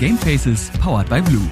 Game 0.00 0.16
Faces 0.16 0.70
powered 0.80 1.10
by 1.10 1.20
Blue. 1.20 1.46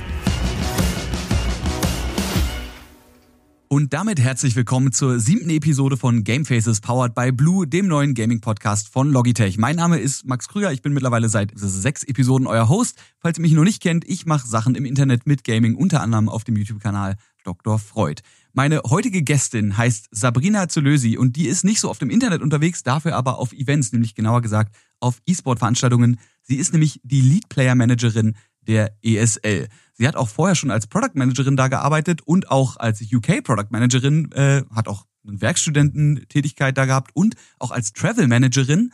Und 3.69 3.93
damit 3.93 4.19
herzlich 4.19 4.57
willkommen 4.57 4.91
zur 4.91 5.21
siebten 5.21 5.51
Episode 5.51 5.99
von 5.99 6.25
Game 6.25 6.47
Faces 6.47 6.81
powered 6.81 7.15
by 7.15 7.31
Blue, 7.31 7.67
dem 7.67 7.89
neuen 7.89 8.15
Gaming-Podcast 8.15 8.89
von 8.89 9.11
Logitech. 9.11 9.59
Mein 9.59 9.77
Name 9.77 9.99
ist 9.99 10.25
Max 10.27 10.49
Krüger, 10.49 10.73
ich 10.73 10.81
bin 10.81 10.95
mittlerweile 10.95 11.29
seit 11.29 11.53
sechs 11.57 12.03
Episoden 12.05 12.47
euer 12.47 12.71
Host. 12.71 12.97
Falls 13.19 13.37
ihr 13.37 13.43
mich 13.43 13.53
noch 13.53 13.65
nicht 13.65 13.83
kennt, 13.83 14.09
ich 14.09 14.25
mache 14.25 14.49
Sachen 14.49 14.75
im 14.77 14.87
Internet 14.87 15.27
mit 15.27 15.45
Gaming, 15.45 15.75
unter 15.75 16.01
anderem 16.01 16.31
auf 16.31 16.45
dem 16.45 16.57
YouTube-Kanal 16.57 17.17
Dr. 17.45 17.79
Freud. 17.79 18.23
Meine 18.55 18.81
heutige 18.89 19.23
Gästin 19.23 19.77
heißt 19.77 20.09
Sabrina 20.11 20.69
Zulösi 20.69 21.19
und 21.19 21.37
die 21.37 21.49
ist 21.49 21.65
nicht 21.65 21.81
so 21.81 21.91
auf 21.91 21.99
dem 21.99 22.09
Internet 22.09 22.41
unterwegs, 22.41 22.83
dafür 22.83 23.15
aber 23.15 23.39
auf 23.39 23.53
Events, 23.53 23.93
nämlich 23.93 24.15
genauer 24.15 24.41
gesagt 24.41 24.75
auf 25.01 25.21
E-Sport-Veranstaltungen. 25.27 26.19
Sie 26.49 26.57
ist 26.57 26.73
nämlich 26.73 27.01
die 27.05 27.21
Lead-Player-Managerin 27.21 28.35
der 28.63 28.97
ESL. 29.03 29.69
Sie 29.93 30.09
hat 30.09 30.17
auch 30.17 30.29
vorher 30.29 30.55
schon 30.55 30.71
als 30.71 30.87
Product 30.87 31.15
Managerin 31.15 31.57
da 31.57 31.69
gearbeitet 31.69 32.23
und 32.23 32.51
auch 32.51 32.77
als 32.79 33.03
UK 33.03 33.45
Product 33.45 33.69
Managerin, 33.71 34.33
äh, 34.33 34.63
hat 34.75 34.89
auch 34.89 35.05
eine 35.27 35.41
Werkstudententätigkeit 35.41 36.77
da 36.77 36.87
gehabt 36.87 37.11
und 37.15 37.35
auch 37.59 37.71
als 37.71 37.93
Travel 37.93 38.29
Managerin 38.29 38.93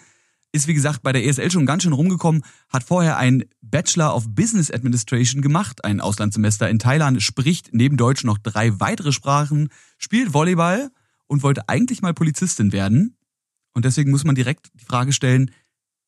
ist 0.50 0.68
wie 0.68 0.74
gesagt 0.74 1.02
bei 1.02 1.12
der 1.12 1.24
ESL 1.24 1.50
schon 1.50 1.66
ganz 1.66 1.82
schön 1.82 1.92
rumgekommen, 1.92 2.44
hat 2.68 2.84
vorher 2.84 3.16
ein 3.18 3.44
Bachelor 3.60 4.14
of 4.14 4.28
Business 4.28 4.70
Administration 4.70 5.42
gemacht, 5.42 5.84
ein 5.84 6.00
Auslandssemester 6.00 6.70
in 6.70 6.78
Thailand, 6.78 7.20
spricht 7.22 7.70
neben 7.72 7.96
Deutsch 7.96 8.22
noch 8.22 8.38
drei 8.38 8.78
weitere 8.78 9.10
Sprachen, 9.10 9.68
spielt 9.98 10.32
Volleyball 10.32 10.90
und 11.26 11.42
wollte 11.42 11.68
eigentlich 11.68 12.02
mal 12.02 12.14
Polizistin 12.14 12.72
werden. 12.72 13.16
Und 13.72 13.84
deswegen 13.84 14.12
muss 14.12 14.22
man 14.22 14.36
direkt 14.36 14.70
die 14.74 14.84
Frage 14.84 15.12
stellen, 15.12 15.50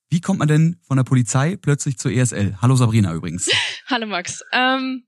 wie 0.08 0.20
kommt 0.20 0.38
man 0.38 0.48
denn 0.48 0.78
von 0.86 0.96
der 0.96 1.04
Polizei 1.04 1.56
plötzlich 1.56 1.98
zur 1.98 2.12
ESL? 2.12 2.58
Hallo 2.62 2.76
Sabrina 2.76 3.12
übrigens. 3.12 3.50
Hallo 3.86 4.06
Max. 4.06 4.42
Ähm, 4.52 5.04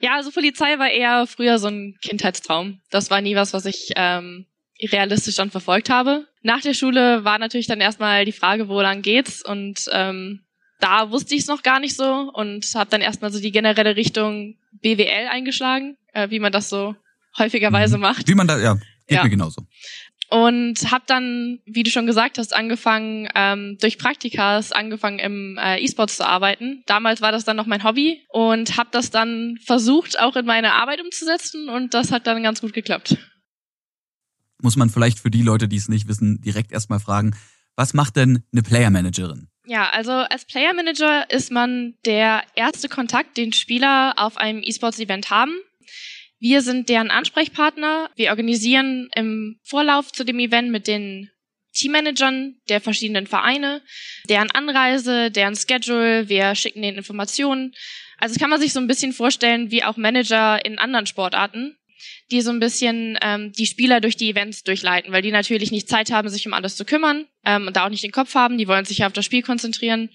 ja, 0.00 0.14
also 0.14 0.30
Polizei 0.30 0.78
war 0.78 0.90
eher 0.90 1.26
früher 1.26 1.58
so 1.58 1.68
ein 1.68 1.96
Kindheitstraum. 2.02 2.80
Das 2.90 3.10
war 3.10 3.20
nie 3.20 3.36
was, 3.36 3.52
was 3.52 3.66
ich 3.66 3.92
ähm, 3.96 4.46
realistisch 4.82 5.36
dann 5.36 5.50
verfolgt 5.50 5.90
habe. 5.90 6.26
Nach 6.42 6.60
der 6.60 6.74
Schule 6.74 7.24
war 7.24 7.38
natürlich 7.38 7.66
dann 7.66 7.80
erstmal 7.80 8.24
die 8.24 8.32
Frage, 8.32 8.68
wo 8.68 8.80
lang 8.80 9.02
geht's 9.02 9.44
und 9.44 9.84
ähm, 9.92 10.40
da 10.80 11.10
wusste 11.10 11.34
ich 11.34 11.42
es 11.42 11.46
noch 11.46 11.62
gar 11.62 11.78
nicht 11.78 11.94
so 11.94 12.30
und 12.32 12.66
habe 12.74 12.90
dann 12.90 13.02
erstmal 13.02 13.30
so 13.30 13.40
die 13.40 13.52
generelle 13.52 13.96
Richtung 13.96 14.56
BWL 14.80 15.28
eingeschlagen, 15.30 15.98
äh, 16.14 16.30
wie 16.30 16.40
man 16.40 16.52
das 16.52 16.70
so 16.70 16.96
häufigerweise 17.38 17.98
mhm. 17.98 18.02
macht. 18.02 18.26
Wie 18.26 18.34
man 18.34 18.48
da, 18.48 18.58
ja, 18.58 18.74
geht 18.74 19.18
ja. 19.18 19.22
mir 19.22 19.30
genauso 19.30 19.66
und 20.30 20.90
habe 20.90 21.04
dann, 21.06 21.58
wie 21.66 21.82
du 21.82 21.90
schon 21.90 22.06
gesagt 22.06 22.38
hast, 22.38 22.54
angefangen 22.54 23.28
ähm, 23.34 23.76
durch 23.80 23.98
Praktikas 23.98 24.72
angefangen 24.72 25.18
im 25.18 25.58
äh, 25.58 25.78
E-Sports 25.80 26.16
zu 26.16 26.26
arbeiten. 26.26 26.82
Damals 26.86 27.20
war 27.20 27.32
das 27.32 27.44
dann 27.44 27.56
noch 27.56 27.66
mein 27.66 27.84
Hobby 27.84 28.22
und 28.28 28.76
habe 28.76 28.90
das 28.92 29.10
dann 29.10 29.58
versucht 29.64 30.20
auch 30.20 30.36
in 30.36 30.46
meine 30.46 30.74
Arbeit 30.74 31.00
umzusetzen 31.02 31.68
und 31.68 31.94
das 31.94 32.12
hat 32.12 32.26
dann 32.26 32.42
ganz 32.42 32.60
gut 32.60 32.72
geklappt. 32.72 33.16
Muss 34.62 34.76
man 34.76 34.90
vielleicht 34.90 35.18
für 35.18 35.30
die 35.30 35.42
Leute, 35.42 35.68
die 35.68 35.76
es 35.76 35.88
nicht 35.88 36.06
wissen, 36.06 36.40
direkt 36.40 36.70
erstmal 36.70 37.00
fragen, 37.00 37.34
was 37.76 37.94
macht 37.94 38.16
denn 38.16 38.44
eine 38.52 38.62
Player 38.62 38.90
Managerin? 38.90 39.48
Ja, 39.66 39.88
also 39.90 40.12
als 40.12 40.44
Player 40.44 40.74
Manager 40.74 41.30
ist 41.30 41.50
man 41.50 41.94
der 42.04 42.42
erste 42.54 42.88
Kontakt, 42.88 43.36
den 43.36 43.52
Spieler 43.52 44.14
auf 44.16 44.36
einem 44.36 44.62
E-Sports-Event 44.62 45.30
haben. 45.30 45.54
Wir 46.40 46.62
sind 46.62 46.88
deren 46.88 47.10
Ansprechpartner. 47.10 48.10
Wir 48.16 48.30
organisieren 48.30 49.10
im 49.14 49.60
Vorlauf 49.62 50.10
zu 50.10 50.24
dem 50.24 50.38
Event 50.38 50.70
mit 50.70 50.86
den 50.86 51.30
Teammanagern 51.74 52.56
der 52.68 52.80
verschiedenen 52.80 53.26
Vereine, 53.26 53.82
deren 54.28 54.50
Anreise, 54.50 55.30
deren 55.30 55.54
Schedule, 55.54 56.28
wir 56.28 56.54
schicken 56.54 56.82
den 56.82 56.96
Informationen. 56.96 57.74
Also 58.18 58.40
kann 58.40 58.50
man 58.50 58.58
sich 58.58 58.72
so 58.72 58.80
ein 58.80 58.86
bisschen 58.86 59.12
vorstellen 59.12 59.70
wie 59.70 59.84
auch 59.84 59.98
Manager 59.98 60.64
in 60.64 60.78
anderen 60.78 61.06
Sportarten, 61.06 61.76
die 62.30 62.40
so 62.40 62.50
ein 62.50 62.58
bisschen 62.58 63.18
ähm, 63.20 63.52
die 63.52 63.66
Spieler 63.66 64.00
durch 64.00 64.16
die 64.16 64.30
Events 64.30 64.64
durchleiten, 64.64 65.12
weil 65.12 65.22
die 65.22 65.32
natürlich 65.32 65.70
nicht 65.70 65.88
Zeit 65.88 66.10
haben, 66.10 66.30
sich 66.30 66.46
um 66.46 66.54
alles 66.54 66.74
zu 66.74 66.86
kümmern 66.86 67.26
ähm, 67.44 67.66
und 67.66 67.76
da 67.76 67.84
auch 67.84 67.90
nicht 67.90 68.02
den 68.02 68.12
Kopf 68.12 68.34
haben, 68.34 68.56
die 68.56 68.66
wollen 68.66 68.86
sich 68.86 68.98
ja 68.98 69.06
auf 69.06 69.12
das 69.12 69.26
Spiel 69.26 69.42
konzentrieren. 69.42 70.08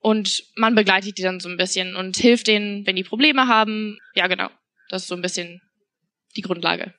Und 0.00 0.44
man 0.54 0.76
begleitet 0.76 1.18
die 1.18 1.22
dann 1.22 1.40
so 1.40 1.48
ein 1.48 1.56
bisschen 1.56 1.96
und 1.96 2.16
hilft 2.16 2.46
denen, 2.46 2.86
wenn 2.86 2.94
die 2.94 3.02
Probleme 3.02 3.48
haben. 3.48 3.98
Ja, 4.14 4.28
genau. 4.28 4.48
Das 4.88 5.02
ist 5.02 5.08
so 5.08 5.14
ein 5.14 5.22
bisschen 5.22 5.60
die 6.36 6.42
Grundlage. 6.42 6.94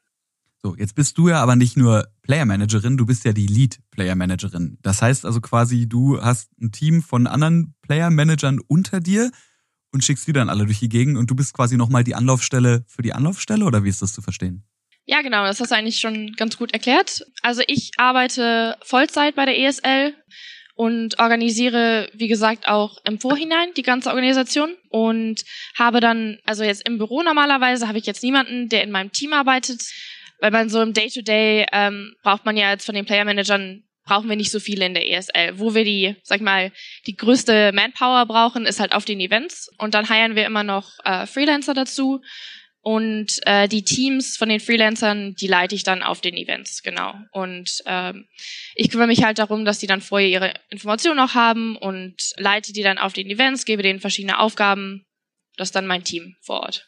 So, 0.61 0.75
jetzt 0.75 0.95
bist 0.95 1.17
du 1.17 1.29
ja 1.29 1.41
aber 1.41 1.55
nicht 1.55 1.77
nur 1.77 2.09
Player 2.21 2.45
Managerin, 2.45 2.97
du 2.97 3.05
bist 3.05 3.23
ja 3.23 3.31
die 3.31 3.47
Lead 3.47 3.79
Player 3.91 4.15
Managerin. 4.15 4.77
Das 4.81 5.01
heißt 5.01 5.25
also 5.25 5.39
quasi, 5.39 5.87
du 5.87 6.21
hast 6.21 6.51
ein 6.59 6.71
Team 6.71 7.01
von 7.01 7.27
anderen 7.27 7.75
Player 7.81 8.09
Managern 8.09 8.59
unter 8.67 8.99
dir 8.99 9.31
und 9.91 10.03
schickst 10.03 10.27
die 10.27 10.33
dann 10.33 10.49
alle 10.49 10.65
durch 10.65 10.79
die 10.79 10.89
Gegend 10.89 11.17
und 11.17 11.29
du 11.31 11.35
bist 11.35 11.53
quasi 11.53 11.77
nochmal 11.77 12.03
die 12.03 12.13
Anlaufstelle 12.13 12.83
für 12.87 13.01
die 13.01 13.13
Anlaufstelle 13.13 13.63
oder 13.63 13.85
wie 13.85 13.89
ist 13.89 14.01
das 14.01 14.13
zu 14.13 14.21
verstehen? 14.21 14.65
Ja, 15.05 15.21
genau, 15.21 15.45
das 15.45 15.59
hast 15.59 15.71
du 15.71 15.75
eigentlich 15.75 15.99
schon 15.99 16.33
ganz 16.33 16.57
gut 16.57 16.73
erklärt. 16.73 17.25
Also 17.41 17.61
ich 17.65 17.91
arbeite 17.97 18.75
Vollzeit 18.83 19.35
bei 19.35 19.45
der 19.45 19.57
ESL 19.57 20.13
und 20.79 21.19
organisiere, 21.19 22.09
wie 22.13 22.29
gesagt, 22.29 22.69
auch 22.69 22.99
im 23.03 23.19
Vorhinein 23.19 23.73
die 23.75 23.81
ganze 23.81 24.11
Organisation 24.11 24.77
und 24.87 25.43
habe 25.77 25.99
dann, 25.99 26.39
also 26.45 26.63
jetzt 26.63 26.87
im 26.87 26.97
Büro 26.97 27.21
normalerweise 27.21 27.89
habe 27.89 27.97
ich 27.97 28.05
jetzt 28.05 28.23
niemanden, 28.23 28.69
der 28.69 28.83
in 28.83 28.91
meinem 28.91 29.11
Team 29.11 29.33
arbeitet, 29.33 29.81
weil 30.39 30.51
man 30.51 30.69
so 30.69 30.81
im 30.81 30.93
Day-to-Day 30.93 31.65
-Day, 31.65 31.67
ähm, 31.73 32.15
braucht 32.23 32.45
man 32.45 32.55
ja 32.55 32.71
jetzt 32.71 32.85
von 32.85 32.95
den 32.95 33.03
Player-Managern 33.03 33.83
brauchen 34.05 34.29
wir 34.29 34.37
nicht 34.37 34.51
so 34.51 34.61
viele 34.61 34.85
in 34.85 34.93
der 34.93 35.11
ESL. 35.11 35.59
Wo 35.59 35.75
wir 35.75 35.83
die, 35.83 36.15
sag 36.23 36.37
ich 36.37 36.43
mal, 36.43 36.71
die 37.07 37.17
größte 37.17 37.73
Manpower 37.73 38.25
brauchen, 38.25 38.65
ist 38.65 38.79
halt 38.79 38.93
auf 38.93 39.03
den 39.03 39.19
Events. 39.19 39.69
Und 39.77 39.93
dann 39.93 40.07
heiern 40.07 40.35
wir 40.35 40.45
immer 40.45 40.63
noch 40.63 40.93
äh, 41.03 41.27
Freelancer 41.27 41.73
dazu, 41.73 42.21
und 42.89 43.39
äh, 43.45 43.67
die 43.67 43.83
Teams 43.83 44.35
von 44.35 44.49
den 44.49 44.59
Freelancern, 44.59 45.35
die 45.35 45.45
leite 45.45 45.75
ich 45.75 45.83
dann 45.83 46.01
auf 46.01 46.21
den 46.21 46.35
Events, 46.35 46.81
genau. 46.81 47.13
Und 47.31 47.83
ähm, 47.85 48.25
ich 48.73 48.89
kümmere 48.89 49.05
mich 49.05 49.23
halt 49.23 49.37
darum, 49.37 49.63
dass 49.63 49.77
die 49.77 49.85
dann 49.85 50.01
vorher 50.01 50.27
ihre 50.27 50.55
Informationen 50.71 51.19
auch 51.19 51.35
haben 51.35 51.75
und 51.75 52.15
leite 52.37 52.73
die 52.73 52.81
dann 52.81 52.97
auf 52.97 53.13
den 53.13 53.27
Events, 53.27 53.65
gebe 53.65 53.83
denen 53.83 53.99
verschiedene 53.99 54.39
Aufgaben. 54.39 55.05
Das 55.55 55.67
ist 55.67 55.75
dann 55.75 55.85
mein 55.85 56.03
Team 56.03 56.33
vor 56.41 56.61
Ort. 56.61 56.87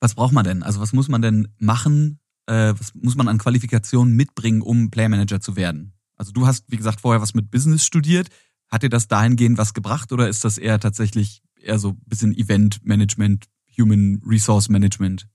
Was 0.00 0.14
braucht 0.14 0.32
man 0.32 0.44
denn? 0.44 0.62
Also 0.62 0.80
was 0.80 0.94
muss 0.94 1.08
man 1.08 1.20
denn 1.20 1.54
machen? 1.58 2.18
Äh, 2.46 2.72
was 2.78 2.94
muss 2.94 3.14
man 3.14 3.28
an 3.28 3.36
Qualifikationen 3.36 4.16
mitbringen, 4.16 4.62
um 4.62 4.90
Player 4.90 5.10
Manager 5.10 5.38
zu 5.38 5.56
werden? 5.56 5.92
Also 6.16 6.32
du 6.32 6.46
hast, 6.46 6.64
wie 6.68 6.78
gesagt, 6.78 7.02
vorher 7.02 7.20
was 7.20 7.34
mit 7.34 7.50
Business 7.50 7.84
studiert. 7.84 8.28
Hat 8.70 8.82
dir 8.82 8.88
das 8.88 9.06
dahingehend 9.06 9.58
was 9.58 9.74
gebracht 9.74 10.12
oder 10.12 10.30
ist 10.30 10.46
das 10.46 10.56
eher 10.56 10.80
tatsächlich 10.80 11.42
eher 11.60 11.78
so 11.78 11.90
ein 11.90 12.02
bisschen 12.06 12.34
Event 12.34 12.86
Management, 12.86 13.48
Human 13.78 14.20
Resource 14.26 14.68
Management? 14.68 15.26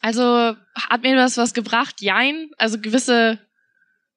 Also 0.00 0.56
hat 0.74 1.02
mir 1.02 1.16
das 1.16 1.36
was 1.36 1.54
gebracht? 1.54 2.00
Jein. 2.00 2.50
Also 2.58 2.78
gewisse 2.78 3.38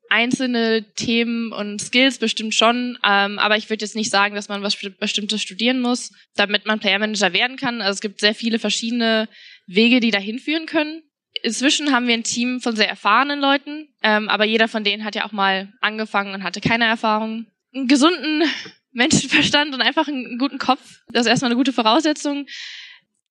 einzelne 0.10 0.86
Themen 0.96 1.52
und 1.52 1.82
Skills 1.82 2.18
bestimmt 2.18 2.54
schon, 2.54 2.98
ähm, 3.04 3.40
aber 3.40 3.58
ich 3.58 3.70
würde 3.70 3.84
jetzt 3.84 3.96
nicht 3.96 4.10
sagen, 4.10 4.36
dass 4.36 4.50
man 4.50 4.62
was 4.62 4.78
Bestimmtes 5.00 5.42
studieren 5.42 5.82
muss, 5.82 6.12
damit 6.36 6.66
man 6.66 6.80
Player 6.80 7.00
Manager 7.00 7.34
werden 7.34 7.58
kann. 7.58 7.82
Also 7.82 7.96
es 7.96 8.02
gibt 8.02 8.20
sehr 8.20 8.36
viele 8.36 8.60
verschiedene 8.60 9.28
Wege, 9.66 10.00
die 10.00 10.12
dahin 10.12 10.40
führen 10.40 10.66
können. 10.66 11.04
Inzwischen 11.44 11.92
haben 11.92 12.08
wir 12.08 12.16
ein 12.16 12.24
Team 12.24 12.62
von 12.62 12.76
sehr 12.76 12.90
erfahrenen 12.90 13.40
Leuten, 13.40 13.90
ähm, 14.02 14.30
aber 14.30 14.46
jeder 14.46 14.68
von 14.68 14.84
denen 14.84 15.04
hat 15.04 15.16
ja 15.16 15.26
auch 15.26 15.32
mal 15.32 15.72
angefangen 15.82 16.34
und 16.34 16.44
hatte 16.44 16.62
keine 16.62 16.86
Erfahrung. 16.86 17.46
Einen 17.74 17.88
gesunden 17.88 18.44
Menschenverstand 18.92 19.74
und 19.74 19.82
einfach 19.82 20.08
einen 20.08 20.38
guten 20.38 20.58
Kopf, 20.58 21.02
das 21.10 21.26
ist 21.26 21.30
erstmal 21.30 21.52
eine 21.52 21.58
gute 21.58 21.74
Voraussetzung. 21.74 22.48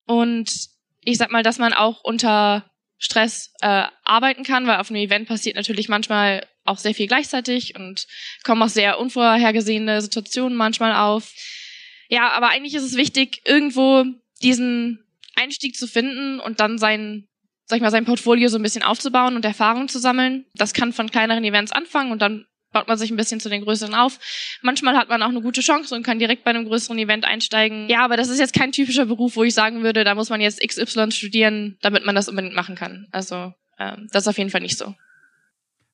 Und 0.06 0.50
ich 1.02 1.18
sag 1.18 1.30
mal, 1.30 1.42
dass 1.42 1.58
man 1.58 1.72
auch 1.72 2.02
unter 2.02 2.70
Stress 2.98 3.52
äh, 3.60 3.84
arbeiten 4.04 4.42
kann, 4.42 4.66
weil 4.66 4.78
auf 4.78 4.90
einem 4.90 5.02
Event 5.02 5.28
passiert 5.28 5.56
natürlich 5.56 5.88
manchmal 5.88 6.46
auch 6.64 6.78
sehr 6.78 6.94
viel 6.94 7.06
gleichzeitig 7.06 7.76
und 7.76 8.06
kommen 8.42 8.62
auch 8.62 8.68
sehr 8.68 8.98
unvorhergesehene 8.98 10.00
Situationen 10.00 10.56
manchmal 10.56 10.94
auf. 10.94 11.32
Ja, 12.08 12.30
aber 12.32 12.48
eigentlich 12.48 12.74
ist 12.74 12.84
es 12.84 12.96
wichtig, 12.96 13.42
irgendwo 13.44 14.04
diesen 14.42 15.04
Einstieg 15.34 15.76
zu 15.76 15.86
finden 15.86 16.40
und 16.40 16.60
dann 16.60 16.78
sein, 16.78 17.28
sag 17.66 17.76
ich 17.76 17.82
mal, 17.82 17.90
sein 17.90 18.04
Portfolio 18.04 18.48
so 18.48 18.58
ein 18.58 18.62
bisschen 18.62 18.82
aufzubauen 18.82 19.36
und 19.36 19.44
Erfahrungen 19.44 19.88
zu 19.88 19.98
sammeln. 19.98 20.46
Das 20.54 20.72
kann 20.72 20.92
von 20.92 21.10
kleineren 21.10 21.44
Events 21.44 21.72
anfangen 21.72 22.12
und 22.12 22.22
dann 22.22 22.46
baut 22.76 22.88
man 22.88 22.98
sich 22.98 23.10
ein 23.10 23.16
bisschen 23.16 23.40
zu 23.40 23.48
den 23.48 23.62
größeren 23.62 23.94
auf. 23.94 24.18
Manchmal 24.60 24.98
hat 24.98 25.08
man 25.08 25.22
auch 25.22 25.30
eine 25.30 25.40
gute 25.40 25.62
Chance 25.62 25.94
und 25.94 26.02
kann 26.02 26.18
direkt 26.18 26.44
bei 26.44 26.50
einem 26.50 26.66
größeren 26.66 26.98
Event 26.98 27.24
einsteigen. 27.24 27.88
Ja, 27.88 28.04
aber 28.04 28.18
das 28.18 28.28
ist 28.28 28.38
jetzt 28.38 28.52
kein 28.52 28.70
typischer 28.70 29.06
Beruf, 29.06 29.34
wo 29.36 29.44
ich 29.44 29.54
sagen 29.54 29.82
würde, 29.82 30.04
da 30.04 30.14
muss 30.14 30.28
man 30.28 30.42
jetzt 30.42 30.60
XY 30.60 31.10
studieren, 31.10 31.78
damit 31.80 32.04
man 32.04 32.14
das 32.14 32.28
unbedingt 32.28 32.54
machen 32.54 32.74
kann. 32.74 33.06
Also 33.12 33.54
ähm, 33.78 34.08
das 34.12 34.24
ist 34.24 34.28
auf 34.28 34.36
jeden 34.36 34.50
Fall 34.50 34.60
nicht 34.60 34.76
so. 34.76 34.94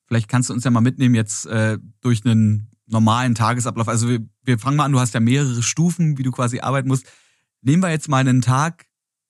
Vielleicht 0.07 0.27
kannst 0.27 0.49
du 0.49 0.53
uns 0.53 0.65
ja 0.65 0.71
mal 0.71 0.81
mitnehmen 0.81 1.15
jetzt 1.15 1.45
äh, 1.45 1.77
durch 2.01 2.25
einen 2.25 2.69
normalen 2.85 3.33
Tagesablauf. 3.33 3.87
Also 3.87 4.09
wir, 4.09 4.19
wir 4.43 4.59
fangen 4.59 4.75
mal 4.75 4.83
an, 4.83 4.91
du 4.91 4.99
hast 4.99 5.13
ja 5.13 5.21
mehrere 5.21 5.63
Stufen, 5.63 6.17
wie 6.17 6.23
du 6.23 6.31
quasi 6.31 6.59
arbeiten 6.59 6.89
musst. 6.89 7.09
Nehmen 7.61 7.81
wir 7.81 7.91
jetzt 7.91 8.09
mal 8.09 8.17
einen 8.17 8.41
Tag 8.41 8.87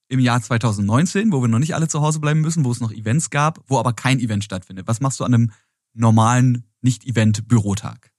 im 0.07 0.19
Jahr 0.19 0.41
2019, 0.41 1.31
wo 1.31 1.41
wir 1.41 1.47
noch 1.47 1.59
nicht 1.59 1.75
alle 1.75 1.87
zu 1.87 2.01
Hause 2.01 2.19
bleiben 2.19 2.41
müssen, 2.41 2.65
wo 2.65 2.71
es 2.71 2.81
noch 2.81 2.91
Events 2.91 3.29
gab, 3.29 3.59
wo 3.67 3.77
aber 3.77 3.93
kein 3.93 4.19
Event 4.19 4.43
stattfindet. 4.43 4.87
Was 4.87 5.01
machst 5.01 5.19
du 5.19 5.23
an 5.23 5.35
einem 5.35 5.51
normalen 5.93 6.63
nicht-Event-Bürotag? 6.83 8.13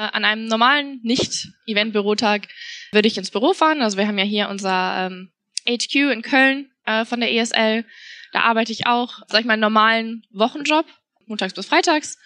an 0.00 0.24
einem 0.24 0.46
normalen 0.46 1.00
Nicht-Event-Bürotag 1.02 2.48
würde 2.92 3.08
ich 3.08 3.18
ins 3.18 3.30
Büro 3.30 3.52
fahren. 3.52 3.82
Also 3.82 3.98
wir 3.98 4.06
haben 4.06 4.18
ja 4.18 4.24
hier 4.24 4.48
unser 4.48 5.06
ähm, 5.06 5.30
HQ 5.68 5.94
in 5.94 6.22
Köln 6.22 6.70
äh, 6.86 7.04
von 7.04 7.20
der 7.20 7.32
ESL. 7.32 7.84
Da 8.32 8.40
arbeite 8.42 8.72
ich 8.72 8.86
auch, 8.86 9.20
sag 9.28 9.40
ich 9.40 9.46
mal, 9.46 9.54
einen 9.54 9.60
normalen 9.60 10.26
Wochenjob, 10.30 10.86
montags 11.26 11.54
bis 11.54 11.66
freitags. 11.66 12.18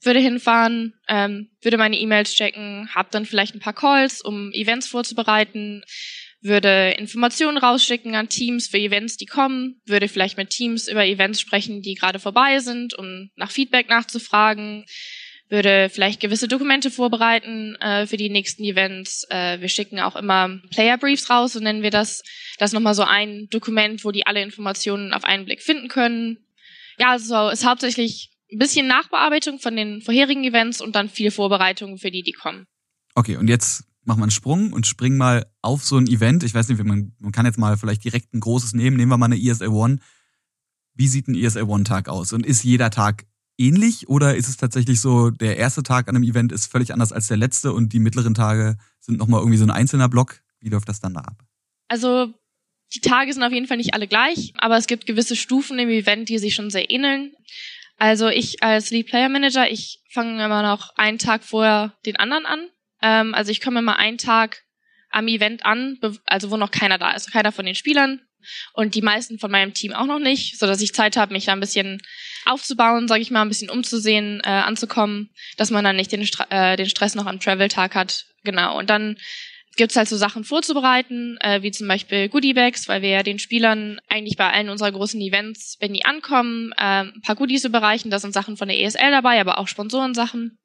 Würde 0.00 0.20
hinfahren, 0.20 0.94
ähm, 1.08 1.50
würde 1.60 1.76
meine 1.76 1.98
E-Mails 1.98 2.32
checken, 2.34 2.88
habe 2.94 3.08
dann 3.10 3.26
vielleicht 3.26 3.56
ein 3.56 3.60
paar 3.60 3.72
Calls, 3.72 4.20
um 4.20 4.52
Events 4.52 4.86
vorzubereiten, 4.86 5.82
würde 6.40 6.94
Informationen 6.98 7.58
rausschicken 7.58 8.14
an 8.14 8.28
Teams 8.28 8.68
für 8.68 8.78
Events, 8.78 9.16
die 9.16 9.26
kommen, 9.26 9.80
würde 9.86 10.08
vielleicht 10.08 10.36
mit 10.36 10.50
Teams 10.50 10.88
über 10.88 11.04
Events 11.04 11.40
sprechen, 11.40 11.82
die 11.82 11.94
gerade 11.94 12.18
vorbei 12.18 12.60
sind, 12.60 12.94
um 12.94 13.30
nach 13.36 13.50
Feedback 13.50 13.88
nachzufragen, 13.88 14.84
würde 15.48 15.88
vielleicht 15.90 16.20
gewisse 16.20 16.46
Dokumente 16.46 16.90
vorbereiten 16.90 17.74
äh, 17.76 18.06
für 18.06 18.16
die 18.16 18.28
nächsten 18.28 18.62
Events. 18.64 19.26
Äh, 19.30 19.60
wir 19.60 19.68
schicken 19.68 19.98
auch 19.98 20.14
immer 20.14 20.60
Player 20.70 20.98
Briefs 20.98 21.30
raus, 21.30 21.54
so 21.54 21.60
nennen 21.60 21.82
wir 21.82 21.90
das. 21.90 22.22
Das 22.58 22.70
ist 22.70 22.74
nochmal 22.74 22.94
so 22.94 23.02
ein 23.02 23.48
Dokument, 23.50 24.04
wo 24.04 24.10
die 24.10 24.26
alle 24.26 24.42
Informationen 24.42 25.12
auf 25.14 25.24
einen 25.24 25.46
Blick 25.46 25.62
finden 25.62 25.88
können. 25.88 26.38
Ja, 26.98 27.12
also 27.12 27.48
ist 27.48 27.64
hauptsächlich 27.64 28.30
ein 28.52 28.58
bisschen 28.58 28.86
Nachbearbeitung 28.86 29.58
von 29.58 29.74
den 29.74 30.02
vorherigen 30.02 30.44
Events 30.44 30.80
und 30.80 30.96
dann 30.96 31.08
viel 31.08 31.30
Vorbereitung 31.30 31.98
für 31.98 32.10
die, 32.10 32.22
die 32.22 32.32
kommen. 32.32 32.66
Okay, 33.14 33.36
und 33.36 33.48
jetzt 33.48 33.87
machen 34.08 34.20
wir 34.20 34.24
einen 34.24 34.30
Sprung 34.30 34.72
und 34.72 34.86
springen 34.86 35.18
mal 35.18 35.46
auf 35.62 35.84
so 35.84 35.98
ein 35.98 36.06
Event. 36.06 36.42
Ich 36.42 36.54
weiß 36.54 36.68
nicht, 36.68 36.82
man, 36.82 37.12
man 37.18 37.30
kann 37.30 37.46
jetzt 37.46 37.58
mal 37.58 37.76
vielleicht 37.76 38.02
direkt 38.02 38.34
ein 38.34 38.40
großes 38.40 38.72
nehmen. 38.72 38.96
Nehmen 38.96 39.12
wir 39.12 39.18
mal 39.18 39.26
eine 39.26 39.40
ESL 39.40 39.68
One. 39.68 39.98
Wie 40.94 41.06
sieht 41.06 41.28
ein 41.28 41.34
ESL 41.34 41.64
One 41.64 41.84
Tag 41.84 42.08
aus? 42.08 42.32
Und 42.32 42.44
ist 42.44 42.64
jeder 42.64 42.90
Tag 42.90 43.26
ähnlich 43.58 44.08
oder 44.08 44.34
ist 44.34 44.48
es 44.48 44.56
tatsächlich 44.56 45.00
so, 45.00 45.30
der 45.30 45.58
erste 45.58 45.82
Tag 45.82 46.08
an 46.08 46.16
einem 46.16 46.24
Event 46.24 46.52
ist 46.52 46.72
völlig 46.72 46.92
anders 46.92 47.12
als 47.12 47.26
der 47.26 47.36
letzte 47.36 47.72
und 47.72 47.92
die 47.92 47.98
mittleren 47.98 48.34
Tage 48.34 48.78
sind 48.98 49.18
nochmal 49.18 49.40
irgendwie 49.40 49.58
so 49.58 49.64
ein 49.64 49.70
einzelner 49.70 50.08
Block? 50.08 50.40
Wie 50.60 50.70
läuft 50.70 50.88
das 50.88 51.00
dann 51.00 51.14
da 51.14 51.20
ab? 51.20 51.44
Also 51.88 52.32
die 52.94 53.00
Tage 53.00 53.32
sind 53.32 53.42
auf 53.42 53.52
jeden 53.52 53.66
Fall 53.66 53.76
nicht 53.76 53.92
alle 53.92 54.08
gleich, 54.08 54.54
aber 54.56 54.78
es 54.78 54.86
gibt 54.86 55.06
gewisse 55.06 55.36
Stufen 55.36 55.78
im 55.78 55.90
Event, 55.90 56.30
die 56.30 56.38
sich 56.38 56.54
schon 56.54 56.70
sehr 56.70 56.90
ähneln. 56.90 57.32
Also 57.98 58.28
ich 58.28 58.62
als 58.62 58.90
Lead 58.90 59.08
Player 59.08 59.28
Manager, 59.28 59.70
ich 59.70 60.02
fange 60.10 60.42
immer 60.42 60.62
noch 60.62 60.96
einen 60.96 61.18
Tag 61.18 61.44
vorher 61.44 61.94
den 62.06 62.16
anderen 62.16 62.46
an. 62.46 62.68
Ähm, 63.02 63.34
also 63.34 63.50
ich 63.50 63.60
komme 63.60 63.80
immer 63.80 63.98
einen 63.98 64.18
Tag 64.18 64.62
am 65.10 65.28
Event 65.28 65.64
an, 65.64 65.98
also 66.26 66.50
wo 66.50 66.56
noch 66.56 66.70
keiner 66.70 66.98
da 66.98 67.12
ist, 67.12 67.32
keiner 67.32 67.52
von 67.52 67.64
den 67.64 67.74
Spielern 67.74 68.20
und 68.72 68.94
die 68.94 69.02
meisten 69.02 69.38
von 69.38 69.50
meinem 69.50 69.74
Team 69.74 69.92
auch 69.92 70.06
noch 70.06 70.18
nicht, 70.18 70.58
so 70.58 70.66
dass 70.66 70.80
ich 70.80 70.94
Zeit 70.94 71.16
habe, 71.16 71.32
mich 71.32 71.46
da 71.46 71.52
ein 71.52 71.60
bisschen 71.60 72.00
aufzubauen, 72.44 73.08
sage 73.08 73.22
ich 73.22 73.30
mal, 73.30 73.42
ein 73.42 73.48
bisschen 73.48 73.70
umzusehen, 73.70 74.40
äh, 74.44 74.48
anzukommen, 74.48 75.30
dass 75.56 75.70
man 75.70 75.84
dann 75.84 75.96
nicht 75.96 76.12
den, 76.12 76.26
Stra 76.26 76.46
äh, 76.50 76.76
den 76.76 76.88
Stress 76.88 77.14
noch 77.14 77.26
am 77.26 77.40
Travel-Tag 77.40 77.94
hat. 77.94 78.26
Genau. 78.44 78.78
Und 78.78 78.90
dann 78.90 79.16
gibt's 79.76 79.96
halt 79.96 80.08
so 80.08 80.16
Sachen 80.16 80.44
vorzubereiten, 80.44 81.38
äh, 81.40 81.62
wie 81.62 81.70
zum 81.70 81.88
Beispiel 81.88 82.28
Goodiebags, 82.28 82.88
weil 82.88 83.02
wir 83.02 83.10
ja 83.10 83.22
den 83.22 83.38
Spielern 83.38 84.00
eigentlich 84.08 84.36
bei 84.36 84.50
allen 84.50 84.70
unserer 84.70 84.92
großen 84.92 85.20
Events, 85.20 85.76
wenn 85.80 85.92
die 85.92 86.04
ankommen, 86.04 86.72
äh, 86.76 87.04
ein 87.04 87.22
paar 87.24 87.36
Goodies 87.36 87.64
überreichen. 87.64 88.10
Da 88.10 88.18
sind 88.18 88.34
Sachen 88.34 88.56
von 88.56 88.68
der 88.68 88.78
ESL 88.78 89.10
dabei, 89.10 89.40
aber 89.40 89.58
auch 89.58 89.68
Sponsorensachen. 89.68 90.58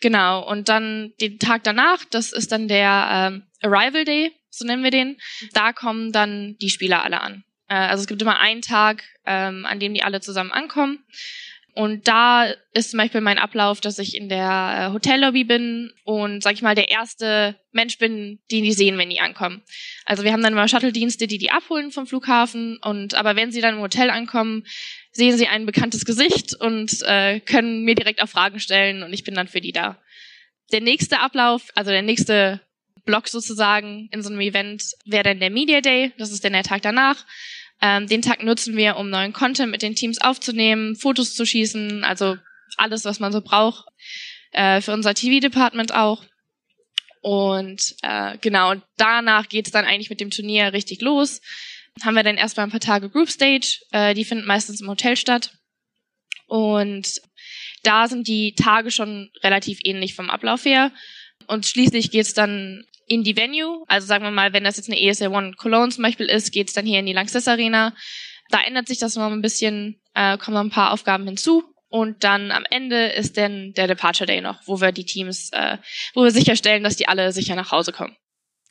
Genau. 0.00 0.46
Und 0.48 0.68
dann 0.68 1.12
den 1.20 1.38
Tag 1.38 1.64
danach, 1.64 2.04
das 2.10 2.32
ist 2.32 2.52
dann 2.52 2.68
der 2.68 3.08
ähm, 3.32 3.42
Arrival 3.62 4.04
Day, 4.04 4.32
so 4.50 4.64
nennen 4.66 4.84
wir 4.84 4.90
den. 4.90 5.16
Da 5.52 5.72
kommen 5.72 6.12
dann 6.12 6.56
die 6.60 6.70
Spieler 6.70 7.02
alle 7.02 7.20
an. 7.20 7.44
Äh, 7.68 7.74
also 7.74 8.02
es 8.02 8.06
gibt 8.06 8.22
immer 8.22 8.40
einen 8.40 8.62
Tag, 8.62 9.04
ähm, 9.24 9.66
an 9.66 9.80
dem 9.80 9.94
die 9.94 10.02
alle 10.02 10.20
zusammen 10.20 10.52
ankommen. 10.52 11.04
Und 11.76 12.08
da 12.08 12.46
ist 12.72 12.92
zum 12.92 12.96
Beispiel 12.96 13.20
mein 13.20 13.36
Ablauf, 13.36 13.82
dass 13.82 13.98
ich 13.98 14.16
in 14.16 14.30
der 14.30 14.88
äh, 14.88 14.92
Hotellobby 14.94 15.44
bin 15.44 15.92
und, 16.04 16.42
sag 16.42 16.54
ich 16.54 16.62
mal, 16.62 16.74
der 16.74 16.90
erste 16.90 17.54
Mensch 17.70 17.98
bin, 17.98 18.38
den 18.50 18.64
die 18.64 18.72
sehen, 18.72 18.96
wenn 18.96 19.10
die 19.10 19.20
ankommen. 19.20 19.62
Also 20.06 20.24
wir 20.24 20.32
haben 20.32 20.42
dann 20.42 20.54
immer 20.54 20.68
Shuttle-Dienste, 20.68 21.26
die 21.26 21.36
die 21.36 21.50
abholen 21.50 21.90
vom 21.90 22.06
Flughafen. 22.06 22.78
Und 22.82 23.12
aber 23.14 23.36
wenn 23.36 23.52
sie 23.52 23.60
dann 23.60 23.74
im 23.74 23.82
Hotel 23.82 24.08
ankommen, 24.08 24.64
sehen 25.16 25.36
sie 25.36 25.48
ein 25.48 25.66
bekanntes 25.66 26.04
Gesicht 26.04 26.54
und 26.54 27.02
äh, 27.02 27.40
können 27.40 27.82
mir 27.82 27.94
direkt 27.94 28.22
auch 28.22 28.28
Fragen 28.28 28.60
stellen 28.60 29.02
und 29.02 29.12
ich 29.12 29.24
bin 29.24 29.34
dann 29.34 29.48
für 29.48 29.60
die 29.60 29.72
da. 29.72 29.98
Der 30.72 30.80
nächste 30.80 31.20
Ablauf, 31.20 31.70
also 31.74 31.90
der 31.90 32.02
nächste 32.02 32.60
Block 33.04 33.28
sozusagen 33.28 34.08
in 34.12 34.22
so 34.22 34.30
einem 34.30 34.40
Event 34.40 34.82
wäre 35.04 35.24
dann 35.24 35.40
der 35.40 35.50
Media 35.50 35.80
Day. 35.80 36.12
Das 36.18 36.32
ist 36.32 36.44
dann 36.44 36.52
der 36.52 36.64
Tag 36.64 36.82
danach. 36.82 37.24
Ähm, 37.80 38.06
den 38.06 38.22
Tag 38.22 38.42
nutzen 38.42 38.76
wir, 38.76 38.96
um 38.96 39.10
neuen 39.10 39.32
Content 39.32 39.70
mit 39.70 39.82
den 39.82 39.94
Teams 39.94 40.20
aufzunehmen, 40.20 40.96
Fotos 40.96 41.34
zu 41.34 41.44
schießen, 41.44 42.04
also 42.04 42.36
alles, 42.76 43.04
was 43.04 43.20
man 43.20 43.32
so 43.32 43.40
braucht. 43.40 43.86
Äh, 44.52 44.80
für 44.80 44.92
unser 44.92 45.14
TV-Department 45.14 45.94
auch. 45.94 46.24
Und 47.20 47.96
äh, 48.02 48.38
genau, 48.38 48.74
danach 48.96 49.48
geht's 49.48 49.70
dann 49.70 49.84
eigentlich 49.84 50.10
mit 50.10 50.20
dem 50.20 50.30
Turnier 50.30 50.72
richtig 50.72 51.00
los. 51.00 51.40
Haben 52.02 52.14
wir 52.14 52.22
dann 52.22 52.36
erstmal 52.36 52.66
ein 52.66 52.70
paar 52.70 52.80
Tage 52.80 53.08
Group 53.08 53.30
Stage, 53.30 53.80
äh, 53.90 54.14
die 54.14 54.24
finden 54.24 54.46
meistens 54.46 54.80
im 54.80 54.88
Hotel 54.88 55.16
statt. 55.16 55.52
Und 56.46 57.20
da 57.82 58.08
sind 58.08 58.28
die 58.28 58.54
Tage 58.54 58.90
schon 58.90 59.30
relativ 59.42 59.78
ähnlich 59.84 60.14
vom 60.14 60.30
Ablauf 60.30 60.64
her. 60.64 60.92
Und 61.46 61.66
schließlich 61.66 62.10
geht's 62.10 62.34
dann 62.34 62.84
in 63.06 63.22
die 63.22 63.36
Venue. 63.36 63.84
Also 63.86 64.06
sagen 64.06 64.24
wir 64.24 64.30
mal, 64.30 64.52
wenn 64.52 64.64
das 64.64 64.76
jetzt 64.76 64.90
eine 64.90 65.00
ESL 65.00 65.28
One 65.28 65.52
Cologne 65.56 65.90
zum 65.90 66.02
Beispiel 66.02 66.26
ist, 66.26 66.52
geht's 66.52 66.72
dann 66.72 66.86
hier 66.86 66.98
in 66.98 67.06
die 67.06 67.12
Lanxess 67.12 67.48
Arena. 67.48 67.94
Da 68.50 68.60
ändert 68.62 68.88
sich 68.88 68.98
das 68.98 69.16
noch 69.16 69.30
ein 69.30 69.42
bisschen, 69.42 70.00
äh, 70.14 70.38
kommen 70.38 70.54
noch 70.54 70.62
ein 70.62 70.70
paar 70.70 70.92
Aufgaben 70.92 71.24
hinzu. 71.24 71.64
Und 71.88 72.24
dann 72.24 72.50
am 72.50 72.64
Ende 72.68 73.06
ist 73.06 73.36
dann 73.36 73.72
der 73.74 73.86
Departure 73.86 74.26
Day 74.26 74.40
noch, 74.40 74.60
wo 74.66 74.80
wir 74.80 74.92
die 74.92 75.04
Teams, 75.04 75.50
äh, 75.52 75.78
wo 76.14 76.24
wir 76.24 76.30
sicherstellen, 76.30 76.82
dass 76.82 76.96
die 76.96 77.08
alle 77.08 77.32
sicher 77.32 77.54
nach 77.54 77.70
Hause 77.70 77.92
kommen. 77.92 78.16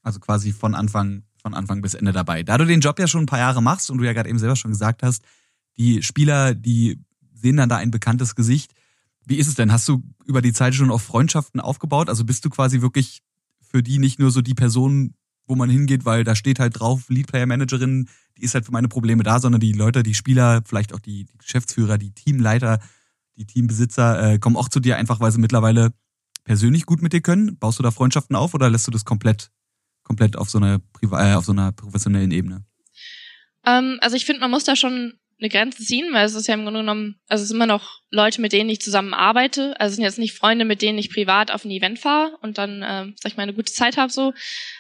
Also 0.04 0.20
quasi 0.20 0.52
von 0.52 0.76
Anfang, 0.76 1.24
von 1.46 1.54
Anfang 1.54 1.84
bis 1.84 1.94
Ende 1.94 2.12
dabei. 2.12 2.42
Da 2.42 2.58
du 2.58 2.66
den 2.66 2.80
Job 2.80 2.98
ja 2.98 3.06
schon 3.06 3.22
ein 3.22 3.28
paar 3.28 3.38
Jahre 3.38 3.62
machst 3.62 3.92
und 3.92 4.00
du 4.00 4.04
ja 4.04 4.14
gerade 4.14 4.28
eben 4.28 4.40
selber 4.40 4.56
schon 4.56 4.72
gesagt 4.72 5.04
hast, 5.04 5.24
die 5.78 6.02
Spieler, 6.02 6.56
die 6.56 7.00
sehen 7.36 7.58
dann 7.58 7.70
da 7.70 7.78
ein 7.78 7.92
bekanntes 7.92 8.34
Gesicht. 8.34 8.74
Wie 9.28 9.36
ist 9.36 9.46
es 9.46 9.54
denn? 9.54 9.72
Hast 9.72 9.88
du 9.88 10.02
über 10.26 10.42
die 10.42 10.54
Zeit 10.54 10.74
schon 10.74 10.90
auch 10.90 11.02
Freundschaften 11.02 11.62
aufgebaut? 11.62 12.10
Also 12.10 12.26
bist 12.26 12.44
du 12.46 12.50
quasi 12.50 12.82
wirklich 12.82 13.22
für 13.62 13.84
die 13.84 14.00
nicht 14.00 14.18
nur 14.18 14.32
so 14.32 14.42
die 14.42 14.56
Person, 14.56 15.14
wo 15.46 15.56
man 15.56 15.70
hingeht, 15.70 16.04
weil 16.04 16.24
da 16.24 16.34
steht 16.34 16.58
halt 16.58 16.80
drauf, 16.80 17.10
Lead 17.10 17.28
Player 17.28 17.46
Managerin, 17.46 18.10
die 18.40 18.42
ist 18.42 18.56
halt 18.56 18.66
für 18.66 18.72
meine 18.72 18.88
Probleme 18.88 19.22
da, 19.22 19.40
sondern 19.40 19.62
die 19.62 19.74
Leute, 19.74 20.02
die 20.02 20.16
Spieler, 20.16 20.64
vielleicht 20.66 20.96
auch 20.96 21.00
die, 21.00 21.26
die 21.26 21.38
Geschäftsführer, 21.38 22.00
die 22.00 22.12
Teamleiter, 22.12 22.80
die 23.38 23.46
Teambesitzer 23.46 24.34
äh, 24.34 24.40
kommen 24.40 24.56
auch 24.56 24.70
zu 24.70 24.80
dir 24.80 24.98
einfach, 24.98 25.20
weil 25.20 25.32
sie 25.32 25.40
mittlerweile 25.40 25.94
persönlich 26.44 26.88
gut 26.88 27.04
mit 27.04 27.14
dir 27.14 27.22
können. 27.22 27.60
Baust 27.60 27.78
du 27.78 27.84
da 27.84 27.92
Freundschaften 27.92 28.36
auf 28.36 28.56
oder 28.56 28.72
lässt 28.72 28.88
du 28.88 28.92
das 28.92 29.06
komplett, 29.06 29.52
komplett 30.06 30.38
auf 30.38 30.50
so 30.50 30.60
einer, 30.60 30.80
Priva 30.94 31.32
äh, 31.32 31.36
auf 31.36 31.46
so 31.46 31.52
einer 31.52 31.74
professionellen 31.74 32.32
Ebene? 32.32 32.64
Ähm, 33.66 33.98
also 34.02 34.16
ich 34.16 34.26
finde, 34.26 34.40
man 34.40 34.52
muss 34.52 34.64
da 34.64 34.78
schon 34.78 35.20
eine 35.40 35.50
Grenze 35.50 35.84
ziehen, 35.84 36.14
weil 36.14 36.26
es 36.26 36.34
ist 36.34 36.48
ja 36.48 36.54
im 36.54 36.64
Grunde 36.64 36.80
genommen, 36.80 37.20
also 37.28 37.42
es 37.42 37.50
sind 37.50 37.58
immer 37.58 37.66
noch 37.66 38.00
Leute, 38.10 38.40
mit 38.40 38.54
denen 38.54 38.70
ich 38.70 38.80
zusammen 38.80 39.14
arbeite. 39.14 39.80
Also 39.80 39.92
es 39.92 39.96
sind 39.98 40.06
jetzt 40.06 40.20
nicht 40.20 40.34
Freunde, 40.34 40.64
mit 40.64 40.82
denen 40.82 40.98
ich 40.98 41.12
privat 41.12 41.52
auf 41.52 41.66
ein 41.66 41.72
Event 41.72 42.00
fahre 42.00 42.38
und 42.42 42.58
dann, 42.58 42.82
äh, 42.82 43.12
sag 43.18 43.32
ich 43.32 43.38
mal, 43.38 43.44
eine 43.44 43.54
gute 43.54 43.72
Zeit 43.72 43.98
habe 43.98 44.12
so, 44.12 44.34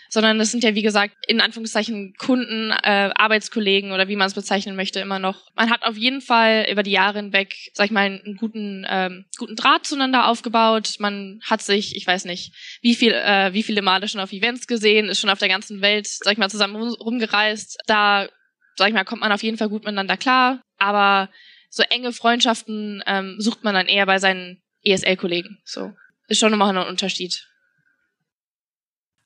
sondern 0.09 0.39
es 0.39 0.51
sind 0.51 0.63
ja, 0.63 0.73
wie 0.73 0.81
gesagt, 0.81 1.13
in 1.27 1.41
Anführungszeichen 1.41 2.13
Kunden, 2.17 2.71
äh, 2.71 3.11
Arbeitskollegen 3.13 3.91
oder 3.91 4.07
wie 4.07 4.15
man 4.15 4.27
es 4.27 4.33
bezeichnen 4.33 4.77
möchte, 4.77 5.01
immer 5.01 5.19
noch. 5.19 5.51
Man 5.55 5.69
hat 5.69 5.83
auf 5.83 5.97
jeden 5.97 6.21
Fall 6.21 6.67
über 6.71 6.83
die 6.83 6.91
Jahre 6.91 7.19
hinweg, 7.19 7.53
sag 7.73 7.87
ich 7.87 7.91
mal, 7.91 8.05
einen 8.05 8.37
guten, 8.37 8.85
ähm, 8.89 9.25
guten 9.37 9.57
Draht 9.57 9.85
zueinander 9.85 10.27
aufgebaut. 10.27 10.95
Man 10.99 11.41
hat 11.43 11.61
sich, 11.61 11.97
ich 11.97 12.07
weiß 12.07 12.23
nicht, 12.23 12.53
wie 12.81 12.95
viel, 12.95 13.11
äh, 13.11 13.51
wie 13.51 13.63
viele 13.63 13.81
Male 13.81 14.07
schon 14.07 14.21
auf 14.21 14.31
Events 14.31 14.67
gesehen, 14.67 15.09
ist 15.09 15.19
schon 15.19 15.29
auf 15.29 15.39
der 15.39 15.49
ganzen 15.49 15.81
Welt, 15.81 16.07
sag 16.07 16.31
ich 16.31 16.37
mal, 16.37 16.49
zusammen 16.49 16.77
rumgereist. 16.77 17.79
Da 17.85 18.29
sag 18.77 18.87
ich 18.89 18.93
mal, 18.93 19.05
kommt 19.05 19.21
man 19.21 19.31
auf 19.31 19.43
jeden 19.43 19.57
Fall 19.57 19.69
gut 19.69 19.83
miteinander 19.83 20.17
klar. 20.17 20.61
Aber 20.77 21.29
so 21.69 21.83
enge 21.83 22.13
Freundschaften 22.13 23.03
ähm, 23.05 23.35
sucht 23.39 23.63
man 23.63 23.73
dann 23.73 23.87
eher 23.87 24.05
bei 24.05 24.19
seinen 24.19 24.61
ESL-Kollegen. 24.83 25.59
So 25.65 25.93
ist 26.27 26.39
schon 26.39 26.51
nochmal 26.51 26.75
ein 26.75 26.87
Unterschied. 26.87 27.47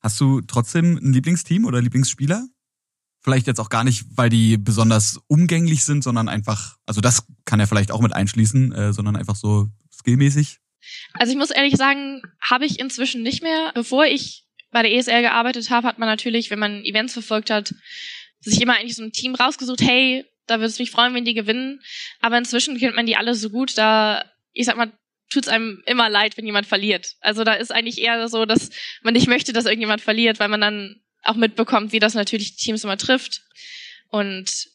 Hast 0.02 0.20
du 0.20 0.42
trotzdem 0.42 0.98
ein 0.98 1.14
Lieblingsteam 1.14 1.66
oder 1.66 1.82
Lieblingsspieler? 1.82 2.48
Vielleicht 3.22 3.48
jetzt 3.48 3.60
auch 3.60 3.70
gar 3.70 3.84
nicht, 3.84 4.06
weil 4.16 4.30
die 4.30 4.58
besonders 4.58 5.20
umgänglich 5.28 5.84
sind, 5.84 6.04
sondern 6.04 6.30
einfach, 6.30 6.78
also 6.86 7.02
das 7.02 7.26
kann 7.44 7.60
ja 7.60 7.66
vielleicht 7.66 7.92
auch 7.92 8.02
mit 8.02 8.14
einschließen, 8.14 8.72
äh, 8.72 8.94
sondern 8.94 9.18
einfach 9.18 9.36
so 9.36 9.68
skillmäßig. 9.92 10.60
Also 11.14 11.34
ich 11.34 11.38
muss 11.38 11.52
ehrlich 11.52 11.76
sagen, 11.76 12.22
habe 12.42 12.66
ich 12.66 12.80
inzwischen 12.80 13.22
nicht 13.22 13.44
mehr. 13.44 13.72
Bevor 13.76 14.06
ich 14.06 14.46
bei 14.72 14.84
der 14.84 14.94
ESL 14.94 15.22
gearbeitet 15.22 15.70
habe, 15.70 15.86
hat 15.86 16.00
man 16.00 16.08
natürlich, 16.08 16.50
wenn 16.50 16.60
man 16.60 16.86
Events 16.86 17.14
verfolgt 17.14 17.50
hat, 17.50 17.74
sich 18.42 18.62
immer 18.62 18.76
eigentlich 18.76 18.96
so 18.96 19.04
ein 19.04 19.12
Team 19.12 19.36
rausgesucht, 19.36 19.82
hey, 19.82 20.26
da 20.48 20.56
würde 20.56 20.68
es 20.68 20.80
mich 20.80 20.92
freuen, 20.92 21.14
wenn 21.14 21.26
die 21.26 21.34
gewinnen. 21.34 21.82
Aber 22.22 22.38
inzwischen 22.38 22.78
kennt 22.78 22.96
man 22.96 23.06
die 23.06 23.16
alle 23.16 23.36
so 23.36 23.50
gut, 23.50 23.78
da, 23.78 24.24
ich 24.54 24.66
sag 24.66 24.78
mal, 24.78 24.92
tut 25.30 25.44
es 25.44 25.50
einem 25.50 25.84
immer 25.86 26.10
leid, 26.10 26.38
wenn 26.38 26.46
jemand 26.46 26.66
verliert. 26.66 27.16
Also 27.22 27.44
da 27.44 27.54
ist 27.54 27.72
eigentlich 27.72 28.00
eher 28.00 28.28
so, 28.30 28.46
dass 28.46 28.72
man 29.04 29.14
nicht 29.14 29.28
möchte, 29.28 29.54
dass 29.54 29.66
irgendjemand 29.66 30.02
verliert, 30.02 30.40
weil 30.40 30.50
man 30.50 30.62
dann 30.62 31.02
auch 31.24 31.36
mitbekommt, 31.36 31.92
wie 31.92 32.00
das 32.00 32.16
natürlich 32.16 32.56
die 32.56 32.64
Teams 32.64 32.84
immer 32.84 32.98
trifft. 32.98 33.44
Und 34.10 34.70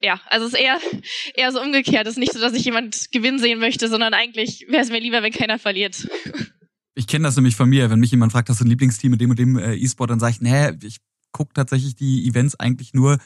ja, 0.00 0.20
also 0.26 0.46
es 0.46 0.52
ist 0.52 0.60
eher, 0.60 0.78
eher 1.34 1.52
so 1.52 1.60
umgekehrt. 1.60 2.06
Es 2.06 2.12
ist 2.14 2.18
nicht 2.18 2.32
so, 2.32 2.40
dass 2.40 2.52
ich 2.52 2.64
jemand 2.64 3.10
gewinnen 3.10 3.38
sehen 3.38 3.58
möchte, 3.58 3.88
sondern 3.88 4.14
eigentlich 4.14 4.66
wäre 4.68 4.82
es 4.82 4.90
mir 4.90 5.00
lieber, 5.00 5.22
wenn 5.22 5.32
keiner 5.32 5.58
verliert. 5.58 6.08
Ich 6.98 7.06
kenne 7.06 7.24
das 7.24 7.36
nämlich 7.36 7.54
von 7.54 7.68
mir, 7.68 7.90
wenn 7.90 8.00
mich 8.00 8.10
jemand 8.10 8.32
fragt, 8.32 8.48
hast 8.48 8.60
du 8.60 8.64
ein 8.64 8.70
Lieblingsteam 8.70 9.10
mit 9.10 9.20
dem 9.20 9.28
und 9.28 9.38
dem 9.38 9.58
äh, 9.58 9.74
E-Sport, 9.74 10.08
dann 10.08 10.18
sage 10.18 10.32
ich, 10.32 10.40
nee, 10.40 10.70
ich 10.82 10.96
gucke 11.36 11.52
tatsächlich 11.52 11.94
die 11.94 12.26
Events 12.26 12.54
eigentlich 12.58 12.94
nur, 12.94 13.18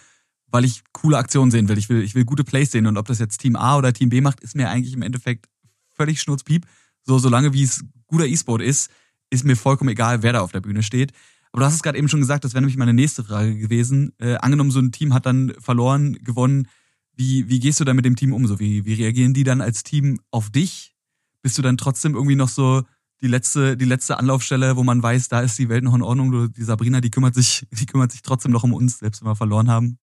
weil 0.48 0.64
ich 0.64 0.82
coole 0.92 1.16
Aktionen 1.16 1.52
sehen 1.52 1.68
will. 1.68 1.78
Ich 1.78 1.88
will, 1.88 2.02
ich 2.02 2.16
will 2.16 2.24
gute 2.24 2.42
Plays 2.42 2.72
sehen 2.72 2.88
und 2.88 2.98
ob 2.98 3.06
das 3.06 3.20
jetzt 3.20 3.38
Team 3.38 3.54
A 3.54 3.78
oder 3.78 3.92
Team 3.92 4.08
B 4.08 4.20
macht, 4.20 4.40
ist 4.40 4.56
mir 4.56 4.68
eigentlich 4.68 4.94
im 4.94 5.02
Endeffekt 5.02 5.46
völlig 5.92 6.20
schnurzpiep. 6.20 6.66
So, 7.04 7.18
solange 7.18 7.52
wie 7.52 7.62
es 7.62 7.84
guter 8.08 8.26
E-Sport 8.26 8.62
ist, 8.62 8.90
ist 9.30 9.44
mir 9.44 9.56
vollkommen 9.56 9.90
egal, 9.90 10.24
wer 10.24 10.32
da 10.32 10.40
auf 10.40 10.50
der 10.50 10.60
Bühne 10.60 10.82
steht. 10.82 11.12
Aber 11.52 11.60
du 11.60 11.66
hast 11.66 11.74
es 11.74 11.82
gerade 11.82 11.98
eben 11.98 12.08
schon 12.08 12.20
gesagt, 12.20 12.44
das 12.44 12.52
wäre 12.52 12.62
nämlich 12.62 12.76
meine 12.76 12.92
nächste 12.92 13.22
Frage 13.22 13.56
gewesen. 13.56 14.12
Äh, 14.18 14.34
angenommen, 14.36 14.72
so 14.72 14.80
ein 14.80 14.90
Team 14.90 15.14
hat 15.14 15.26
dann 15.26 15.54
verloren, 15.58 16.14
gewonnen. 16.24 16.66
Wie, 17.14 17.48
wie 17.48 17.60
gehst 17.60 17.78
du 17.78 17.84
dann 17.84 17.96
mit 17.96 18.04
dem 18.04 18.16
Team 18.16 18.32
um? 18.32 18.46
So, 18.46 18.58
wie, 18.58 18.84
wie 18.84 18.94
reagieren 18.94 19.34
die 19.34 19.44
dann 19.44 19.60
als 19.60 19.84
Team 19.84 20.20
auf 20.32 20.50
dich? 20.50 20.96
Bist 21.42 21.58
du 21.58 21.62
dann 21.62 21.76
trotzdem 21.76 22.14
irgendwie 22.14 22.36
noch 22.36 22.48
so 22.48 22.82
die 23.22 23.28
letzte, 23.28 23.76
die 23.76 23.84
letzte 23.84 24.18
Anlaufstelle, 24.18 24.76
wo 24.76 24.82
man 24.82 25.02
weiß, 25.02 25.28
da 25.28 25.40
ist 25.40 25.58
die 25.58 25.68
Welt 25.68 25.84
noch 25.84 25.94
in 25.94 26.02
Ordnung? 26.02 26.52
Die 26.52 26.62
Sabrina, 26.62 27.00
die 27.00 27.10
kümmert 27.10 27.34
sich, 27.34 27.66
die 27.72 27.86
kümmert 27.86 28.12
sich 28.12 28.22
trotzdem 28.22 28.52
noch 28.52 28.64
um 28.64 28.72
uns, 28.72 28.98
selbst 28.98 29.22
wenn 29.22 29.28
wir 29.28 29.36
verloren 29.36 29.70
haben. 29.70 29.98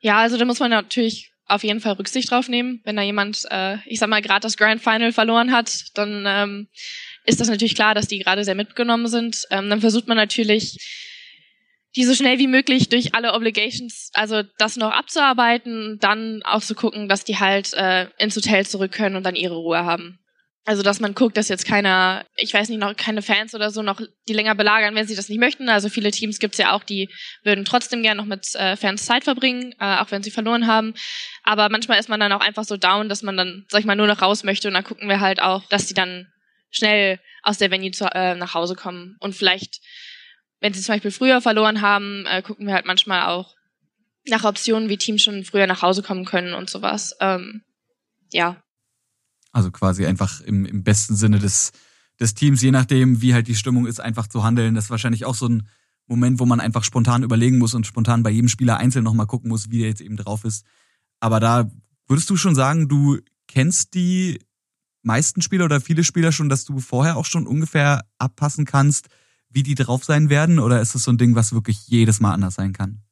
Ja, 0.00 0.18
also 0.18 0.36
da 0.36 0.44
muss 0.44 0.60
man 0.60 0.70
natürlich 0.70 1.32
auf 1.46 1.64
jeden 1.64 1.80
Fall 1.80 1.94
Rücksicht 1.94 2.30
drauf 2.30 2.48
nehmen. 2.48 2.80
Wenn 2.84 2.96
da 2.96 3.02
jemand, 3.02 3.44
äh, 3.50 3.78
ich 3.86 3.98
sag 3.98 4.08
mal, 4.08 4.22
gerade 4.22 4.40
das 4.40 4.56
Grand 4.56 4.82
Final 4.82 5.12
verloren 5.12 5.50
hat, 5.50 5.86
dann 5.94 6.24
ähm, 6.26 6.68
ist 7.24 7.40
das 7.40 7.48
natürlich 7.48 7.74
klar, 7.74 7.94
dass 7.94 8.06
die 8.06 8.18
gerade 8.18 8.44
sehr 8.44 8.54
mitgenommen 8.54 9.08
sind. 9.08 9.44
Ähm, 9.50 9.70
dann 9.70 9.80
versucht 9.80 10.06
man 10.06 10.16
natürlich, 10.16 10.76
die 11.96 12.04
so 12.04 12.14
schnell 12.14 12.38
wie 12.38 12.46
möglich 12.46 12.90
durch 12.90 13.14
alle 13.14 13.32
Obligations, 13.32 14.10
also 14.12 14.42
das 14.58 14.76
noch 14.76 14.92
abzuarbeiten, 14.92 15.98
dann 16.00 16.42
auch 16.44 16.62
zu 16.62 16.74
gucken, 16.74 17.08
dass 17.08 17.24
die 17.24 17.38
halt 17.38 17.72
äh, 17.74 18.08
ins 18.18 18.36
Hotel 18.36 18.66
zurück 18.66 18.92
können 18.92 19.16
und 19.16 19.24
dann 19.24 19.34
ihre 19.34 19.56
Ruhe 19.56 19.84
haben. 19.84 20.18
Also, 20.64 20.82
dass 20.82 21.00
man 21.00 21.14
guckt, 21.14 21.36
dass 21.38 21.48
jetzt 21.48 21.64
keiner, 21.64 22.26
ich 22.36 22.52
weiß 22.52 22.68
nicht, 22.68 22.78
noch 22.78 22.94
keine 22.94 23.22
Fans 23.22 23.54
oder 23.54 23.70
so 23.70 23.80
noch 23.80 24.02
die 24.28 24.34
länger 24.34 24.54
belagern, 24.54 24.94
wenn 24.94 25.06
sie 25.06 25.16
das 25.16 25.30
nicht 25.30 25.38
möchten. 25.38 25.70
Also 25.70 25.88
viele 25.88 26.10
Teams 26.10 26.38
gibt's 26.38 26.58
ja 26.58 26.72
auch, 26.72 26.84
die 26.84 27.08
würden 27.42 27.64
trotzdem 27.64 28.02
gerne 28.02 28.20
noch 28.20 28.28
mit 28.28 28.54
äh, 28.54 28.76
Fans 28.76 29.06
Zeit 29.06 29.24
verbringen, 29.24 29.72
äh, 29.80 29.96
auch 29.96 30.10
wenn 30.10 30.22
sie 30.22 30.30
verloren 30.30 30.66
haben. 30.66 30.92
Aber 31.42 31.70
manchmal 31.70 31.98
ist 31.98 32.10
man 32.10 32.20
dann 32.20 32.32
auch 32.32 32.42
einfach 32.42 32.64
so 32.64 32.76
down, 32.76 33.08
dass 33.08 33.22
man 33.22 33.36
dann, 33.36 33.64
sag 33.68 33.80
ich 33.80 33.86
mal, 33.86 33.96
nur 33.96 34.06
noch 34.06 34.20
raus 34.20 34.44
möchte 34.44 34.68
und 34.68 34.74
dann 34.74 34.84
gucken 34.84 35.08
wir 35.08 35.20
halt 35.20 35.40
auch, 35.40 35.64
dass 35.70 35.86
die 35.86 35.94
dann 35.94 36.26
schnell 36.70 37.18
aus 37.42 37.56
der 37.56 37.70
Venue 37.70 37.92
zu, 37.92 38.04
äh, 38.04 38.34
nach 38.34 38.52
Hause 38.52 38.74
kommen. 38.74 39.16
Und 39.20 39.34
vielleicht, 39.34 39.80
wenn 40.60 40.74
sie 40.74 40.82
zum 40.82 40.94
Beispiel 40.94 41.10
früher 41.10 41.40
verloren 41.40 41.80
haben, 41.80 42.26
äh, 42.26 42.42
gucken 42.42 42.66
wir 42.66 42.74
halt 42.74 42.84
manchmal 42.84 43.22
auch 43.22 43.54
nach 44.26 44.44
Optionen, 44.44 44.88
wie 44.88 44.98
Teams 44.98 45.22
schon 45.22 45.44
früher 45.44 45.66
nach 45.66 45.82
Hause 45.82 46.02
kommen 46.02 46.24
können 46.24 46.52
und 46.52 46.68
sowas. 46.68 47.16
Ähm, 47.20 47.62
ja, 48.32 48.62
also 49.52 49.70
quasi 49.70 50.06
einfach 50.06 50.40
im, 50.40 50.64
im 50.64 50.82
besten 50.82 51.16
Sinne 51.16 51.38
des, 51.38 51.72
des 52.20 52.34
Teams, 52.34 52.62
je 52.62 52.70
nachdem, 52.70 53.22
wie 53.22 53.34
halt 53.34 53.48
die 53.48 53.54
Stimmung 53.54 53.86
ist, 53.86 54.00
einfach 54.00 54.26
zu 54.26 54.44
handeln. 54.44 54.74
Das 54.74 54.84
ist 54.84 54.90
wahrscheinlich 54.90 55.24
auch 55.24 55.34
so 55.34 55.48
ein 55.48 55.68
Moment, 56.06 56.40
wo 56.40 56.46
man 56.46 56.60
einfach 56.60 56.84
spontan 56.84 57.22
überlegen 57.22 57.58
muss 57.58 57.74
und 57.74 57.86
spontan 57.86 58.22
bei 58.22 58.30
jedem 58.30 58.48
Spieler 58.48 58.78
einzeln 58.78 59.04
nochmal 59.04 59.26
gucken 59.26 59.50
muss, 59.50 59.70
wie 59.70 59.78
der 59.78 59.88
jetzt 59.88 60.00
eben 60.00 60.16
drauf 60.16 60.44
ist. 60.44 60.64
Aber 61.20 61.38
da 61.38 61.70
würdest 62.06 62.30
du 62.30 62.36
schon 62.36 62.54
sagen, 62.54 62.88
du 62.88 63.18
kennst 63.46 63.94
die 63.94 64.38
meisten 65.02 65.42
Spieler 65.42 65.66
oder 65.66 65.80
viele 65.80 66.04
Spieler 66.04 66.32
schon, 66.32 66.48
dass 66.48 66.64
du 66.64 66.78
vorher 66.80 67.16
auch 67.16 67.24
schon 67.24 67.46
ungefähr 67.46 68.04
abpassen 68.18 68.64
kannst, 68.64 69.08
wie 69.50 69.62
die 69.62 69.74
drauf 69.74 70.04
sein 70.04 70.30
werden? 70.30 70.58
Oder 70.58 70.80
ist 70.80 70.94
das 70.94 71.02
so 71.02 71.12
ein 71.12 71.18
Ding, 71.18 71.34
was 71.34 71.52
wirklich 71.52 71.88
jedes 71.88 72.20
Mal 72.20 72.32
anders 72.32 72.54
sein 72.54 72.72
kann? 72.72 73.02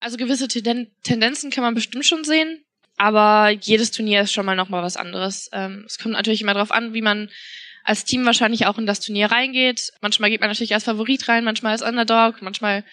Also 0.00 0.16
gewisse 0.16 0.48
Tendenzen 0.48 1.50
kann 1.50 1.62
man 1.62 1.74
bestimmt 1.74 2.06
schon 2.06 2.24
sehen. 2.24 2.64
Aber 3.00 3.48
jedes 3.48 3.92
Turnier 3.92 4.20
ist 4.20 4.32
schon 4.34 4.44
mal 4.44 4.56
nochmal 4.56 4.82
was 4.82 4.98
anderes. 4.98 5.48
Ähm, 5.54 5.84
es 5.86 5.96
kommt 5.96 6.12
natürlich 6.12 6.42
immer 6.42 6.52
darauf 6.52 6.70
an, 6.70 6.92
wie 6.92 7.00
man 7.00 7.30
als 7.82 8.04
Team 8.04 8.26
wahrscheinlich 8.26 8.66
auch 8.66 8.76
in 8.76 8.84
das 8.84 9.00
Turnier 9.00 9.30
reingeht. 9.30 9.90
Manchmal 10.02 10.28
geht 10.28 10.42
man 10.42 10.50
natürlich 10.50 10.74
als 10.74 10.84
Favorit 10.84 11.26
rein, 11.26 11.42
manchmal 11.42 11.72
als 11.72 11.80
Underdog, 11.80 12.42
manchmal 12.42 12.84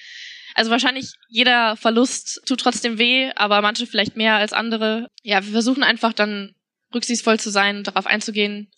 also 0.56 0.72
wahrscheinlich 0.72 1.12
jeder 1.28 1.76
Verlust 1.76 2.42
tut 2.48 2.62
trotzdem 2.62 2.98
weh, 2.98 3.32
aber 3.36 3.62
manche 3.62 3.86
vielleicht 3.86 4.16
mehr 4.16 4.36
als 4.36 4.54
andere. 4.54 5.10
Ja, 5.24 5.44
wir 5.44 5.52
versuchen 5.52 5.84
einfach 5.84 6.14
dann 6.14 6.56
rücksichtsvoll 6.96 7.38
zu 7.38 7.50
sein, 7.50 7.84
darauf 7.84 8.08
einzugehen. 8.08 8.72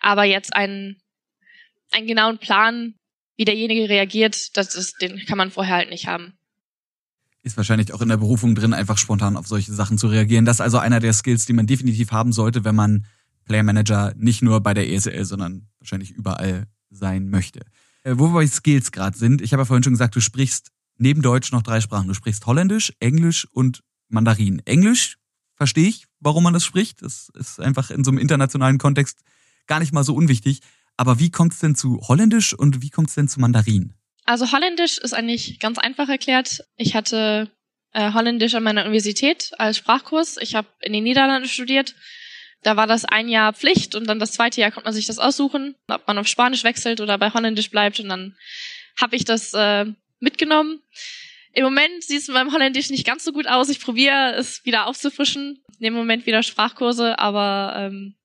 Aber 0.00 0.24
jetzt 0.24 0.56
einen, 0.56 0.96
einen 1.90 2.06
genauen 2.06 2.38
Plan, 2.38 2.94
wie 3.36 3.44
derjenige 3.44 3.90
reagiert, 3.90 4.56
das 4.56 4.74
ist, 4.74 5.02
den 5.02 5.26
kann 5.26 5.36
man 5.36 5.50
vorher 5.50 5.76
halt 5.76 5.90
nicht 5.90 6.06
haben 6.06 6.38
ist 7.44 7.56
wahrscheinlich 7.58 7.92
auch 7.92 8.00
in 8.00 8.08
der 8.08 8.16
Berufung 8.16 8.54
drin, 8.54 8.72
einfach 8.72 8.98
spontan 8.98 9.36
auf 9.36 9.46
solche 9.46 9.72
Sachen 9.72 9.98
zu 9.98 10.08
reagieren. 10.08 10.46
Das 10.46 10.56
ist 10.56 10.60
also 10.62 10.78
einer 10.78 10.98
der 10.98 11.12
Skills, 11.12 11.44
die 11.44 11.52
man 11.52 11.66
definitiv 11.66 12.10
haben 12.10 12.32
sollte, 12.32 12.64
wenn 12.64 12.74
man 12.74 13.04
Player 13.44 13.62
Manager 13.62 14.14
nicht 14.16 14.42
nur 14.42 14.60
bei 14.60 14.72
der 14.72 14.90
ESL, 14.90 15.26
sondern 15.26 15.68
wahrscheinlich 15.78 16.10
überall 16.10 16.66
sein 16.90 17.28
möchte. 17.28 17.60
Äh, 18.02 18.14
wo 18.16 18.28
wir 18.28 18.34
bei 18.34 18.46
Skills 18.46 18.92
gerade 18.92 19.16
sind, 19.16 19.42
ich 19.42 19.52
habe 19.52 19.60
ja 19.60 19.64
vorhin 19.66 19.84
schon 19.84 19.92
gesagt, 19.92 20.16
du 20.16 20.20
sprichst 20.20 20.70
neben 20.96 21.20
Deutsch 21.20 21.52
noch 21.52 21.62
drei 21.62 21.82
Sprachen. 21.82 22.08
Du 22.08 22.14
sprichst 22.14 22.46
Holländisch, 22.46 22.94
Englisch 22.98 23.46
und 23.52 23.82
Mandarin. 24.08 24.60
Englisch 24.64 25.18
verstehe 25.54 25.88
ich, 25.88 26.06
warum 26.20 26.44
man 26.44 26.54
das 26.54 26.64
spricht. 26.64 27.02
Das 27.02 27.28
ist 27.34 27.60
einfach 27.60 27.90
in 27.90 28.04
so 28.04 28.10
einem 28.10 28.18
internationalen 28.18 28.78
Kontext 28.78 29.20
gar 29.66 29.80
nicht 29.80 29.92
mal 29.92 30.04
so 30.04 30.14
unwichtig. 30.14 30.60
Aber 30.96 31.18
wie 31.18 31.30
kommt 31.30 31.52
es 31.52 31.58
denn 31.58 31.74
zu 31.74 32.00
Holländisch 32.08 32.54
und 32.54 32.80
wie 32.80 32.90
kommt 32.90 33.08
es 33.08 33.14
denn 33.14 33.28
zu 33.28 33.40
Mandarin? 33.40 33.92
Also 34.24 34.52
Holländisch 34.52 34.98
ist 34.98 35.12
eigentlich 35.12 35.60
ganz 35.60 35.78
einfach 35.78 36.08
erklärt. 36.08 36.64
Ich 36.76 36.94
hatte 36.94 37.50
äh, 37.92 38.12
Holländisch 38.12 38.54
an 38.54 38.62
meiner 38.62 38.82
Universität 38.84 39.52
als 39.58 39.76
Sprachkurs. 39.76 40.38
Ich 40.40 40.54
habe 40.54 40.68
in 40.80 40.92
den 40.92 41.04
Niederlanden 41.04 41.48
studiert. 41.48 41.94
Da 42.62 42.76
war 42.76 42.86
das 42.86 43.04
ein 43.04 43.28
Jahr 43.28 43.52
Pflicht 43.52 43.94
und 43.94 44.06
dann 44.06 44.18
das 44.18 44.32
zweite 44.32 44.60
Jahr 44.60 44.70
konnte 44.70 44.86
man 44.86 44.94
sich 44.94 45.06
das 45.06 45.18
aussuchen, 45.18 45.74
ob 45.86 46.06
man 46.06 46.16
auf 46.16 46.26
Spanisch 46.26 46.64
wechselt 46.64 47.00
oder 47.02 47.18
bei 47.18 47.30
Holländisch 47.30 47.70
bleibt. 47.70 48.00
Und 48.00 48.08
dann 48.08 48.36
habe 48.98 49.16
ich 49.16 49.24
das 49.26 49.52
äh, 49.52 49.84
mitgenommen. 50.20 50.80
Im 51.52 51.64
Moment 51.64 52.02
sieht 52.02 52.22
es 52.22 52.26
beim 52.26 52.52
Holländisch 52.52 52.90
nicht 52.90 53.06
ganz 53.06 53.24
so 53.24 53.32
gut 53.32 53.46
aus. 53.46 53.68
Ich 53.68 53.80
probiere 53.80 54.34
es 54.34 54.64
wieder 54.64 54.86
aufzufrischen. 54.86 55.62
Nehme 55.78 55.96
im 55.96 56.02
Moment 56.02 56.24
wieder 56.24 56.42
Sprachkurse, 56.42 57.18
aber 57.18 57.74
ähm, 57.76 58.16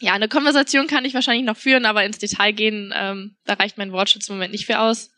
ja, 0.00 0.12
eine 0.12 0.28
Konversation 0.28 0.86
kann 0.86 1.04
ich 1.04 1.14
wahrscheinlich 1.14 1.46
noch 1.46 1.56
führen, 1.56 1.86
aber 1.86 2.04
ins 2.04 2.18
Detail 2.18 2.52
gehen, 2.52 2.92
ähm, 2.94 3.36
da 3.44 3.54
reicht 3.54 3.78
mein 3.78 3.92
Wortschutz 3.92 4.28
im 4.28 4.36
Moment 4.36 4.52
nicht 4.52 4.66
für 4.66 4.78
aus. 4.78 5.10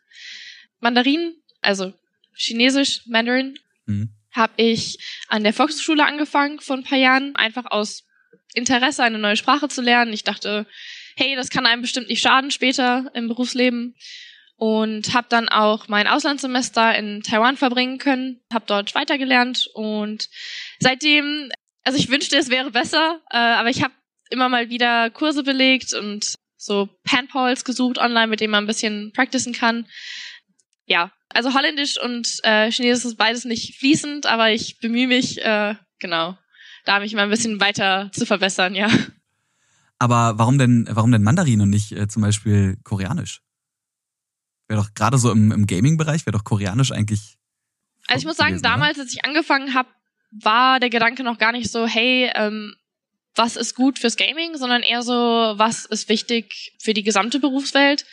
Mandarin, 0.80 1.34
also 1.60 1.92
Chinesisch, 2.34 3.02
Mandarin, 3.06 3.58
mhm. 3.86 4.10
habe 4.32 4.52
ich 4.56 4.98
an 5.28 5.44
der 5.44 5.52
Volksschule 5.52 6.04
angefangen 6.04 6.60
vor 6.60 6.76
ein 6.76 6.84
paar 6.84 6.98
Jahren, 6.98 7.36
einfach 7.36 7.66
aus 7.66 8.04
Interesse, 8.54 9.02
eine 9.02 9.18
neue 9.18 9.36
Sprache 9.36 9.68
zu 9.68 9.82
lernen. 9.82 10.12
Ich 10.12 10.24
dachte, 10.24 10.66
hey, 11.16 11.36
das 11.36 11.50
kann 11.50 11.66
einem 11.66 11.82
bestimmt 11.82 12.08
nicht 12.08 12.22
schaden 12.22 12.50
später 12.50 13.10
im 13.14 13.28
Berufsleben. 13.28 13.94
Und 14.56 15.14
habe 15.14 15.26
dann 15.30 15.48
auch 15.48 15.88
mein 15.88 16.06
Auslandssemester 16.06 16.94
in 16.94 17.22
Taiwan 17.22 17.56
verbringen 17.56 17.96
können, 17.96 18.40
habe 18.52 18.66
dort 18.66 18.94
weitergelernt 18.94 19.70
und 19.72 20.28
seitdem, 20.80 21.50
also 21.82 21.98
ich 21.98 22.10
wünschte, 22.10 22.36
es 22.36 22.50
wäre 22.50 22.70
besser, 22.70 23.22
äh, 23.30 23.38
aber 23.38 23.70
ich 23.70 23.82
habe 23.82 23.94
immer 24.28 24.50
mal 24.50 24.68
wieder 24.68 25.08
Kurse 25.08 25.42
belegt 25.44 25.94
und 25.94 26.34
so 26.60 26.88
Panpals 27.04 27.64
gesucht 27.64 27.98
online, 27.98 28.26
mit 28.26 28.40
denen 28.40 28.50
man 28.50 28.64
ein 28.64 28.68
bisschen 28.68 29.12
practicen 29.12 29.52
kann 29.52 29.86
ja, 30.90 31.12
also 31.28 31.54
Holländisch 31.54 32.02
und 32.02 32.40
äh, 32.42 32.70
Chinesisch 32.72 33.04
ist 33.04 33.16
beides 33.16 33.44
nicht 33.44 33.78
fließend, 33.78 34.26
aber 34.26 34.50
ich 34.50 34.80
bemühe 34.80 35.06
mich, 35.06 35.40
äh, 35.40 35.76
genau, 36.00 36.36
da 36.84 36.98
mich 36.98 37.14
mal 37.14 37.22
ein 37.22 37.30
bisschen 37.30 37.60
weiter 37.60 38.10
zu 38.12 38.26
verbessern, 38.26 38.74
ja. 38.74 38.88
Aber 40.00 40.36
warum 40.38 40.58
denn, 40.58 40.88
warum 40.90 41.12
denn 41.12 41.22
Mandarin 41.22 41.60
und 41.60 41.70
nicht 41.70 41.92
äh, 41.92 42.08
zum 42.08 42.22
Beispiel 42.22 42.76
Koreanisch? 42.82 43.40
Wäre 44.66 44.82
doch 44.82 44.92
gerade 44.94 45.16
so 45.16 45.30
im, 45.30 45.52
im 45.52 45.66
Gaming-Bereich, 45.66 46.26
wäre 46.26 46.36
doch 46.36 46.44
Koreanisch 46.44 46.90
eigentlich. 46.90 47.36
Also 48.08 48.22
ich 48.22 48.26
muss 48.26 48.36
sagen, 48.36 48.50
gewesen, 48.50 48.64
damals, 48.64 48.98
als 48.98 49.12
ich 49.12 49.24
angefangen 49.24 49.74
habe, 49.74 49.88
war 50.32 50.80
der 50.80 50.90
Gedanke 50.90 51.22
noch 51.22 51.38
gar 51.38 51.52
nicht 51.52 51.70
so, 51.70 51.86
hey, 51.86 52.32
ähm, 52.34 52.74
was 53.34 53.56
ist 53.56 53.74
gut 53.74 53.98
fürs 53.98 54.16
Gaming, 54.16 54.56
sondern 54.56 54.82
eher 54.82 55.02
so, 55.02 55.12
was 55.14 55.84
ist 55.86 56.08
wichtig 56.08 56.74
für 56.80 56.94
die 56.94 57.02
gesamte 57.02 57.40
Berufswelt. 57.40 58.04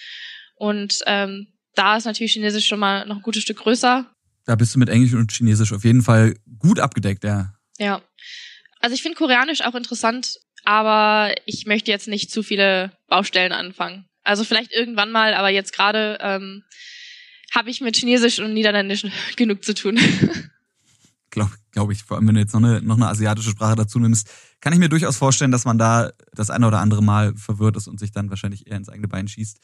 Und 0.55 0.99
ähm, 1.05 1.47
da 1.75 1.97
ist 1.97 2.05
natürlich 2.05 2.33
Chinesisch 2.33 2.67
schon 2.67 2.79
mal 2.79 3.05
noch 3.05 3.17
ein 3.17 3.21
gutes 3.21 3.43
Stück 3.43 3.57
größer. 3.57 4.09
Da 4.45 4.55
bist 4.55 4.73
du 4.73 4.79
mit 4.79 4.89
Englisch 4.89 5.13
und 5.13 5.31
Chinesisch 5.31 5.73
auf 5.73 5.83
jeden 5.83 6.01
Fall 6.01 6.35
gut 6.59 6.79
abgedeckt, 6.79 7.23
ja. 7.23 7.53
Ja. 7.77 8.01
Also 8.79 8.93
ich 8.93 9.01
finde 9.01 9.17
Koreanisch 9.17 9.61
auch 9.61 9.75
interessant, 9.75 10.37
aber 10.63 11.33
ich 11.45 11.65
möchte 11.65 11.91
jetzt 11.91 12.07
nicht 12.07 12.31
zu 12.31 12.43
viele 12.43 12.91
Baustellen 13.07 13.51
anfangen. 13.51 14.05
Also 14.23 14.43
vielleicht 14.43 14.73
irgendwann 14.73 15.11
mal, 15.11 15.33
aber 15.33 15.49
jetzt 15.49 15.73
gerade 15.73 16.17
ähm, 16.21 16.63
habe 17.53 17.69
ich 17.69 17.81
mit 17.81 17.95
Chinesisch 17.95 18.39
und 18.39 18.53
Niederländisch 18.53 19.05
genug 19.35 19.63
zu 19.63 19.73
tun. 19.73 19.99
Glaube 21.37 21.51
glaub 21.71 21.91
ich, 21.91 22.03
vor 22.03 22.17
allem 22.17 22.27
wenn 22.27 22.35
du 22.35 22.41
jetzt 22.41 22.53
noch 22.53 22.63
eine, 22.63 22.81
noch 22.81 22.95
eine 22.95 23.07
asiatische 23.07 23.51
Sprache 23.51 23.75
dazu 23.75 23.99
nimmst, 23.99 24.29
kann 24.61 24.73
ich 24.73 24.79
mir 24.79 24.89
durchaus 24.89 25.17
vorstellen, 25.17 25.51
dass 25.51 25.65
man 25.65 25.77
da 25.77 26.11
das 26.33 26.49
eine 26.49 26.67
oder 26.67 26.79
andere 26.79 27.03
Mal 27.03 27.35
verwirrt 27.35 27.77
ist 27.77 27.87
und 27.87 27.99
sich 27.99 28.11
dann 28.11 28.29
wahrscheinlich 28.29 28.67
eher 28.67 28.77
ins 28.77 28.89
eigene 28.89 29.07
Bein 29.07 29.27
schießt 29.27 29.59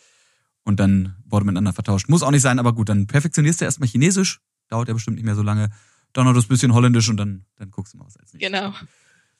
und 0.63 0.79
dann 0.79 1.15
wurde 1.25 1.45
miteinander 1.45 1.73
vertauscht. 1.73 2.09
Muss 2.09 2.23
auch 2.23 2.31
nicht 2.31 2.41
sein, 2.41 2.59
aber 2.59 2.73
gut, 2.73 2.89
dann 2.89 3.07
perfektionierst 3.07 3.61
du 3.61 3.65
erstmal 3.65 3.89
Chinesisch, 3.89 4.39
dauert 4.69 4.87
ja 4.87 4.93
bestimmt 4.93 5.15
nicht 5.15 5.25
mehr 5.25 5.35
so 5.35 5.41
lange. 5.41 5.69
Dann 6.13 6.25
noch 6.25 6.33
das 6.33 6.45
bisschen 6.45 6.73
Holländisch 6.73 7.09
und 7.09 7.17
dann, 7.17 7.45
dann 7.55 7.71
guckst 7.71 7.93
du 7.93 7.97
mal, 7.97 8.05
was 8.05 8.17
als 8.17 8.33
nächstes. 8.33 8.51
Genau. 8.51 8.73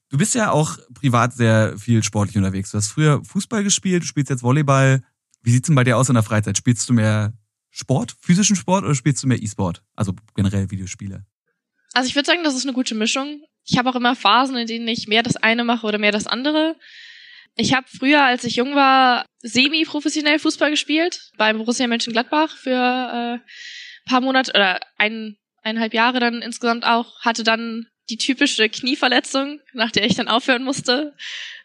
Du 0.10 0.18
bist 0.18 0.36
ja 0.36 0.52
auch 0.52 0.78
privat 0.94 1.34
sehr 1.34 1.78
viel 1.78 2.04
sportlich 2.04 2.38
unterwegs. 2.38 2.72
Du 2.72 2.78
hast 2.78 2.88
früher 2.88 3.24
Fußball 3.24 3.64
gespielt, 3.64 4.04
du 4.04 4.08
spielst 4.08 4.30
jetzt 4.30 4.44
Volleyball. 4.44 5.04
Wie 5.42 5.52
sieht's 5.52 5.68
denn 5.68 5.76
bei 5.76 5.84
dir 5.84 5.98
aus 5.98 6.10
in 6.10 6.16
der 6.16 6.24
Freizeit? 6.24 6.58
Spielst 6.58 6.90
du 6.90 6.94
mehr 6.94 7.34
Sport, 7.70 8.16
physischen 8.20 8.56
Sport 8.56 8.84
oder 8.84 8.96
spielst 8.96 9.24
du 9.24 9.28
mehr 9.28 9.42
E-Sport? 9.42 9.84
Also 9.96 10.14
generell 10.36 10.70
Videospiele? 10.70 11.26
Also 11.94 12.10
ich 12.10 12.16
würde 12.16 12.26
sagen, 12.26 12.44
das 12.44 12.56
ist 12.56 12.66
eine 12.66 12.74
gute 12.74 12.96
Mischung. 12.96 13.44
Ich 13.66 13.78
habe 13.78 13.90
auch 13.90 13.96
immer 13.96 14.16
Phasen, 14.16 14.58
in 14.58 14.68
denen 14.68 14.88
ich 14.88 15.08
mehr 15.08 15.24
das 15.24 15.38
eine 15.38 15.64
mache 15.64 15.88
oder 15.88 15.98
mehr 15.98 16.12
das 16.12 16.28
andere. 16.28 16.76
Ich 17.56 17.74
habe 17.74 17.86
früher, 17.88 18.24
als 18.24 18.44
ich 18.44 18.56
jung 18.56 18.76
war, 18.76 19.26
semi-professionell 19.42 20.40
Fußball 20.40 20.72
gespielt 20.72 21.32
beim 21.38 21.58
Borussia 21.58 21.88
Mönchengladbach 21.88 22.58
für 22.58 23.40
äh, 23.40 24.10
paar 24.10 24.22
Monate 24.22 24.52
oder 24.52 24.80
ein, 24.98 25.38
eineinhalb 25.62 25.94
Jahre 25.94 26.20
dann 26.20 26.42
insgesamt 26.42 26.84
auch. 26.84 27.22
Hatte 27.22 27.44
dann 27.44 27.88
die 28.10 28.18
typische 28.18 28.70
Knieverletzung, 28.70 29.62
nach 29.74 29.92
der 29.92 30.06
ich 30.06 30.16
dann 30.16 30.28
aufhören 30.28 30.64
musste. 30.64 31.16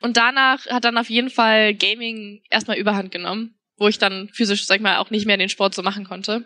Und 0.00 0.16
danach 0.16 0.66
hat 0.66 0.84
dann 0.84 0.98
auf 0.98 1.10
jeden 1.10 1.30
Fall 1.30 1.74
Gaming 1.74 2.42
erstmal 2.50 2.76
überhand 2.76 3.10
genommen, 3.10 3.58
wo 3.76 3.88
ich 3.88 3.98
dann 3.98 4.28
physisch, 4.32 4.66
sag 4.66 4.76
ich 4.76 4.82
mal, 4.82 4.98
auch 4.98 5.10
nicht 5.10 5.26
mehr 5.26 5.36
den 5.36 5.48
Sport 5.48 5.74
so 5.74 5.82
machen 5.82 6.04
konnte. 6.04 6.44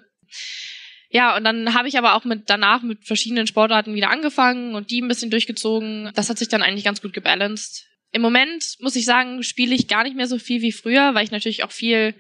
Ja, 1.15 1.37
und 1.37 1.45
dann 1.45 1.75
habe 1.75 1.89
ich 1.89 1.99
aber 1.99 2.15
auch 2.15 2.25
mit 2.25 2.49
danach 2.49 2.83
mit 2.83 3.05
verschiedenen 3.05 3.47
Sportarten 3.47 3.95
wieder 3.95 4.09
angefangen 4.09 4.75
und 4.75 4.91
die 4.91 5.03
ein 5.03 5.09
bisschen 5.09 5.31
durchgezogen. 5.31 6.11
Das 6.15 6.31
hat 6.31 6.39
sich 6.39 6.49
dann 6.49 6.63
eigentlich 6.63 6.85
ganz 6.85 7.03
gut 7.03 7.13
gebalanced. 7.13 7.87
Im 8.13 8.23
Moment 8.23 8.77
muss 8.81 8.97
ich 8.97 9.05
sagen, 9.05 9.43
spiele 9.43 9.75
ich 9.75 9.89
gar 9.89 10.05
nicht 10.05 10.17
mehr 10.17 10.27
so 10.27 10.39
viel 10.39 10.63
wie 10.63 10.73
früher, 10.73 11.15
weil 11.15 11.25
ich 11.25 11.31
natürlich 11.31 11.65
auch 11.65 11.71
viel 11.71 12.15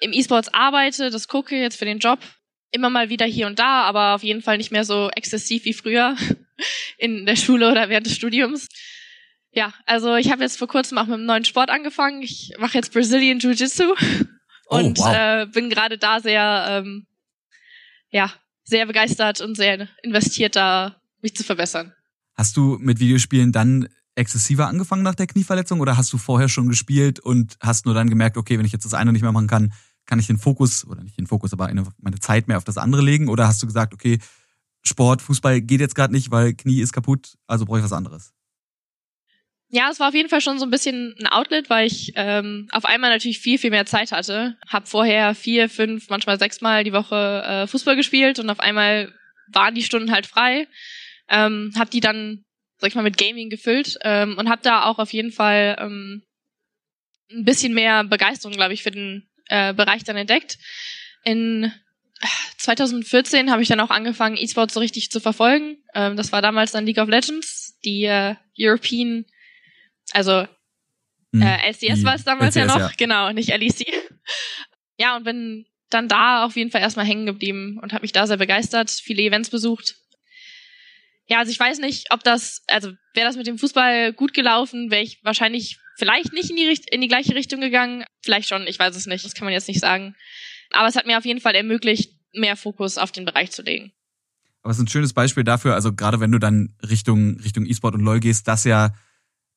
im 0.00 0.12
E-Sports 0.12 0.52
arbeite, 0.52 1.10
das 1.10 1.28
gucke 1.28 1.56
jetzt 1.56 1.76
für 1.76 1.86
den 1.86 1.98
Job. 1.98 2.18
Immer 2.72 2.90
mal 2.90 3.08
wieder 3.08 3.24
hier 3.24 3.46
und 3.46 3.58
da, 3.58 3.82
aber 3.82 4.14
auf 4.14 4.22
jeden 4.22 4.42
Fall 4.42 4.58
nicht 4.58 4.70
mehr 4.70 4.84
so 4.84 5.10
exzessiv 5.16 5.64
wie 5.64 5.72
früher 5.72 6.14
in 6.98 7.24
der 7.24 7.36
Schule 7.36 7.70
oder 7.70 7.88
während 7.88 8.06
des 8.06 8.16
Studiums. 8.16 8.68
Ja, 9.50 9.72
also 9.86 10.14
ich 10.16 10.30
habe 10.30 10.42
jetzt 10.42 10.58
vor 10.58 10.68
kurzem 10.68 10.98
auch 10.98 11.06
mit 11.06 11.14
einem 11.14 11.26
neuen 11.26 11.44
Sport 11.46 11.70
angefangen. 11.70 12.22
Ich 12.22 12.52
mache 12.58 12.76
jetzt 12.76 12.92
Brazilian 12.92 13.40
Jiu-Jitsu 13.40 13.94
oh, 14.68 14.76
und 14.76 14.98
wow. 14.98 15.14
äh, 15.14 15.46
bin 15.46 15.70
gerade 15.70 15.96
da 15.96 16.20
sehr 16.20 16.66
ähm, 16.68 17.06
ja, 18.10 18.32
sehr 18.64 18.86
begeistert 18.86 19.40
und 19.40 19.56
sehr 19.56 19.88
investiert, 20.02 20.56
da 20.56 21.00
mich 21.22 21.34
zu 21.34 21.44
verbessern. 21.44 21.92
Hast 22.34 22.56
du 22.56 22.78
mit 22.80 23.00
Videospielen 23.00 23.52
dann 23.52 23.88
exzessiver 24.14 24.68
angefangen 24.68 25.02
nach 25.02 25.14
der 25.14 25.26
Knieverletzung 25.26 25.80
oder 25.80 25.96
hast 25.96 26.12
du 26.12 26.18
vorher 26.18 26.48
schon 26.48 26.68
gespielt 26.68 27.20
und 27.20 27.56
hast 27.60 27.86
nur 27.86 27.94
dann 27.94 28.10
gemerkt, 28.10 28.36
okay, 28.36 28.58
wenn 28.58 28.66
ich 28.66 28.72
jetzt 28.72 28.84
das 28.84 28.94
eine 28.94 29.12
nicht 29.12 29.22
mehr 29.22 29.32
machen 29.32 29.46
kann, 29.46 29.72
kann 30.06 30.18
ich 30.18 30.26
den 30.26 30.38
Fokus, 30.38 30.86
oder 30.86 31.02
nicht 31.02 31.18
den 31.18 31.26
Fokus, 31.26 31.52
aber 31.52 31.66
eine, 31.66 31.84
meine 31.98 32.18
Zeit 32.18 32.48
mehr 32.48 32.56
auf 32.56 32.64
das 32.64 32.78
andere 32.78 33.02
legen? 33.02 33.28
Oder 33.28 33.46
hast 33.46 33.62
du 33.62 33.66
gesagt, 33.66 33.94
okay, 33.94 34.18
Sport, 34.82 35.22
Fußball 35.22 35.60
geht 35.60 35.80
jetzt 35.80 35.94
gerade 35.94 36.12
nicht, 36.12 36.30
weil 36.30 36.54
Knie 36.54 36.80
ist 36.80 36.92
kaputt, 36.92 37.36
also 37.46 37.64
brauche 37.64 37.78
ich 37.78 37.84
was 37.84 37.92
anderes? 37.92 38.32
Ja, 39.72 39.88
es 39.90 40.00
war 40.00 40.08
auf 40.08 40.14
jeden 40.14 40.28
Fall 40.28 40.40
schon 40.40 40.58
so 40.58 40.66
ein 40.66 40.70
bisschen 40.70 41.14
ein 41.20 41.28
Outlet, 41.28 41.70
weil 41.70 41.86
ich 41.86 42.12
ähm, 42.16 42.66
auf 42.72 42.84
einmal 42.84 43.10
natürlich 43.10 43.38
viel, 43.38 43.56
viel 43.56 43.70
mehr 43.70 43.86
Zeit 43.86 44.10
hatte. 44.10 44.56
Hab 44.68 44.88
vorher 44.88 45.34
vier, 45.36 45.68
fünf, 45.68 46.08
manchmal 46.10 46.40
sechs 46.40 46.60
Mal 46.60 46.82
die 46.82 46.92
Woche 46.92 47.44
äh, 47.46 47.66
Fußball 47.68 47.94
gespielt 47.94 48.40
und 48.40 48.50
auf 48.50 48.58
einmal 48.58 49.14
waren 49.52 49.76
die 49.76 49.84
Stunden 49.84 50.10
halt 50.10 50.26
frei. 50.26 50.66
Ähm, 51.28 51.72
hab 51.78 51.88
die 51.88 52.00
dann, 52.00 52.44
sag 52.78 52.88
ich 52.88 52.96
mal, 52.96 53.02
mit 53.02 53.16
Gaming 53.16 53.48
gefüllt 53.48 53.96
ähm, 54.02 54.36
und 54.38 54.50
hab 54.50 54.62
da 54.62 54.86
auch 54.86 54.98
auf 54.98 55.12
jeden 55.12 55.30
Fall 55.30 55.76
ähm, 55.78 56.24
ein 57.30 57.44
bisschen 57.44 57.72
mehr 57.72 58.02
Begeisterung, 58.02 58.56
glaube 58.56 58.74
ich, 58.74 58.82
für 58.82 58.90
den 58.90 59.28
äh, 59.46 59.72
Bereich 59.72 60.02
dann 60.02 60.16
entdeckt. 60.16 60.58
In 61.22 61.72
2014 62.58 63.52
habe 63.52 63.62
ich 63.62 63.68
dann 63.68 63.80
auch 63.80 63.90
angefangen, 63.90 64.36
E-Sport 64.36 64.72
so 64.72 64.80
richtig 64.80 65.12
zu 65.12 65.20
verfolgen. 65.20 65.76
Ähm, 65.94 66.16
das 66.16 66.32
war 66.32 66.42
damals 66.42 66.72
dann 66.72 66.86
League 66.86 66.98
of 66.98 67.08
Legends, 67.08 67.78
die 67.84 68.04
äh, 68.04 68.34
European 68.58 69.26
also 70.12 70.46
hm. 71.32 71.42
äh, 71.42 71.70
LCS 71.70 72.04
war 72.04 72.14
es 72.14 72.24
damals 72.24 72.56
LCS, 72.56 72.68
ja 72.68 72.78
noch, 72.78 72.90
ja. 72.90 72.92
genau, 72.96 73.32
nicht 73.32 73.48
LEC. 73.50 73.86
ja, 74.98 75.16
und 75.16 75.24
bin 75.24 75.66
dann 75.90 76.08
da 76.08 76.44
auf 76.44 76.56
jeden 76.56 76.70
Fall 76.70 76.80
erstmal 76.80 77.06
hängen 77.06 77.26
geblieben 77.26 77.78
und 77.82 77.92
habe 77.92 78.02
mich 78.02 78.12
da 78.12 78.26
sehr 78.26 78.36
begeistert, 78.36 78.90
viele 78.90 79.22
Events 79.22 79.50
besucht. 79.50 79.96
Ja, 81.26 81.38
also 81.38 81.52
ich 81.52 81.60
weiß 81.60 81.78
nicht, 81.78 82.12
ob 82.12 82.24
das, 82.24 82.62
also 82.66 82.92
wäre 83.14 83.26
das 83.26 83.36
mit 83.36 83.46
dem 83.46 83.58
Fußball 83.58 84.12
gut 84.12 84.34
gelaufen, 84.34 84.90
wäre 84.90 85.02
ich 85.02 85.22
wahrscheinlich 85.22 85.78
vielleicht 85.96 86.32
nicht 86.32 86.50
in 86.50 86.56
die, 86.56 86.80
in 86.90 87.00
die 87.00 87.08
gleiche 87.08 87.34
Richtung 87.34 87.60
gegangen. 87.60 88.04
Vielleicht 88.22 88.48
schon, 88.48 88.66
ich 88.66 88.78
weiß 88.78 88.96
es 88.96 89.06
nicht, 89.06 89.24
das 89.24 89.34
kann 89.34 89.44
man 89.44 89.52
jetzt 89.52 89.68
nicht 89.68 89.80
sagen. 89.80 90.16
Aber 90.72 90.88
es 90.88 90.96
hat 90.96 91.06
mir 91.06 91.18
auf 91.18 91.24
jeden 91.24 91.40
Fall 91.40 91.54
ermöglicht, 91.54 92.14
mehr 92.32 92.56
Fokus 92.56 92.98
auf 92.98 93.12
den 93.12 93.24
Bereich 93.24 93.52
zu 93.52 93.62
legen. 93.62 93.92
Aber 94.62 94.72
es 94.72 94.78
ist 94.78 94.84
ein 94.84 94.88
schönes 94.88 95.12
Beispiel 95.12 95.44
dafür, 95.44 95.74
also 95.74 95.92
gerade 95.92 96.20
wenn 96.20 96.32
du 96.32 96.38
dann 96.38 96.74
Richtung 96.82 97.38
Richtung 97.40 97.64
E-Sport 97.64 97.94
und 97.94 98.02
LoL 98.02 98.20
gehst, 98.20 98.46
dass 98.48 98.64
ja 98.64 98.92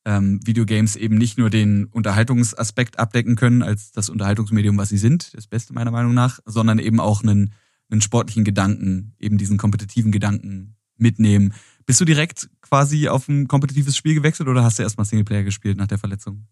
ähm, 0.06 0.40
Videogames 0.46 0.96
eben 0.96 1.18
nicht 1.18 1.38
nur 1.38 1.50
den 1.50 1.86
Unterhaltungsaspekt 1.86 3.00
abdecken 3.00 3.36
können 3.36 3.64
als 3.64 3.92
das 3.92 4.10
Unterhaltungsmedium, 4.10 4.78
was 4.78 4.90
sie 4.90 4.98
sind, 4.98 5.34
das 5.34 5.48
Beste 5.48 5.74
meiner 5.74 5.92
Meinung 5.92 6.14
nach, 6.14 6.40
sondern 6.46 6.80
eben 6.80 7.00
auch 7.00 7.24
einen, 7.24 7.54
einen 7.90 8.02
sportlichen 8.02 8.44
Gedanken, 8.44 9.16
eben 9.20 9.38
diesen 9.38 9.58
kompetitiven 9.58 10.12
Gedanken 10.12 10.76
mitnehmen. 10.98 11.54
Bist 11.86 12.02
du 12.02 12.06
direkt 12.06 12.50
quasi 12.62 13.08
auf 13.08 13.28
ein 13.28 13.48
kompetitives 13.48 13.96
Spiel 13.96 14.16
gewechselt 14.16 14.50
oder 14.50 14.64
hast 14.64 14.80
du 14.80 14.84
erstmal 14.84 15.06
Singleplayer 15.06 15.44
gespielt 15.44 15.78
nach 15.78 15.88
der 15.88 15.98
Verletzung? 15.98 16.48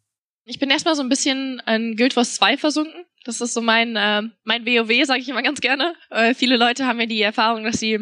Ich 0.46 0.60
bin 0.60 0.70
erstmal 0.70 0.96
so 0.96 1.02
ein 1.02 1.10
bisschen 1.10 1.62
in 1.68 1.96
Guild 1.96 2.16
Wars 2.16 2.36
2 2.36 2.58
versunken. 2.58 3.06
Das 3.24 3.42
ist 3.42 3.54
so 3.54 3.62
mein, 3.62 3.96
äh, 3.96 4.24
mein 4.44 4.66
WoW, 4.66 5.06
sage 5.06 5.22
ich 5.22 5.30
immer 5.30 5.44
ganz 5.44 5.62
gerne. 5.62 5.94
Äh, 6.10 6.34
viele 6.34 6.58
Leute 6.58 6.88
haben 6.88 7.00
ja 7.00 7.06
die 7.06 7.22
Erfahrung, 7.22 7.64
dass 7.64 7.80
sie 7.80 8.00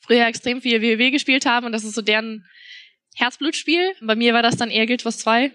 früher 0.00 0.26
extrem 0.26 0.60
viel 0.60 0.82
WoW 0.82 1.10
gespielt 1.10 1.46
haben 1.46 1.64
und 1.64 1.72
das 1.72 1.84
ist 1.84 1.94
so 1.94 2.02
deren 2.02 2.44
Herzblutspiel. 3.14 3.94
Bei 4.02 4.14
mir 4.14 4.34
war 4.34 4.42
das 4.42 4.56
dann 4.56 4.70
eher 4.70 4.86
Guild 4.86 5.04
Wars 5.04 5.18
2. 5.18 5.52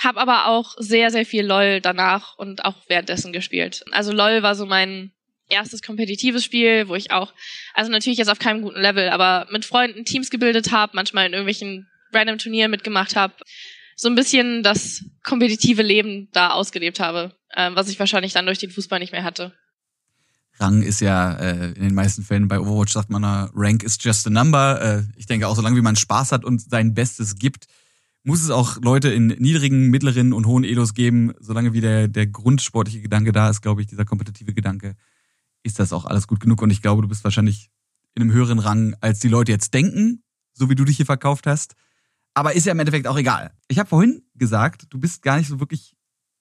Hab 0.00 0.16
aber 0.16 0.46
auch 0.46 0.74
sehr, 0.78 1.10
sehr 1.10 1.26
viel 1.26 1.44
LOL 1.44 1.80
danach 1.80 2.36
und 2.38 2.64
auch 2.64 2.76
währenddessen 2.88 3.32
gespielt. 3.32 3.84
Also 3.92 4.12
LOL 4.12 4.42
war 4.42 4.54
so 4.54 4.66
mein 4.66 5.12
erstes 5.48 5.82
kompetitives 5.82 6.44
Spiel, 6.44 6.88
wo 6.88 6.94
ich 6.94 7.10
auch, 7.10 7.34
also 7.74 7.90
natürlich 7.90 8.18
jetzt 8.18 8.30
auf 8.30 8.38
keinem 8.38 8.62
guten 8.62 8.80
Level, 8.80 9.10
aber 9.10 9.46
mit 9.50 9.64
Freunden 9.64 10.04
Teams 10.04 10.30
gebildet 10.30 10.72
habe, 10.72 10.92
manchmal 10.94 11.26
in 11.26 11.32
irgendwelchen 11.32 11.88
random 12.12 12.38
Turnieren 12.38 12.70
mitgemacht 12.70 13.16
habe. 13.16 13.34
So 13.94 14.08
ein 14.08 14.14
bisschen 14.14 14.62
das 14.62 15.04
kompetitive 15.22 15.82
Leben 15.82 16.28
da 16.32 16.50
ausgelebt 16.50 16.98
habe, 16.98 17.36
äh, 17.50 17.70
was 17.74 17.90
ich 17.90 17.98
wahrscheinlich 17.98 18.32
dann 18.32 18.46
durch 18.46 18.58
den 18.58 18.70
Fußball 18.70 18.98
nicht 18.98 19.12
mehr 19.12 19.24
hatte. 19.24 19.54
Rang 20.58 20.82
ist 20.82 21.00
ja 21.00 21.32
äh, 21.32 21.72
in 21.72 21.82
den 21.82 21.94
meisten 21.94 22.22
Fällen 22.22 22.48
bei 22.48 22.60
Overwatch 22.60 22.92
sagt 22.92 23.10
man, 23.10 23.24
Rank 23.24 23.82
is 23.82 23.96
just 24.00 24.26
a 24.26 24.30
number. 24.30 24.80
Äh, 24.80 25.02
ich 25.16 25.26
denke 25.26 25.48
auch, 25.48 25.56
solange 25.56 25.76
wie 25.76 25.82
man 25.82 25.96
Spaß 25.96 26.32
hat 26.32 26.44
und 26.44 26.60
sein 26.60 26.94
Bestes 26.94 27.36
gibt, 27.36 27.66
muss 28.24 28.42
es 28.42 28.50
auch 28.50 28.80
Leute 28.80 29.08
in 29.08 29.28
niedrigen, 29.28 29.88
mittleren 29.90 30.32
und 30.32 30.46
hohen 30.46 30.64
Elos 30.64 30.94
geben. 30.94 31.32
Solange 31.40 31.72
wie 31.72 31.80
der, 31.80 32.08
der 32.08 32.26
grundsportliche 32.26 33.00
Gedanke 33.00 33.32
da 33.32 33.50
ist, 33.50 33.62
glaube 33.62 33.80
ich, 33.80 33.88
dieser 33.88 34.04
kompetitive 34.04 34.54
Gedanke, 34.54 34.94
ist 35.62 35.78
das 35.78 35.92
auch 35.92 36.04
alles 36.04 36.26
gut 36.26 36.40
genug. 36.40 36.62
Und 36.62 36.70
ich 36.70 36.82
glaube, 36.82 37.02
du 37.02 37.08
bist 37.08 37.24
wahrscheinlich 37.24 37.70
in 38.14 38.22
einem 38.22 38.32
höheren 38.32 38.58
Rang, 38.58 38.94
als 39.00 39.18
die 39.20 39.28
Leute 39.28 39.52
jetzt 39.52 39.74
denken, 39.74 40.22
so 40.52 40.70
wie 40.70 40.74
du 40.74 40.84
dich 40.84 40.96
hier 40.96 41.06
verkauft 41.06 41.46
hast. 41.46 41.74
Aber 42.34 42.54
ist 42.54 42.66
ja 42.66 42.72
im 42.72 42.78
Endeffekt 42.78 43.06
auch 43.06 43.18
egal. 43.18 43.52
Ich 43.68 43.78
habe 43.78 43.88
vorhin 43.88 44.22
gesagt, 44.34 44.86
du 44.90 44.98
bist 44.98 45.22
gar 45.22 45.38
nicht 45.38 45.48
so 45.48 45.60
wirklich 45.60 45.96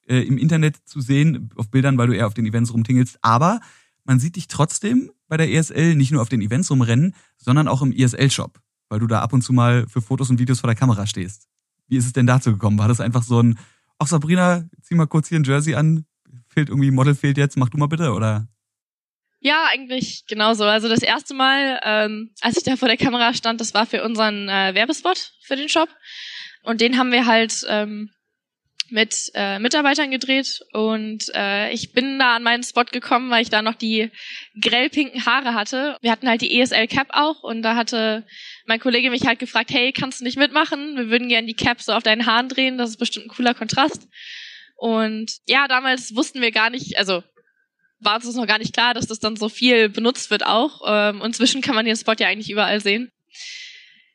äh, 0.08 0.22
im 0.22 0.38
Internet 0.38 0.78
zu 0.86 1.02
sehen 1.02 1.50
auf 1.56 1.70
Bildern, 1.70 1.98
weil 1.98 2.08
du 2.08 2.14
eher 2.14 2.28
auf 2.28 2.34
den 2.34 2.46
Events 2.46 2.74
rumtingelst. 2.74 3.20
Aber 3.22 3.60
man 4.04 4.20
sieht 4.20 4.36
dich 4.36 4.48
trotzdem 4.48 5.12
bei 5.28 5.38
der 5.38 5.52
ESL 5.52 5.96
nicht 5.96 6.12
nur 6.12 6.22
auf 6.22 6.30
den 6.30 6.42
Events 6.42 6.72
rumrennen, 6.72 7.16
sondern 7.38 7.68
auch 7.68 7.82
im 7.82 7.92
ESL-Shop, 7.92 8.60
weil 8.90 9.00
du 9.00 9.08
da 9.08 9.22
ab 9.22 9.34
und 9.34 9.42
zu 9.42 9.54
mal 9.54 9.88
für 9.88 10.02
Fotos 10.02 10.30
und 10.30 10.40
Videos 10.40 10.60
vor 10.60 10.68
der 10.68 10.76
Kamera 10.76 11.06
stehst. 11.06 11.48
Wie 11.88 11.98
ist 11.98 12.06
es 12.06 12.14
denn 12.14 12.28
dazu 12.28 12.52
gekommen? 12.52 12.80
War 12.80 12.88
das 12.88 13.00
einfach 13.00 13.24
so 13.24 13.42
ein, 13.42 13.60
ach 14.00 14.08
Sabrina, 14.08 14.66
zieh 14.82 14.96
mal 14.96 15.08
kurz 15.08 15.30
hier 15.30 15.40
ein 15.40 15.44
Jersey 15.44 15.76
an, 15.76 16.06
fehlt 16.48 16.70
irgendwie, 16.70 16.92
Model 16.92 17.16
fehlt 17.16 17.38
jetzt, 17.38 17.58
mach 17.58 17.70
du 17.70 17.78
mal 17.78 17.88
bitte, 17.88 18.14
oder? 18.14 18.48
Ja, 19.40 19.68
eigentlich 19.74 20.26
genauso. 20.28 20.66
Also 20.66 20.88
das 20.88 21.02
erste 21.02 21.34
Mal, 21.34 21.80
ähm, 21.84 22.32
als 22.42 22.58
ich 22.58 22.64
da 22.64 22.76
vor 22.76 22.88
der 22.88 22.98
Kamera 22.98 23.34
stand, 23.34 23.60
das 23.60 23.74
war 23.74 23.88
für 23.88 24.04
unseren 24.04 24.48
äh, 24.48 24.76
Werbespot 24.76 25.34
für 25.42 25.56
den 25.56 25.68
Shop. 25.68 25.90
Und 26.64 26.80
den 26.80 26.98
haben 26.98 27.12
wir 27.12 27.26
halt 27.26 27.66
ähm, 27.68 28.12
mit 28.90 29.32
äh, 29.36 29.60
Mitarbeitern 29.60 30.12
gedreht 30.12 30.60
und 30.74 31.24
äh, 31.34 31.72
ich 31.72 31.94
bin 31.94 32.20
da 32.20 32.36
an 32.36 32.44
meinen 32.44 32.64
Spot 32.64 32.84
gekommen, 32.84 33.30
weil 33.30 33.42
ich 33.42 33.50
da 33.50 33.62
noch 33.62 33.76
die 33.76 34.12
grellpinken 34.60 35.26
Haare 35.26 35.54
hatte. 35.54 35.98
Wir 36.02 36.12
hatten 36.12 36.28
halt 36.28 36.42
die 36.42 36.60
ESL 36.60 36.88
Cap 36.88 37.08
auch 37.12 37.42
und 37.44 37.62
da 37.62 37.76
hatte 37.76 38.26
mein 38.66 38.80
Kollege 38.80 39.10
mich 39.10 39.26
halt 39.26 39.40
gefragt, 39.40 39.72
hey, 39.72 39.94
kannst 39.94 40.20
du 40.20 40.26
nicht 40.26 40.38
mitmachen? 40.38 40.98
Wir 40.98 41.10
würden 41.10 41.30
gerne 41.30 41.48
die 41.48 41.54
Cap 41.54 41.82
so 41.82 41.94
auf 41.94 42.04
deinen 42.04 42.26
Haaren 42.26 42.50
drehen, 42.50 42.78
das 42.78 42.92
ist 42.92 42.98
bestimmt 42.98 43.28
ein 43.28 43.36
cooler 43.36 43.54
Kontrast. 43.54 44.08
Und 44.76 45.38
ja, 45.48 45.68
damals 45.68 46.16
wussten 46.16 46.42
wir 46.42 46.52
gar 46.52 46.70
nicht, 46.70 46.98
also 46.98 47.24
war 48.00 48.16
uns 48.16 48.36
noch 48.36 48.48
gar 48.48 48.58
nicht 48.58 48.74
klar, 48.74 48.94
dass 48.94 49.08
das 49.08 49.20
dann 49.20 49.36
so 49.36 49.48
viel 49.48 49.90
benutzt 49.90 50.32
wird 50.32 50.46
auch. 50.46 50.82
Ähm, 50.88 51.22
inzwischen 51.22 51.62
kann 51.62 51.76
man 51.76 51.86
den 51.86 51.96
Spot 51.96 52.16
ja 52.18 52.28
eigentlich 52.28 52.50
überall 52.50 52.82
sehen. 52.82 53.12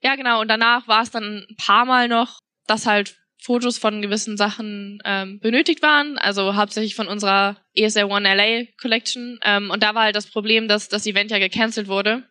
Ja, 0.03 0.17
genau. 0.17 0.41
Und 0.41 0.49
danach 0.49 0.89
war 0.89 1.03
es 1.03 1.11
dann 1.11 1.47
ein 1.49 1.57
paar 1.57 1.85
Mal 1.85 2.09
noch, 2.09 2.41
dass 2.67 2.87
halt 2.87 3.17
Fotos 3.39 3.79
von 3.79 4.03
gewissen 4.03 4.37
Sachen 4.37 4.99
ähm, 5.05 5.39
benötigt 5.41 5.83
waren, 5.83 6.19
also 6.19 6.57
hauptsächlich 6.57 6.95
von 6.95 7.07
unserer 7.07 7.57
ESL 7.75 8.05
One 8.05 8.35
LA 8.35 8.67
Collection. 8.81 9.39
Ähm, 9.43 9.71
und 9.71 9.83
da 9.83 9.95
war 9.95 10.05
halt 10.05 10.17
das 10.17 10.27
Problem, 10.27 10.69
dass 10.69 10.89
das 10.89 11.07
Event 11.07 11.31
ja 11.31 11.39
gecancelt 11.39 11.89
wurde. 11.89 12.25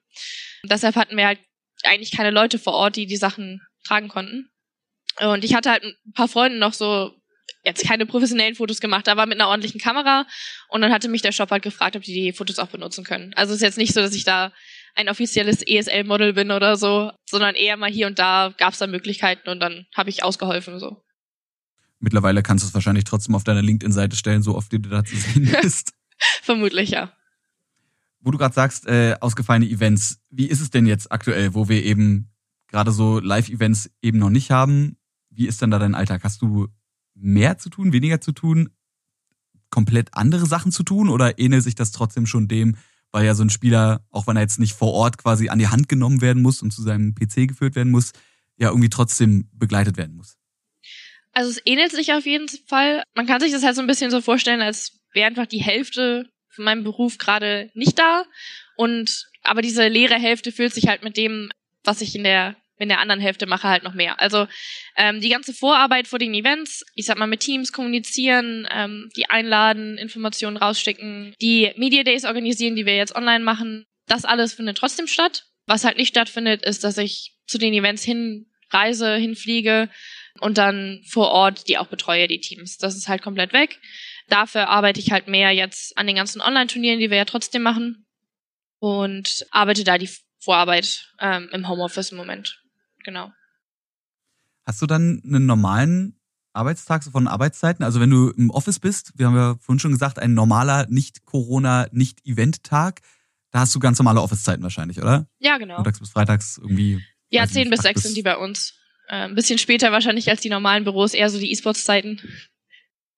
Und 0.63 0.71
deshalb 0.71 0.95
hatten 0.95 1.15
wir 1.15 1.27
halt 1.27 1.39
eigentlich 1.83 2.11
keine 2.11 2.31
Leute 2.31 2.59
vor 2.59 2.73
Ort, 2.73 2.95
die 2.95 3.05
die 3.05 3.17
Sachen 3.17 3.61
tragen 3.85 4.07
konnten. 4.07 4.49
Und 5.21 5.43
ich 5.43 5.53
hatte 5.53 5.71
halt 5.71 5.83
ein 5.83 6.13
paar 6.13 6.27
Freunde 6.27 6.57
noch 6.57 6.73
so 6.73 7.13
jetzt 7.63 7.87
keine 7.87 8.05
professionellen 8.05 8.55
Fotos 8.55 8.79
gemacht, 8.79 9.07
aber 9.07 9.25
mit 9.25 9.39
einer 9.39 9.49
ordentlichen 9.49 9.79
Kamera. 9.79 10.27
Und 10.69 10.81
dann 10.81 10.91
hatte 10.91 11.07
mich 11.07 11.21
der 11.21 11.31
Shop 11.31 11.51
halt 11.51 11.63
gefragt, 11.63 11.95
ob 11.95 12.03
die 12.03 12.13
die 12.13 12.33
Fotos 12.33 12.59
auch 12.59 12.67
benutzen 12.67 13.03
können. 13.03 13.33
Also 13.35 13.51
es 13.51 13.57
ist 13.57 13.63
jetzt 13.63 13.77
nicht 13.77 13.93
so, 13.93 14.01
dass 14.01 14.15
ich 14.15 14.23
da 14.23 14.51
ein 14.95 15.09
offizielles 15.09 15.61
ESL-Model 15.61 16.33
bin 16.33 16.51
oder 16.51 16.77
so, 16.77 17.11
sondern 17.29 17.55
eher 17.55 17.77
mal 17.77 17.91
hier 17.91 18.07
und 18.07 18.17
da 18.17 18.53
gab 18.57 18.73
es 18.73 18.79
da 18.79 18.87
Möglichkeiten 18.87 19.49
und 19.49 19.59
dann 19.59 19.85
habe 19.95 20.09
ich 20.09 20.23
ausgeholfen 20.23 20.79
so. 20.79 21.03
Mittlerweile 21.99 22.43
kannst 22.43 22.63
du 22.63 22.67
es 22.67 22.73
wahrscheinlich 22.73 23.03
trotzdem 23.03 23.35
auf 23.35 23.43
deiner 23.43 23.61
LinkedIn-Seite 23.61 24.15
stellen, 24.15 24.41
so 24.41 24.55
oft 24.55 24.71
wie 24.71 24.79
du 24.79 24.89
da 24.89 25.03
zu 25.03 25.15
sehen 25.15 25.55
bist. 25.61 25.93
Vermutlich, 26.41 26.91
ja. 26.91 27.13
Wo 28.21 28.31
du 28.31 28.37
gerade 28.37 28.55
sagst, 28.55 28.87
äh, 28.87 29.15
ausgefallene 29.19 29.69
Events, 29.69 30.19
wie 30.29 30.47
ist 30.47 30.61
es 30.61 30.69
denn 30.69 30.85
jetzt 30.85 31.11
aktuell, 31.11 31.53
wo 31.53 31.69
wir 31.69 31.83
eben 31.83 32.31
gerade 32.67 32.91
so 32.91 33.19
Live-Events 33.19 33.91
eben 34.01 34.19
noch 34.19 34.29
nicht 34.29 34.51
haben? 34.51 34.97
Wie 35.29 35.47
ist 35.47 35.61
denn 35.61 35.71
da 35.71 35.79
dein 35.79 35.95
Alltag? 35.95 36.23
Hast 36.23 36.41
du 36.41 36.67
mehr 37.13 37.57
zu 37.57 37.69
tun, 37.69 37.93
weniger 37.93 38.21
zu 38.21 38.31
tun, 38.31 38.69
komplett 39.69 40.13
andere 40.13 40.45
Sachen 40.45 40.71
zu 40.71 40.83
tun 40.83 41.09
oder 41.09 41.37
ähnelt 41.39 41.63
sich 41.63 41.75
das 41.75 41.91
trotzdem 41.91 42.25
schon 42.25 42.47
dem, 42.47 42.77
weil 43.15 43.25
ja 43.25 43.33
so 43.33 43.45
ein 43.45 43.49
Spieler, 43.49 44.01
auch 44.11 44.27
wenn 44.27 44.35
er 44.35 44.41
jetzt 44.41 44.59
nicht 44.59 44.73
vor 44.73 44.91
Ort 44.91 45.17
quasi 45.17 45.47
an 45.47 45.57
die 45.57 45.69
Hand 45.69 45.87
genommen 45.87 46.19
werden 46.19 46.43
muss 46.43 46.61
und 46.61 46.71
zu 46.71 46.81
seinem 46.81 47.15
PC 47.15 47.47
geführt 47.47 47.73
werden 47.73 47.89
muss, 47.89 48.11
ja 48.57 48.67
irgendwie 48.67 48.89
trotzdem 48.89 49.49
begleitet 49.53 49.95
werden 49.95 50.17
muss? 50.17 50.35
Also 51.31 51.49
es 51.49 51.61
ähnelt 51.63 51.93
sich 51.93 52.11
auf 52.11 52.25
jeden 52.25 52.49
Fall. 52.67 53.03
Man 53.13 53.25
kann 53.25 53.39
sich 53.39 53.53
das 53.53 53.63
halt 53.63 53.77
so 53.77 53.81
ein 53.81 53.87
bisschen 53.87 54.11
so 54.11 54.19
vorstellen, 54.19 54.61
als 54.61 54.99
wäre 55.13 55.27
einfach 55.27 55.45
die 55.45 55.63
Hälfte 55.63 56.27
von 56.49 56.65
meinem 56.65 56.83
Beruf 56.83 57.17
gerade 57.17 57.71
nicht 57.73 57.97
da 57.97 58.25
und 58.75 59.29
aber 59.43 59.61
diese 59.61 59.87
leere 59.87 60.15
Hälfte 60.15 60.51
fühlt 60.51 60.73
sich 60.73 60.87
halt 60.87 61.01
mit 61.01 61.15
dem, 61.15 61.49
was 61.85 62.01
ich 62.01 62.17
in 62.17 62.25
der 62.25 62.57
in 62.77 62.89
der 62.89 62.99
anderen 62.99 63.21
Hälfte 63.21 63.45
mache 63.45 63.69
halt 63.69 63.83
noch 63.83 63.93
mehr. 63.93 64.19
Also 64.19 64.47
ähm, 64.97 65.21
die 65.21 65.29
ganze 65.29 65.53
Vorarbeit 65.53 66.07
vor 66.07 66.19
den 66.19 66.33
Events, 66.33 66.83
ich 66.93 67.05
sag 67.05 67.17
mal 67.17 67.27
mit 67.27 67.39
Teams 67.39 67.71
kommunizieren, 67.71 68.67
ähm, 68.71 69.09
die 69.15 69.29
einladen, 69.29 69.97
Informationen 69.97 70.57
rausschicken, 70.57 71.33
die 71.41 71.71
Media 71.77 72.03
Days 72.03 72.25
organisieren, 72.25 72.75
die 72.75 72.85
wir 72.85 72.95
jetzt 72.95 73.15
online 73.15 73.43
machen, 73.43 73.85
das 74.07 74.25
alles 74.25 74.53
findet 74.53 74.77
trotzdem 74.77 75.07
statt. 75.07 75.45
Was 75.67 75.83
halt 75.83 75.97
nicht 75.97 76.09
stattfindet, 76.09 76.63
ist, 76.63 76.83
dass 76.83 76.97
ich 76.97 77.33
zu 77.47 77.57
den 77.57 77.73
Events 77.73 78.03
hinreise, 78.03 79.15
hinfliege 79.15 79.89
und 80.41 80.57
dann 80.57 81.01
vor 81.07 81.31
Ort 81.31 81.67
die 81.67 81.77
auch 81.77 81.87
betreue, 81.87 82.27
die 82.27 82.39
Teams. 82.39 82.77
Das 82.77 82.95
ist 82.95 83.07
halt 83.07 83.21
komplett 83.21 83.53
weg. 83.53 83.79
Dafür 84.27 84.69
arbeite 84.69 84.99
ich 84.99 85.11
halt 85.11 85.27
mehr 85.27 85.51
jetzt 85.51 85.97
an 85.97 86.07
den 86.07 86.15
ganzen 86.17 86.41
Online-Turnieren, 86.41 86.99
die 86.99 87.09
wir 87.09 87.17
ja 87.17 87.25
trotzdem 87.25 87.61
machen 87.61 88.05
und 88.79 89.45
arbeite 89.51 89.83
da 89.83 89.97
die 89.97 90.09
Vorarbeit 90.39 91.11
ähm, 91.19 91.49
im 91.51 91.67
Homeoffice 91.67 92.11
im 92.11 92.17
Moment 92.17 92.61
genau. 93.05 93.31
Hast 94.65 94.81
du 94.81 94.87
dann 94.87 95.21
einen 95.23 95.45
normalen 95.45 96.19
Arbeitstag 96.53 97.03
so 97.03 97.11
von 97.11 97.27
Arbeitszeiten? 97.27 97.85
Also 97.85 97.99
wenn 97.99 98.09
du 98.09 98.31
im 98.31 98.49
Office 98.49 98.79
bist, 98.79 99.13
wir 99.15 99.27
haben 99.27 99.35
ja 99.35 99.55
vorhin 99.59 99.79
schon 99.79 99.91
gesagt, 99.91 100.19
ein 100.19 100.33
normaler 100.33 100.87
Nicht-Corona, 100.89 101.87
Nicht-Event-Tag, 101.91 103.01
da 103.51 103.59
hast 103.59 103.73
du 103.75 103.79
ganz 103.79 103.99
normale 103.99 104.21
Office-Zeiten 104.21 104.63
wahrscheinlich, 104.63 105.01
oder? 105.01 105.27
Ja, 105.39 105.57
genau. 105.57 105.75
Montags 105.75 105.99
bis 105.99 106.09
freitags 106.09 106.57
irgendwie. 106.57 107.01
Ja, 107.29 107.47
zehn 107.47 107.69
bis 107.69 107.81
sechs 107.81 108.03
sind 108.03 108.17
die 108.17 108.21
bei 108.21 108.37
uns. 108.37 108.73
Äh, 109.07 109.25
ein 109.25 109.35
bisschen 109.35 109.59
später 109.59 109.91
wahrscheinlich 109.91 110.29
als 110.29 110.41
die 110.41 110.49
normalen 110.49 110.83
Büros, 110.83 111.13
eher 111.13 111.29
so 111.29 111.39
die 111.39 111.51
E-Sports-Zeiten. 111.51 112.19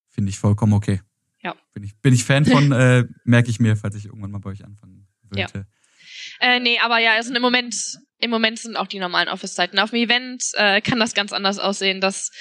Finde 0.10 0.30
ich 0.30 0.38
vollkommen 0.38 0.73
okay. 0.73 1.02
Ja. 1.41 1.56
Bin 1.73 1.84
ich, 1.84 1.95
bin 2.02 2.13
ich 2.13 2.23
Fan 2.23 2.45
von, 2.45 2.71
äh, 2.73 3.06
merke 3.23 3.50
ich 3.50 3.60
mir, 3.60 3.78
falls 3.78 3.95
ich 3.95 4.06
irgendwann 4.06 4.32
mal 4.32 4.39
bei 4.39 4.50
euch 4.50 4.65
anfangen 4.65 5.08
würde. 5.30 5.41
Ja. 5.41 5.65
Äh, 6.39 6.60
nee, 6.60 6.80
aber 6.80 7.00
ja, 7.00 7.13
also 7.13 7.34
im 7.34 7.41
Moment 7.41 7.76
im 8.19 8.32
Moment 8.32 8.60
sind 8.60 8.76
auch 8.76 8.88
die 8.88 9.00
normalen 9.00 9.30
Office-Zeiten. 9.30 9.80
Auf 9.80 9.91
dem 9.91 10.00
Event 10.00 10.43
äh, 10.54 10.82
kann 10.82 11.00
das 11.00 11.13
ganz 11.13 11.34
anders 11.34 11.60
aussehen. 11.60 12.02
Das 12.02 12.32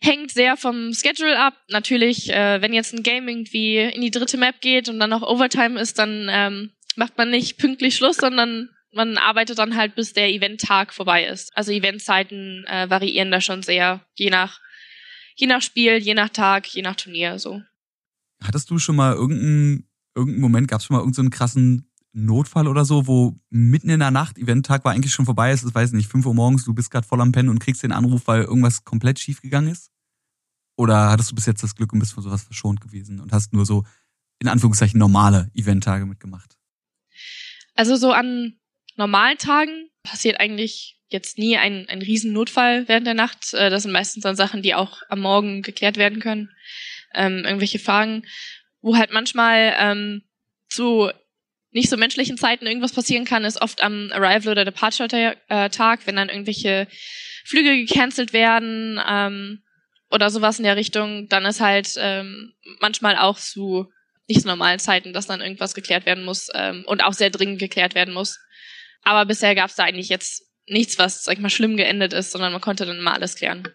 hängt 0.00 0.30
sehr 0.30 0.56
vom 0.56 0.92
Schedule 0.92 1.38
ab. 1.38 1.54
Natürlich, 1.68 2.30
äh, 2.30 2.60
wenn 2.60 2.74
jetzt 2.74 2.92
ein 2.92 3.02
Game 3.02 3.28
irgendwie 3.28 3.78
in 3.78 4.00
die 4.00 4.10
dritte 4.10 4.36
Map 4.36 4.60
geht 4.60 4.88
und 4.88 4.98
dann 5.00 5.10
noch 5.10 5.22
Overtime 5.22 5.80
ist, 5.80 5.98
dann 5.98 6.28
ähm, 6.30 6.70
macht 6.96 7.16
man 7.16 7.30
nicht 7.30 7.58
pünktlich 7.58 7.96
Schluss, 7.96 8.16
sondern 8.16 8.68
man 8.92 9.16
arbeitet 9.16 9.58
dann 9.58 9.76
halt, 9.76 9.94
bis 9.94 10.12
der 10.12 10.28
Eventtag 10.28 10.92
vorbei 10.92 11.24
ist. 11.24 11.56
Also 11.56 11.72
Eventzeiten 11.72 12.64
äh, 12.66 12.90
variieren 12.90 13.30
da 13.30 13.40
schon 13.40 13.62
sehr, 13.62 14.04
je 14.14 14.28
nach, 14.28 14.60
je 15.36 15.46
nach 15.46 15.62
Spiel, 15.62 15.96
je 15.96 16.12
nach 16.12 16.28
Tag, 16.28 16.66
je 16.66 16.82
nach 16.82 16.96
Turnier 16.96 17.38
so. 17.38 17.62
Hattest 18.42 18.68
du 18.68 18.78
schon 18.78 18.96
mal 18.96 19.14
irgendeinen 19.14 19.88
irgendeinen 20.14 20.42
Moment, 20.42 20.68
gab 20.68 20.80
es 20.80 20.86
schon 20.86 20.94
mal 20.96 21.00
irgendeinen 21.00 21.30
so 21.30 21.36
krassen 21.36 21.91
Notfall 22.12 22.68
oder 22.68 22.84
so, 22.84 23.06
wo 23.06 23.38
mitten 23.50 23.88
in 23.88 24.00
der 24.00 24.10
Nacht, 24.10 24.38
Eventtag 24.38 24.84
war 24.84 24.92
eigentlich 24.92 25.12
schon 25.12 25.24
vorbei, 25.24 25.50
es 25.50 25.62
ist, 25.62 25.74
weiß 25.74 25.92
nicht, 25.92 26.10
5 26.10 26.26
Uhr 26.26 26.34
morgens, 26.34 26.64
du 26.64 26.74
bist 26.74 26.90
gerade 26.90 27.06
voll 27.06 27.20
am 27.20 27.32
Pennen 27.32 27.48
und 27.48 27.58
kriegst 27.58 27.82
den 27.82 27.92
Anruf, 27.92 28.26
weil 28.26 28.42
irgendwas 28.42 28.84
komplett 28.84 29.18
schief 29.18 29.40
gegangen 29.40 29.68
ist? 29.68 29.90
Oder 30.76 31.10
hattest 31.10 31.30
du 31.30 31.34
bis 31.34 31.46
jetzt 31.46 31.62
das 31.62 31.74
Glück 31.74 31.92
und 31.92 31.98
bist 31.98 32.12
von 32.12 32.22
sowas 32.22 32.42
verschont 32.42 32.80
gewesen 32.80 33.20
und 33.20 33.32
hast 33.32 33.52
nur 33.52 33.64
so, 33.64 33.84
in 34.38 34.48
Anführungszeichen, 34.48 34.98
normale 34.98 35.50
Eventtage 35.54 36.06
mitgemacht? 36.06 36.56
Also 37.74 37.96
so 37.96 38.12
an 38.12 38.58
normalen 38.96 39.38
Tagen 39.38 39.88
passiert 40.02 40.40
eigentlich 40.40 40.98
jetzt 41.08 41.38
nie 41.38 41.56
ein, 41.56 41.86
ein 41.88 42.02
Riesennotfall 42.02 42.88
während 42.88 43.06
der 43.06 43.14
Nacht. 43.14 43.54
Äh, 43.54 43.70
das 43.70 43.82
sind 43.82 43.92
meistens 43.92 44.22
dann 44.22 44.36
Sachen, 44.36 44.62
die 44.62 44.74
auch 44.74 45.02
am 45.08 45.20
Morgen 45.20 45.62
geklärt 45.62 45.96
werden 45.96 46.20
können. 46.20 46.50
Ähm, 47.14 47.44
irgendwelche 47.44 47.78
Fragen, 47.78 48.24
wo 48.80 48.96
halt 48.96 49.12
manchmal 49.12 49.74
ähm, 49.78 50.22
zu 50.68 51.10
nicht 51.72 51.90
so 51.90 51.96
menschlichen 51.96 52.36
Zeiten 52.36 52.66
irgendwas 52.66 52.92
passieren 52.92 53.24
kann, 53.24 53.44
ist 53.44 53.60
oft 53.60 53.82
am 53.82 54.10
Arrival 54.12 54.52
oder 54.52 54.64
Departure-Tag, 54.64 56.06
wenn 56.06 56.16
dann 56.16 56.28
irgendwelche 56.28 56.86
Flüge 57.44 57.84
gecancelt 57.84 58.32
werden 58.32 59.00
ähm, 59.06 59.62
oder 60.10 60.30
sowas 60.30 60.58
in 60.58 60.64
der 60.64 60.76
Richtung, 60.76 61.28
dann 61.28 61.44
ist 61.44 61.60
halt 61.60 61.94
ähm, 61.96 62.52
manchmal 62.80 63.16
auch 63.16 63.38
zu 63.38 63.90
nicht 64.28 64.42
so 64.42 64.48
normalen 64.48 64.78
Zeiten, 64.78 65.12
dass 65.12 65.26
dann 65.26 65.40
irgendwas 65.40 65.74
geklärt 65.74 66.06
werden 66.06 66.24
muss 66.24 66.48
ähm, 66.54 66.84
und 66.86 67.02
auch 67.02 67.14
sehr 67.14 67.30
dringend 67.30 67.58
geklärt 67.58 67.94
werden 67.94 68.14
muss. 68.14 68.38
Aber 69.02 69.26
bisher 69.26 69.54
gab 69.54 69.70
es 69.70 69.76
da 69.76 69.84
eigentlich 69.84 70.08
jetzt 70.08 70.44
nichts, 70.66 70.98
was, 70.98 71.24
sag 71.24 71.34
ich 71.34 71.40
mal, 71.40 71.50
schlimm 71.50 71.76
geendet 71.76 72.12
ist, 72.12 72.30
sondern 72.30 72.52
man 72.52 72.60
konnte 72.60 72.86
dann 72.86 73.00
mal 73.00 73.14
alles 73.14 73.34
klären. 73.34 73.66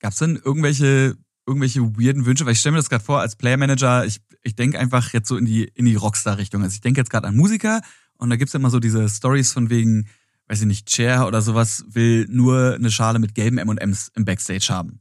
Gab 0.00 0.12
es 0.12 0.18
denn 0.18 0.40
irgendwelche 0.44 1.16
irgendwelche 1.46 1.80
weirden 1.98 2.26
Wünsche? 2.26 2.46
Weil 2.46 2.52
ich 2.52 2.60
stelle 2.60 2.72
mir 2.72 2.78
das 2.78 2.90
gerade 2.90 3.04
vor 3.04 3.20
als 3.20 3.36
Player 3.36 3.56
Manager, 3.56 4.04
ich, 4.04 4.20
ich 4.42 4.56
denke 4.56 4.78
einfach 4.78 5.12
jetzt 5.12 5.28
so 5.28 5.36
in 5.36 5.44
die, 5.44 5.64
in 5.64 5.84
die 5.84 5.94
Rockstar-Richtung. 5.94 6.62
Also 6.62 6.74
ich 6.74 6.80
denke 6.80 7.00
jetzt 7.00 7.10
gerade 7.10 7.26
an 7.26 7.36
Musiker 7.36 7.80
und 8.16 8.30
da 8.30 8.36
gibt's 8.36 8.52
ja 8.52 8.60
immer 8.60 8.70
so 8.70 8.80
diese 8.80 9.08
Stories 9.08 9.52
von 9.52 9.70
wegen, 9.70 10.08
weiß 10.48 10.60
ich 10.60 10.66
nicht, 10.66 10.86
Chair 10.88 11.26
oder 11.26 11.42
sowas 11.42 11.84
will 11.88 12.26
nur 12.28 12.74
eine 12.74 12.90
Schale 12.90 13.18
mit 13.18 13.34
gelben 13.34 13.58
M&Ms 13.58 14.12
im 14.14 14.24
Backstage 14.24 14.68
haben. 14.70 15.00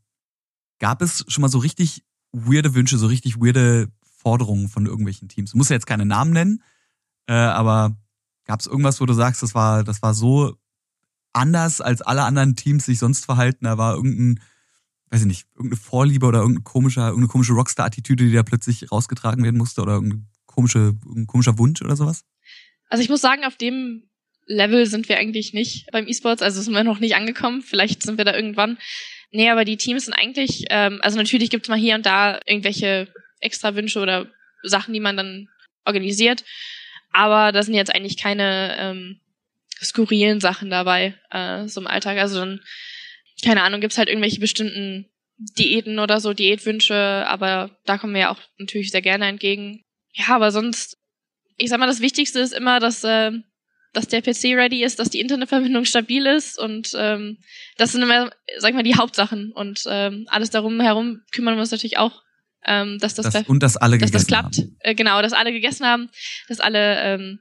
Gab 0.79 1.01
es 1.01 1.25
schon 1.27 1.41
mal 1.41 1.49
so 1.49 1.59
richtig 1.59 2.03
weirde 2.31 2.73
Wünsche, 2.73 2.97
so 2.97 3.07
richtig 3.07 3.39
weirde 3.39 3.87
Forderungen 4.01 4.69
von 4.69 4.85
irgendwelchen 4.85 5.29
Teams? 5.29 5.51
Du 5.51 5.57
musst 5.57 5.69
ja 5.69 5.75
jetzt 5.75 5.87
keine 5.87 6.05
Namen 6.05 6.31
nennen, 6.31 6.63
äh, 7.27 7.33
aber 7.33 7.95
gab 8.45 8.59
es 8.59 8.67
irgendwas, 8.67 8.99
wo 8.99 9.05
du 9.05 9.13
sagst, 9.13 9.43
das 9.43 9.55
war, 9.55 9.83
das 9.83 10.01
war 10.01 10.13
so 10.13 10.57
anders, 11.31 11.81
als 11.81 12.01
alle 12.01 12.23
anderen 12.23 12.55
Teams 12.55 12.85
sich 12.85 12.99
sonst 12.99 13.25
verhalten? 13.25 13.65
Da 13.65 13.77
war 13.77 13.95
irgendein 13.95 14.39
weiß 15.13 15.21
ich 15.21 15.27
nicht, 15.27 15.47
irgendeine 15.55 15.79
Vorliebe 15.79 16.25
oder 16.25 16.39
irgendeine 16.39 16.63
komische, 16.63 17.01
irgendeine 17.01 17.27
komische 17.27 17.53
Rockstar-Attitüde, 17.53 18.25
die 18.25 18.33
da 18.33 18.41
plötzlich 18.41 18.91
rausgetragen 18.91 19.43
werden 19.43 19.57
musste 19.57 19.81
oder 19.81 19.93
irgendein, 19.93 20.27
komische, 20.47 20.95
irgendein 21.05 21.27
komischer 21.27 21.59
Wunsch 21.59 21.81
oder 21.83 21.95
sowas? 21.95 22.25
Also 22.89 23.03
ich 23.03 23.09
muss 23.09 23.21
sagen, 23.21 23.45
auf 23.45 23.55
dem 23.55 24.09
Level 24.47 24.87
sind 24.87 25.07
wir 25.09 25.17
eigentlich 25.17 25.53
nicht 25.53 25.85
beim 25.91 26.07
E-Sports, 26.07 26.41
also 26.41 26.61
sind 26.61 26.73
wir 26.73 26.83
noch 26.83 26.99
nicht 26.99 27.15
angekommen. 27.15 27.61
Vielleicht 27.61 28.01
sind 28.01 28.17
wir 28.17 28.25
da 28.25 28.35
irgendwann. 28.35 28.79
Nee, 29.31 29.49
aber 29.51 29.65
die 29.65 29.77
Teams 29.77 30.05
sind 30.05 30.13
eigentlich, 30.15 30.65
ähm, 30.69 30.99
also 31.03 31.17
natürlich 31.17 31.51
gibt's 31.51 31.69
mal 31.69 31.77
hier 31.77 31.95
und 31.95 32.05
da 32.07 32.39
irgendwelche 32.47 33.07
extra 33.39 33.75
Wünsche 33.75 33.99
oder 33.99 34.27
Sachen, 34.63 34.93
die 34.95 34.99
man 34.99 35.15
dann 35.15 35.47
organisiert. 35.85 36.43
Aber 37.11 37.51
da 37.51 37.61
sind 37.61 37.75
jetzt 37.75 37.93
eigentlich 37.93 38.17
keine 38.17 38.75
ähm, 38.79 39.19
skurrilen 39.79 40.39
Sachen 40.39 40.71
dabei, 40.71 41.13
äh, 41.29 41.67
so 41.67 41.81
im 41.81 41.87
Alltag. 41.87 42.17
Also 42.17 42.39
dann 42.39 42.61
keine 43.43 43.63
Ahnung, 43.63 43.81
gibt's 43.81 43.97
halt 43.97 44.09
irgendwelche 44.09 44.39
bestimmten 44.39 45.09
Diäten 45.37 45.99
oder 45.99 46.19
so, 46.19 46.33
Diätwünsche, 46.33 46.95
aber 47.27 47.71
da 47.85 47.97
kommen 47.97 48.13
wir 48.13 48.21
ja 48.21 48.31
auch 48.31 48.39
natürlich 48.57 48.91
sehr 48.91 49.01
gerne 49.01 49.27
entgegen. 49.27 49.83
Ja, 50.13 50.35
aber 50.35 50.51
sonst, 50.51 50.97
ich 51.57 51.69
sag 51.69 51.79
mal, 51.79 51.87
das 51.87 52.01
Wichtigste 52.01 52.39
ist 52.39 52.53
immer, 52.53 52.79
dass, 52.79 53.03
äh, 53.03 53.31
dass 53.93 54.07
der 54.07 54.21
PC 54.21 54.55
ready 54.55 54.83
ist, 54.83 54.99
dass 54.99 55.09
die 55.09 55.19
Internetverbindung 55.19 55.85
stabil 55.85 56.25
ist 56.25 56.59
und 56.59 56.91
ähm, 56.95 57.39
das 57.77 57.91
sind 57.91 58.03
immer, 58.03 58.31
sag 58.57 58.69
ich 58.69 58.75
mal, 58.75 58.83
die 58.83 58.95
Hauptsachen 58.95 59.51
und 59.51 59.83
ähm, 59.87 60.25
alles 60.27 60.49
darum 60.49 60.79
herum 60.79 61.21
kümmern 61.31 61.55
wir 61.55 61.61
uns 61.61 61.71
natürlich 61.71 61.97
auch, 61.97 62.21
ähm, 62.65 62.97
dass 62.99 63.15
das, 63.15 63.29
das 63.29 63.47
und 63.47 63.61
dass 63.61 63.75
alle 63.75 63.97
dass 63.97 64.11
gegessen 64.11 64.27
das 64.29 64.39
klappt. 64.39 64.57
Haben. 64.57 64.77
Äh, 64.79 64.95
genau, 64.95 65.21
dass 65.21 65.33
alle 65.33 65.51
gegessen 65.51 65.85
haben, 65.85 66.09
dass 66.47 66.59
alle, 66.59 67.01
ähm, 67.01 67.39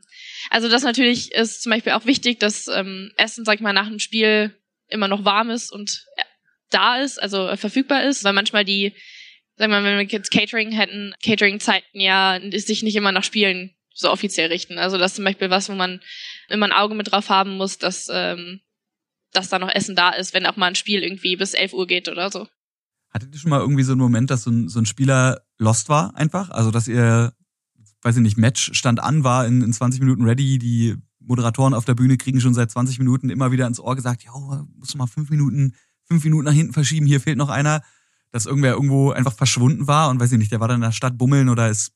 also 0.50 0.68
das 0.68 0.82
natürlich 0.82 1.32
ist 1.32 1.62
zum 1.62 1.70
Beispiel 1.70 1.92
auch 1.92 2.06
wichtig, 2.06 2.40
dass 2.40 2.66
ähm, 2.68 3.12
Essen, 3.16 3.44
sag 3.44 3.56
ich 3.56 3.60
mal, 3.60 3.72
nach 3.72 3.88
dem 3.88 3.98
Spiel 3.98 4.54
immer 4.92 5.08
noch 5.08 5.24
warm 5.24 5.50
ist 5.50 5.72
und 5.72 6.06
da 6.70 6.98
ist, 6.98 7.20
also 7.20 7.48
äh, 7.48 7.56
verfügbar 7.56 8.04
ist, 8.04 8.24
weil 8.24 8.32
manchmal 8.32 8.64
die, 8.64 8.94
sagen 9.56 9.72
wir 9.72 9.80
mal, 9.80 9.84
wenn 9.84 9.98
wir 9.98 10.06
jetzt 10.06 10.30
Catering 10.30 10.72
hätten, 10.72 11.14
Catering-Zeiten 11.22 12.00
ja 12.00 12.40
sich 12.52 12.82
nicht 12.82 12.96
immer 12.96 13.12
nach 13.12 13.24
Spielen 13.24 13.74
so 13.94 14.10
offiziell 14.10 14.48
richten. 14.48 14.78
Also 14.78 14.98
das 14.98 15.12
ist 15.12 15.16
zum 15.16 15.24
Beispiel 15.24 15.50
was, 15.50 15.68
wo 15.68 15.74
man 15.74 16.00
immer 16.48 16.66
ein 16.66 16.72
Auge 16.72 16.94
mit 16.94 17.12
drauf 17.12 17.28
haben 17.28 17.56
muss, 17.56 17.78
dass, 17.78 18.08
ähm, 18.10 18.60
dass 19.32 19.48
da 19.48 19.58
noch 19.58 19.72
Essen 19.72 19.96
da 19.96 20.10
ist, 20.10 20.34
wenn 20.34 20.46
auch 20.46 20.56
mal 20.56 20.66
ein 20.66 20.74
Spiel 20.74 21.02
irgendwie 21.02 21.36
bis 21.36 21.54
11 21.54 21.72
Uhr 21.74 21.86
geht 21.86 22.08
oder 22.08 22.30
so. 22.30 22.48
Hattet 23.10 23.34
ihr 23.34 23.38
schon 23.38 23.50
mal 23.50 23.60
irgendwie 23.60 23.82
so 23.82 23.92
einen 23.92 24.00
Moment, 24.00 24.30
dass 24.30 24.44
so 24.44 24.50
ein, 24.50 24.68
so 24.68 24.80
ein 24.80 24.86
Spieler 24.86 25.42
lost 25.58 25.90
war 25.90 26.16
einfach? 26.16 26.48
Also, 26.48 26.70
dass 26.70 26.88
ihr, 26.88 27.34
weiß 28.00 28.16
ich 28.16 28.22
nicht, 28.22 28.38
Match 28.38 28.72
stand 28.72 29.00
an, 29.00 29.22
war 29.22 29.46
in, 29.46 29.60
in 29.62 29.72
20 29.72 30.00
Minuten 30.00 30.24
ready, 30.24 30.58
die 30.58 30.96
Moderatoren 31.26 31.74
auf 31.74 31.84
der 31.84 31.94
Bühne 31.94 32.16
kriegen 32.16 32.40
schon 32.40 32.54
seit 32.54 32.70
20 32.70 32.98
Minuten 32.98 33.30
immer 33.30 33.52
wieder 33.52 33.66
ins 33.66 33.80
Ohr 33.80 33.96
gesagt, 33.96 34.24
ja, 34.24 34.32
musst 34.76 34.94
du 34.94 34.98
mal 34.98 35.06
fünf 35.06 35.30
Minuten, 35.30 35.74
fünf 36.04 36.24
Minuten 36.24 36.44
nach 36.44 36.52
hinten 36.52 36.72
verschieben, 36.72 37.06
hier 37.06 37.20
fehlt 37.20 37.38
noch 37.38 37.48
einer. 37.48 37.82
Dass 38.30 38.46
irgendwer 38.46 38.72
irgendwo 38.72 39.10
einfach 39.10 39.34
verschwunden 39.34 39.86
war 39.86 40.08
und 40.08 40.18
weiß 40.18 40.32
ich 40.32 40.38
nicht, 40.38 40.50
der 40.50 40.60
war 40.60 40.68
dann 40.68 40.76
in 40.76 40.82
der 40.82 40.92
Stadt 40.92 41.18
bummeln 41.18 41.50
oder 41.50 41.68
ist 41.68 41.92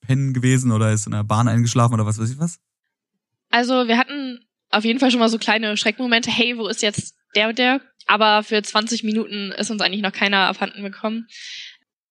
pennen 0.00 0.32
gewesen 0.32 0.70
oder 0.70 0.92
ist 0.92 1.06
in 1.06 1.12
der 1.12 1.24
Bahn 1.24 1.48
eingeschlafen 1.48 1.94
oder 1.94 2.06
was 2.06 2.18
weiß 2.18 2.30
ich 2.30 2.38
was? 2.38 2.60
Also 3.50 3.88
wir 3.88 3.98
hatten 3.98 4.38
auf 4.70 4.84
jeden 4.84 5.00
Fall 5.00 5.10
schon 5.10 5.20
mal 5.20 5.28
so 5.28 5.38
kleine 5.38 5.76
Schreckmomente, 5.76 6.30
hey, 6.30 6.56
wo 6.56 6.68
ist 6.68 6.82
jetzt 6.82 7.16
der 7.34 7.48
und 7.48 7.58
der? 7.58 7.80
Aber 8.06 8.42
für 8.42 8.62
20 8.62 9.04
Minuten 9.04 9.52
ist 9.52 9.70
uns 9.70 9.82
eigentlich 9.82 10.02
noch 10.02 10.12
keiner 10.12 10.46
abhanden 10.46 10.82
gekommen. 10.82 11.26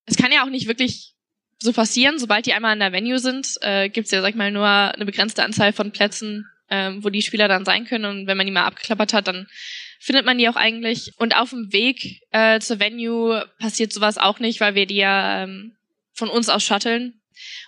Es 0.06 0.18
kann 0.18 0.32
ja 0.32 0.44
auch 0.44 0.50
nicht 0.50 0.68
wirklich 0.68 1.16
so 1.62 1.74
passieren, 1.74 2.20
sobald 2.20 2.46
die 2.46 2.54
einmal 2.54 2.74
in 2.74 2.80
der 2.80 2.92
Venue 2.92 3.20
sind, 3.20 3.56
äh, 3.62 3.90
gibt 3.90 4.06
es 4.06 4.12
ja, 4.12 4.22
sag 4.22 4.30
ich 4.30 4.36
mal, 4.36 4.52
nur 4.52 4.68
eine 4.68 5.06
begrenzte 5.06 5.44
Anzahl 5.44 5.74
von 5.74 5.92
Plätzen, 5.92 6.46
ähm, 6.70 7.04
wo 7.04 7.10
die 7.10 7.22
Spieler 7.22 7.48
dann 7.48 7.66
sein 7.66 7.86
können. 7.86 8.06
Und 8.06 8.28
wenn 8.28 8.38
man 8.38 8.46
die 8.46 8.52
mal 8.52 8.66
abgeklappert 8.66 9.14
hat, 9.14 9.28
dann 9.28 9.48
findet 10.00 10.26
man 10.26 10.38
die 10.38 10.50
auch 10.50 10.56
eigentlich. 10.56 11.12
Und 11.18 11.36
auf 11.36 11.50
dem 11.50 11.72
Weg 11.72 12.22
äh, 12.32 12.60
zur 12.60 12.80
Venue 12.80 13.46
passiert 13.60 13.92
sowas 13.94 14.18
auch 14.18 14.40
nicht, 14.40 14.60
weil 14.60 14.76
wir 14.76 14.86
die 14.86 14.98
ja 14.98 15.44
ähm, 15.44 15.76
von 16.14 16.30
uns 16.30 16.50
aus 16.50 16.64
shutteln. 16.64 17.20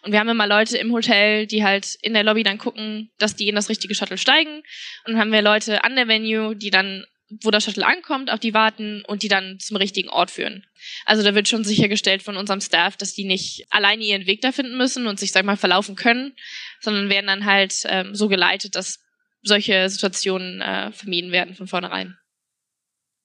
Und 0.03 0.11
wir 0.11 0.19
haben 0.19 0.29
immer 0.29 0.47
Leute 0.47 0.77
im 0.77 0.91
Hotel, 0.91 1.47
die 1.47 1.63
halt 1.63 1.95
in 2.01 2.13
der 2.13 2.23
Lobby 2.23 2.43
dann 2.43 2.57
gucken, 2.57 3.09
dass 3.17 3.35
die 3.35 3.47
in 3.47 3.55
das 3.55 3.69
richtige 3.69 3.95
Shuttle 3.95 4.17
steigen. 4.17 4.57
Und 5.05 5.13
dann 5.13 5.19
haben 5.19 5.31
wir 5.31 5.41
Leute 5.41 5.83
an 5.83 5.95
der 5.95 6.07
Venue, 6.07 6.55
die 6.55 6.71
dann, 6.71 7.05
wo 7.43 7.51
das 7.51 7.63
Shuttle 7.63 7.85
ankommt, 7.85 8.31
auf 8.31 8.39
die 8.39 8.53
warten 8.53 9.03
und 9.07 9.23
die 9.23 9.27
dann 9.27 9.57
zum 9.59 9.77
richtigen 9.77 10.09
Ort 10.09 10.31
führen. 10.31 10.65
Also 11.05 11.23
da 11.23 11.35
wird 11.35 11.47
schon 11.47 11.63
sichergestellt 11.63 12.23
von 12.23 12.37
unserem 12.37 12.61
Staff, 12.61 12.97
dass 12.97 13.13
die 13.13 13.23
nicht 13.23 13.65
alleine 13.69 14.03
ihren 14.03 14.25
Weg 14.25 14.41
da 14.41 14.51
finden 14.51 14.77
müssen 14.77 15.07
und 15.07 15.19
sich, 15.19 15.31
sag 15.31 15.45
mal, 15.45 15.57
verlaufen 15.57 15.95
können, 15.95 16.33
sondern 16.81 17.09
werden 17.09 17.27
dann 17.27 17.45
halt 17.45 17.83
ähm, 17.85 18.15
so 18.15 18.27
geleitet, 18.27 18.75
dass 18.75 18.99
solche 19.43 19.89
Situationen 19.89 20.61
äh, 20.61 20.91
vermieden 20.91 21.31
werden 21.31 21.55
von 21.55 21.67
vornherein. 21.67 22.17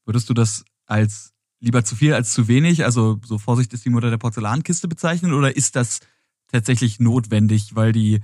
Würdest 0.05 0.31
du 0.31 0.35
das 0.35 0.65
als 0.87 1.33
lieber 1.61 1.85
zu 1.85 1.97
viel 1.97 2.15
als 2.15 2.33
zu 2.33 2.49
wenig, 2.49 2.85
also 2.85 3.19
so 3.25 3.39
Vorsicht 3.39 3.73
ist 3.73 3.85
die 3.85 3.91
Mutter 3.91 4.11
der 4.11 4.19
Porzellankiste 4.19 4.89
bezeichnen, 4.89 5.33
oder 5.33 5.57
ist 5.57 5.77
das 5.77 6.01
tatsächlich 6.53 7.01
notwendig, 7.01 7.75
weil 7.75 7.93
die, 7.93 8.23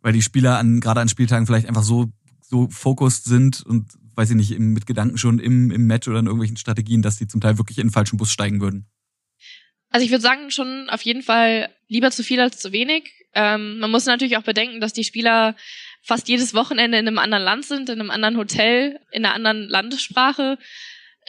weil 0.00 0.12
die 0.12 0.22
Spieler 0.22 0.58
an, 0.58 0.80
gerade 0.80 1.00
an 1.00 1.08
Spieltagen 1.08 1.46
vielleicht 1.46 1.66
einfach 1.66 1.82
so, 1.82 2.12
so 2.40 2.68
fokussiert 2.70 3.24
sind 3.24 3.62
und, 3.62 3.88
weiß 4.18 4.30
ich 4.30 4.36
nicht, 4.36 4.58
mit 4.58 4.86
Gedanken 4.86 5.16
schon 5.16 5.38
im, 5.38 5.70
im 5.70 5.86
Match 5.86 6.08
oder 6.08 6.18
in 6.18 6.26
irgendwelchen 6.26 6.56
Strategien, 6.56 7.02
dass 7.02 7.16
die 7.16 7.28
zum 7.28 7.40
Teil 7.40 7.56
wirklich 7.56 7.78
in 7.78 7.86
den 7.86 7.92
falschen 7.92 8.16
Bus 8.16 8.32
steigen 8.32 8.60
würden? 8.60 8.90
Also 9.90 10.04
ich 10.04 10.10
würde 10.10 10.22
sagen, 10.22 10.50
schon 10.50 10.90
auf 10.90 11.02
jeden 11.02 11.22
Fall 11.22 11.70
lieber 11.86 12.10
zu 12.10 12.24
viel 12.24 12.40
als 12.40 12.58
zu 12.58 12.72
wenig. 12.72 13.12
Ähm, 13.32 13.78
man 13.78 13.90
muss 13.90 14.06
natürlich 14.06 14.36
auch 14.36 14.42
bedenken, 14.42 14.80
dass 14.80 14.92
die 14.92 15.04
Spieler 15.04 15.54
fast 16.02 16.28
jedes 16.28 16.52
Wochenende 16.52 16.98
in 16.98 17.06
einem 17.06 17.18
anderen 17.18 17.44
Land 17.44 17.64
sind, 17.64 17.88
in 17.88 18.00
einem 18.00 18.10
anderen 18.10 18.36
Hotel, 18.36 18.98
in 19.12 19.24
einer 19.24 19.34
anderen 19.34 19.68
Landessprache. 19.68 20.58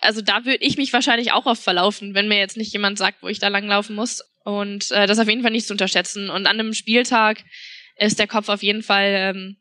Also 0.01 0.21
da 0.21 0.45
würde 0.45 0.63
ich 0.63 0.77
mich 0.77 0.91
wahrscheinlich 0.91 1.31
auch 1.31 1.45
oft 1.45 1.61
verlaufen, 1.61 2.15
wenn 2.15 2.27
mir 2.27 2.39
jetzt 2.39 2.57
nicht 2.57 2.73
jemand 2.73 2.97
sagt, 2.97 3.21
wo 3.21 3.27
ich 3.27 3.39
da 3.39 3.49
langlaufen 3.49 3.95
muss. 3.95 4.23
Und 4.43 4.91
äh, 4.91 5.05
das 5.05 5.19
auf 5.19 5.29
jeden 5.29 5.43
Fall 5.43 5.51
nicht 5.51 5.67
zu 5.67 5.73
unterschätzen. 5.73 6.29
Und 6.29 6.47
an 6.47 6.59
einem 6.59 6.73
Spieltag 6.73 7.43
ist 7.97 8.17
der 8.17 8.27
Kopf 8.27 8.49
auf 8.49 8.63
jeden 8.63 8.81
Fall, 8.81 9.35
ähm, 9.35 9.57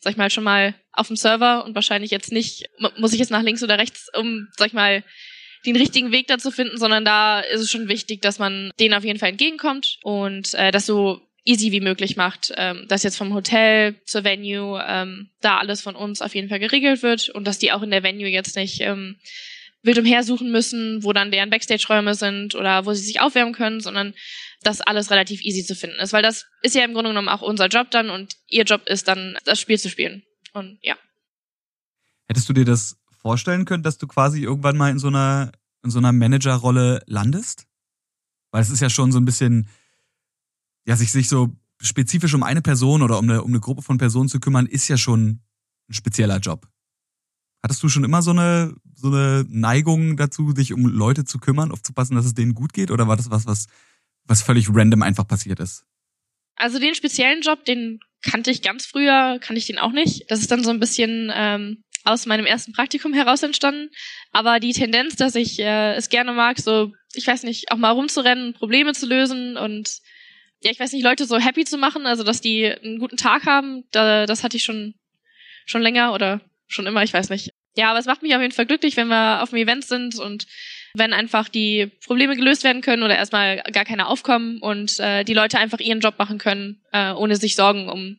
sag 0.00 0.12
ich 0.12 0.16
mal, 0.16 0.30
schon 0.30 0.44
mal 0.44 0.74
auf 0.92 1.08
dem 1.08 1.16
Server 1.16 1.64
und 1.64 1.74
wahrscheinlich 1.74 2.10
jetzt 2.10 2.32
nicht, 2.32 2.68
muss 2.98 3.12
ich 3.12 3.18
jetzt 3.18 3.30
nach 3.30 3.42
links 3.42 3.62
oder 3.62 3.78
rechts, 3.78 4.08
um, 4.14 4.48
sag 4.56 4.68
ich 4.68 4.72
mal, 4.72 5.02
den 5.66 5.76
richtigen 5.76 6.12
Weg 6.12 6.28
dazu 6.28 6.50
finden, 6.50 6.78
sondern 6.78 7.04
da 7.04 7.40
ist 7.40 7.60
es 7.60 7.70
schon 7.70 7.88
wichtig, 7.88 8.22
dass 8.22 8.38
man 8.38 8.70
denen 8.78 8.94
auf 8.94 9.04
jeden 9.04 9.18
Fall 9.18 9.30
entgegenkommt 9.30 9.98
und 10.02 10.54
äh, 10.54 10.70
das 10.70 10.86
so 10.86 11.20
easy 11.44 11.72
wie 11.72 11.80
möglich 11.80 12.16
macht, 12.16 12.52
ähm, 12.56 12.84
dass 12.88 13.02
jetzt 13.02 13.16
vom 13.16 13.34
Hotel 13.34 13.96
zur 14.04 14.22
Venue 14.22 14.82
ähm, 14.86 15.30
da 15.40 15.58
alles 15.58 15.80
von 15.80 15.96
uns 15.96 16.20
auf 16.20 16.34
jeden 16.34 16.48
Fall 16.48 16.58
geregelt 16.58 17.02
wird 17.02 17.30
und 17.30 17.46
dass 17.46 17.58
die 17.58 17.72
auch 17.72 17.82
in 17.82 17.90
der 17.90 18.02
Venue 18.02 18.28
jetzt 18.28 18.54
nicht 18.54 18.80
ähm, 18.80 19.16
wild 19.82 19.98
umhersuchen 19.98 20.50
müssen, 20.50 21.02
wo 21.02 21.12
dann 21.12 21.30
deren 21.30 21.50
Backstage-Räume 21.50 22.14
sind 22.14 22.54
oder 22.54 22.84
wo 22.84 22.92
sie 22.92 23.04
sich 23.04 23.20
aufwärmen 23.20 23.54
können, 23.54 23.80
sondern 23.80 24.14
dass 24.62 24.80
alles 24.80 25.10
relativ 25.10 25.40
easy 25.42 25.64
zu 25.64 25.74
finden 25.74 25.98
ist, 26.00 26.12
weil 26.12 26.22
das 26.22 26.46
ist 26.62 26.74
ja 26.74 26.84
im 26.84 26.92
Grunde 26.92 27.10
genommen 27.10 27.28
auch 27.28 27.42
unser 27.42 27.68
Job 27.68 27.90
dann 27.90 28.10
und 28.10 28.34
ihr 28.48 28.64
Job 28.64 28.82
ist 28.86 29.08
dann, 29.08 29.36
das 29.44 29.60
Spiel 29.60 29.78
zu 29.78 29.88
spielen. 29.88 30.22
Und 30.52 30.78
ja. 30.82 30.96
Hättest 32.26 32.48
du 32.48 32.52
dir 32.52 32.64
das 32.64 32.96
vorstellen 33.10 33.64
können, 33.64 33.82
dass 33.82 33.98
du 33.98 34.06
quasi 34.06 34.42
irgendwann 34.42 34.76
mal 34.76 34.90
in 34.90 34.98
so 34.98 35.08
einer, 35.08 35.52
in 35.84 35.90
so 35.90 35.98
einer 35.98 36.12
Managerrolle 36.12 37.02
landest? 37.06 37.66
Weil 38.50 38.62
es 38.62 38.70
ist 38.70 38.80
ja 38.80 38.90
schon 38.90 39.12
so 39.12 39.18
ein 39.18 39.24
bisschen, 39.24 39.68
ja, 40.86 40.96
sich, 40.96 41.12
sich 41.12 41.28
so 41.28 41.56
spezifisch 41.80 42.34
um 42.34 42.42
eine 42.42 42.62
Person 42.62 43.02
oder 43.02 43.18
um 43.18 43.28
eine, 43.28 43.42
um 43.42 43.50
eine 43.50 43.60
Gruppe 43.60 43.82
von 43.82 43.98
Personen 43.98 44.28
zu 44.28 44.40
kümmern, 44.40 44.66
ist 44.66 44.88
ja 44.88 44.96
schon 44.96 45.40
ein 45.88 45.94
spezieller 45.94 46.38
Job. 46.38 46.68
Hattest 47.62 47.82
du 47.82 47.88
schon 47.88 48.04
immer 48.04 48.22
so 48.22 48.30
eine, 48.30 48.74
so 48.94 49.08
eine 49.08 49.44
Neigung 49.48 50.16
dazu, 50.16 50.52
dich 50.52 50.72
um 50.72 50.86
Leute 50.86 51.24
zu 51.24 51.38
kümmern, 51.38 51.72
aufzupassen, 51.72 52.14
dass 52.16 52.24
es 52.24 52.34
denen 52.34 52.54
gut 52.54 52.72
geht? 52.72 52.90
Oder 52.90 53.08
war 53.08 53.16
das 53.16 53.30
was, 53.30 53.46
was, 53.46 53.66
was 54.28 54.42
völlig 54.42 54.68
random 54.70 55.02
einfach 55.02 55.26
passiert 55.26 55.60
ist? 55.60 55.84
Also 56.56 56.78
den 56.78 56.94
speziellen 56.94 57.42
Job, 57.42 57.64
den 57.64 58.00
kannte 58.22 58.50
ich 58.50 58.62
ganz 58.62 58.86
früher, 58.86 59.38
kannte 59.40 59.58
ich 59.58 59.66
den 59.66 59.78
auch 59.78 59.92
nicht. 59.92 60.24
Das 60.28 60.40
ist 60.40 60.50
dann 60.50 60.64
so 60.64 60.70
ein 60.70 60.80
bisschen 60.80 61.30
ähm, 61.34 61.84
aus 62.04 62.26
meinem 62.26 62.46
ersten 62.46 62.72
Praktikum 62.72 63.12
heraus 63.12 63.42
entstanden. 63.42 63.90
Aber 64.32 64.60
die 64.60 64.72
Tendenz, 64.72 65.16
dass 65.16 65.34
ich 65.34 65.58
äh, 65.60 65.94
es 65.94 66.08
gerne 66.08 66.32
mag, 66.32 66.58
so, 66.58 66.92
ich 67.14 67.26
weiß 67.26 67.44
nicht, 67.44 67.70
auch 67.70 67.76
mal 67.76 67.90
rumzurennen, 67.90 68.54
Probleme 68.54 68.92
zu 68.92 69.06
lösen 69.06 69.56
und 69.56 69.98
ja, 70.60 70.72
ich 70.72 70.80
weiß 70.80 70.92
nicht, 70.92 71.04
Leute 71.04 71.24
so 71.24 71.38
happy 71.38 71.64
zu 71.64 71.78
machen, 71.78 72.06
also 72.06 72.24
dass 72.24 72.40
die 72.40 72.66
einen 72.66 72.98
guten 72.98 73.16
Tag 73.16 73.46
haben, 73.46 73.84
da, 73.92 74.26
das 74.26 74.42
hatte 74.42 74.56
ich 74.56 74.64
schon 74.64 74.94
schon 75.66 75.82
länger 75.82 76.12
oder 76.14 76.40
schon 76.66 76.86
immer, 76.86 77.02
ich 77.02 77.12
weiß 77.12 77.30
nicht. 77.30 77.52
Ja, 77.76 77.90
aber 77.90 77.98
es 77.98 78.06
macht 78.06 78.22
mich 78.22 78.34
auf 78.34 78.40
jeden 78.40 78.54
Fall 78.54 78.66
glücklich, 78.66 78.96
wenn 78.96 79.08
wir 79.08 79.42
auf 79.42 79.50
dem 79.50 79.58
Event 79.58 79.84
sind 79.84 80.18
und 80.18 80.46
wenn 80.94 81.12
einfach 81.12 81.48
die 81.48 81.90
Probleme 82.04 82.36
gelöst 82.36 82.64
werden 82.64 82.82
können 82.82 83.02
oder 83.02 83.16
erstmal 83.16 83.62
gar 83.72 83.84
keine 83.84 84.06
aufkommen 84.06 84.58
und 84.58 84.98
äh, 85.00 85.24
die 85.24 85.34
Leute 85.34 85.58
einfach 85.58 85.80
ihren 85.80 86.00
Job 86.00 86.18
machen 86.18 86.38
können, 86.38 86.82
äh, 86.92 87.12
ohne 87.12 87.36
sich 87.36 87.54
Sorgen 87.54 87.88
um 87.88 88.18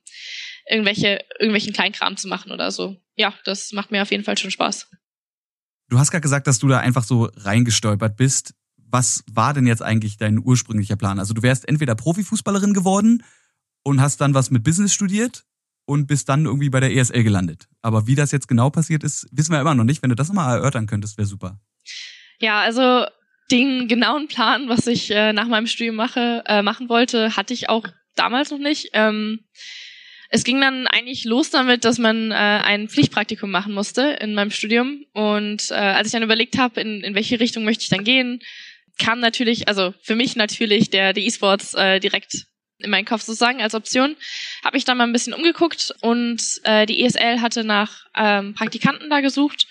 irgendwelche, 0.69 1.19
irgendwelchen 1.39 1.73
Kleinkram 1.73 2.17
zu 2.17 2.27
machen 2.27 2.51
oder 2.51 2.71
so. 2.71 2.97
Ja, 3.15 3.34
das 3.43 3.71
macht 3.71 3.91
mir 3.91 4.01
auf 4.01 4.12
jeden 4.12 4.23
Fall 4.23 4.38
schon 4.38 4.51
Spaß. 4.51 4.89
Du 5.89 5.97
hast 5.97 6.12
gerade 6.12 6.21
gesagt, 6.21 6.47
dass 6.47 6.60
du 6.60 6.67
da 6.67 6.79
einfach 6.79 7.03
so 7.03 7.29
reingestolpert 7.36 8.15
bist. 8.15 8.53
Was 8.77 9.23
war 9.32 9.53
denn 9.53 9.67
jetzt 9.67 9.82
eigentlich 9.82 10.17
dein 10.17 10.39
ursprünglicher 10.39 10.95
Plan? 10.95 11.19
Also 11.19 11.34
du 11.34 11.41
wärst 11.41 11.67
entweder 11.67 11.95
Profifußballerin 11.95 12.73
geworden 12.73 13.23
und 13.84 14.01
hast 14.01 14.21
dann 14.21 14.34
was 14.34 14.51
mit 14.51 14.63
Business 14.63 14.93
studiert 14.93 15.45
und 15.86 16.05
bist 16.05 16.29
dann 16.29 16.45
irgendwie 16.45 16.69
bei 16.69 16.79
der 16.79 16.95
ESL 16.95 17.23
gelandet. 17.23 17.67
Aber 17.82 18.05
wie 18.05 18.15
das 18.15 18.32
jetzt 18.32 18.47
genau 18.47 18.69
passiert 18.69 19.03
ist, 19.03 19.27
wissen 19.32 19.51
wir 19.51 19.62
immer 19.62 19.73
noch 19.73 19.84
nicht. 19.84 20.03
Wenn 20.03 20.10
du 20.10 20.15
das 20.15 20.27
nochmal 20.27 20.58
erörtern 20.58 20.86
könntest, 20.86 21.17
wäre 21.17 21.27
super. 21.27 21.60
Ja, 22.39 22.62
also 22.62 23.06
den 23.52 23.88
genauen 23.88 24.28
Plan, 24.28 24.69
was 24.69 24.88
ich 24.88 25.12
äh, 25.12 25.34
nach 25.34 25.47
meinem 25.47 25.67
Studium 25.67 25.95
mache, 25.95 26.43
äh, 26.45 26.62
machen 26.62 26.89
wollte, 26.89 27.36
hatte 27.36 27.54
ich 27.54 27.69
auch 27.69 27.86
damals 28.15 28.52
noch 28.52 28.60
nicht. 28.60 28.89
Ähm, 28.93 29.41
es 30.30 30.43
ging 30.43 30.62
dann 30.62 30.86
eigentlich 30.86 31.25
los 31.25 31.49
damit, 31.49 31.86
dass 31.86 31.97
man 31.97 32.32
äh, 32.32 32.36
ein 32.36 32.88
Pflichtpraktikum 32.88 33.49
machen 33.49 33.73
musste 33.73 34.17
in 34.21 34.36
meinem 34.36 34.52
Studium. 34.52 35.06
Und 35.13 35.71
äh, 35.71 35.73
als 35.73 36.08
ich 36.08 36.13
dann 36.13 36.23
überlegt 36.23 36.58
habe, 36.58 36.80
in, 36.80 37.02
in 37.02 37.15
welche 37.15 37.39
Richtung 37.39 37.63
möchte 37.63 37.84
ich 37.84 37.89
dann 37.89 38.04
gehen, 38.04 38.39
kam 38.99 39.19
natürlich, 39.19 39.67
also 39.67 39.93
für 40.04 40.15
mich 40.15 40.36
natürlich 40.36 40.91
der 40.91 41.13
die 41.13 41.25
E-Sports 41.25 41.73
äh, 41.73 41.99
direkt 41.99 42.45
in 42.78 42.91
meinen 42.91 43.06
Kopf 43.06 43.23
sozusagen 43.23 43.62
als 43.62 43.73
Option. 43.73 44.15
Habe 44.63 44.78
mich 44.78 44.86
dann 44.86 44.97
mal 44.97 45.06
ein 45.06 45.13
bisschen 45.13 45.34
umgeguckt 45.34 45.93
und 46.02 46.41
äh, 46.63 46.86
die 46.86 47.04
ESL 47.04 47.41
hatte 47.41 47.63
nach 47.63 48.06
ähm, 48.15 48.54
Praktikanten 48.54 49.10
da 49.10 49.21
gesucht 49.21 49.65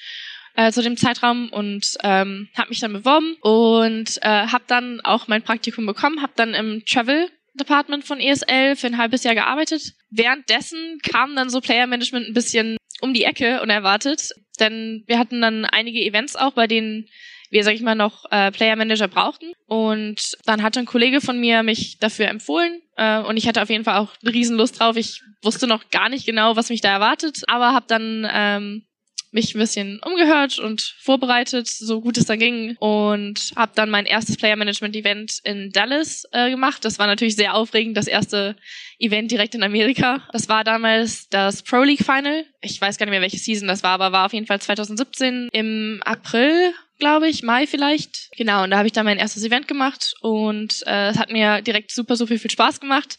äh, 0.59 0.73
zu 0.73 0.83
dem 0.83 0.97
Zeitraum 0.97 1.51
und 1.51 1.97
ähm, 2.03 2.49
habe 2.57 2.71
mich 2.71 2.81
dann 2.81 2.93
beworben 2.93 3.37
und 3.43 4.19
äh, 4.23 4.29
habe 4.49 4.65
dann 4.67 5.01
auch 5.03 5.29
mein 5.29 5.43
Praktikum 5.43 5.87
bekommen, 5.87 6.21
habe 6.21 6.33
dann 6.35 6.53
im 6.53 6.85
Travel 6.85 7.31
Department 7.55 8.05
von 8.05 8.19
ESL 8.19 8.75
für 8.75 8.89
ein 8.89 8.99
halbes 8.99 9.23
Jahr 9.23 9.37
gearbeitet. 9.37 9.95
Währenddessen 10.11 10.99
kam 11.09 11.37
dann 11.37 11.49
so 11.49 11.61
Player 11.61 11.87
Management 11.87 12.27
ein 12.27 12.35
bisschen 12.35 12.77
um 13.01 13.15
die 13.15 13.23
Ecke 13.23 13.63
unerwartet, 13.63 14.31
denn 14.59 15.05
wir 15.07 15.21
hatten 15.21 15.41
dann 15.41 15.65
einige 15.65 16.01
Events 16.01 16.35
auch, 16.35 16.55
bei 16.55 16.67
denen 16.67 17.07
wir, 17.51 17.63
sag 17.63 17.75
ich 17.75 17.81
mal, 17.83 17.95
noch 17.95 18.25
äh, 18.33 18.51
Player 18.51 18.75
Manager 18.75 19.07
brauchten. 19.07 19.53
Und 19.67 20.37
dann 20.45 20.63
hat 20.63 20.77
ein 20.77 20.87
Kollege 20.87 21.21
von 21.21 21.39
mir 21.39 21.63
mich 21.63 21.99
dafür 21.99 22.27
empfohlen. 22.27 22.83
Äh, 22.97 23.21
und 23.21 23.37
ich 23.37 23.47
hatte 23.47 23.63
auf 23.63 23.71
jeden 23.71 23.85
Fall 23.85 23.99
auch 23.99 24.11
eine 24.23 24.35
Riesenlust 24.35 24.81
drauf. 24.81 24.97
Ich 24.97 25.23
wusste 25.43 25.69
noch 25.69 25.89
gar 25.91 26.09
nicht 26.09 26.27
genau, 26.27 26.57
was 26.57 26.69
mich 26.69 26.81
da 26.81 26.91
erwartet, 26.91 27.45
aber 27.47 27.73
habe 27.73 27.87
dann 27.89 28.29
ähm, 28.31 28.88
mich 29.31 29.55
ein 29.55 29.59
bisschen 29.59 30.01
umgehört 30.05 30.59
und 30.59 30.95
vorbereitet, 31.01 31.69
so 31.69 32.01
gut 32.01 32.17
es 32.19 32.27
dann 32.27 32.39
ging 32.39 32.77
und 32.79 33.53
habe 33.57 33.73
dann 33.75 33.91
mein 33.91 34.07
erstes 34.07 34.37
Player 34.37 34.57
Management 34.57 34.97
Event 34.97 35.39
in 35.45 35.71
Dallas 35.71 36.25
äh, 36.33 36.51
gemacht. 36.51 36.85
Das 36.85 36.99
war 36.99 37.07
natürlich 37.07 37.37
sehr 37.37 37.55
aufregend, 37.55 37.97
das 37.97 38.07
erste 38.07 38.57
Event 38.99 39.31
direkt 39.31 39.55
in 39.55 39.63
Amerika. 39.63 40.27
Das 40.33 40.49
war 40.49 40.65
damals 40.65 41.29
das 41.29 41.63
Pro 41.63 41.83
League 41.83 42.05
Final. 42.05 42.45
Ich 42.61 42.81
weiß 42.81 42.99
gar 42.99 43.07
nicht 43.07 43.13
mehr, 43.13 43.21
welche 43.21 43.39
Season 43.39 43.69
das 43.69 43.83
war, 43.83 43.93
aber 43.93 44.13
war 44.13 44.27
auf 44.27 44.33
jeden 44.33 44.47
Fall 44.47 44.61
2017 44.61 45.49
im 45.53 46.01
April 46.05 46.73
glaube 46.99 47.29
ich, 47.29 47.43
Mai 47.43 47.67
vielleicht. 47.67 48.31
Genau, 48.37 48.65
und 48.65 48.71
da 48.71 48.79
habe 48.79 48.89
ich 48.89 48.93
dann 48.93 49.05
mein 49.05 49.19
erstes 49.19 49.45
Event 49.45 49.69
gemacht 49.69 50.15
und 50.21 50.83
äh, 50.87 51.11
es 51.11 51.19
hat 51.19 51.31
mir 51.31 51.63
direkt 51.63 51.93
super, 51.93 52.17
super 52.17 52.37
viel 52.37 52.51
Spaß 52.51 52.81
gemacht. 52.81 53.19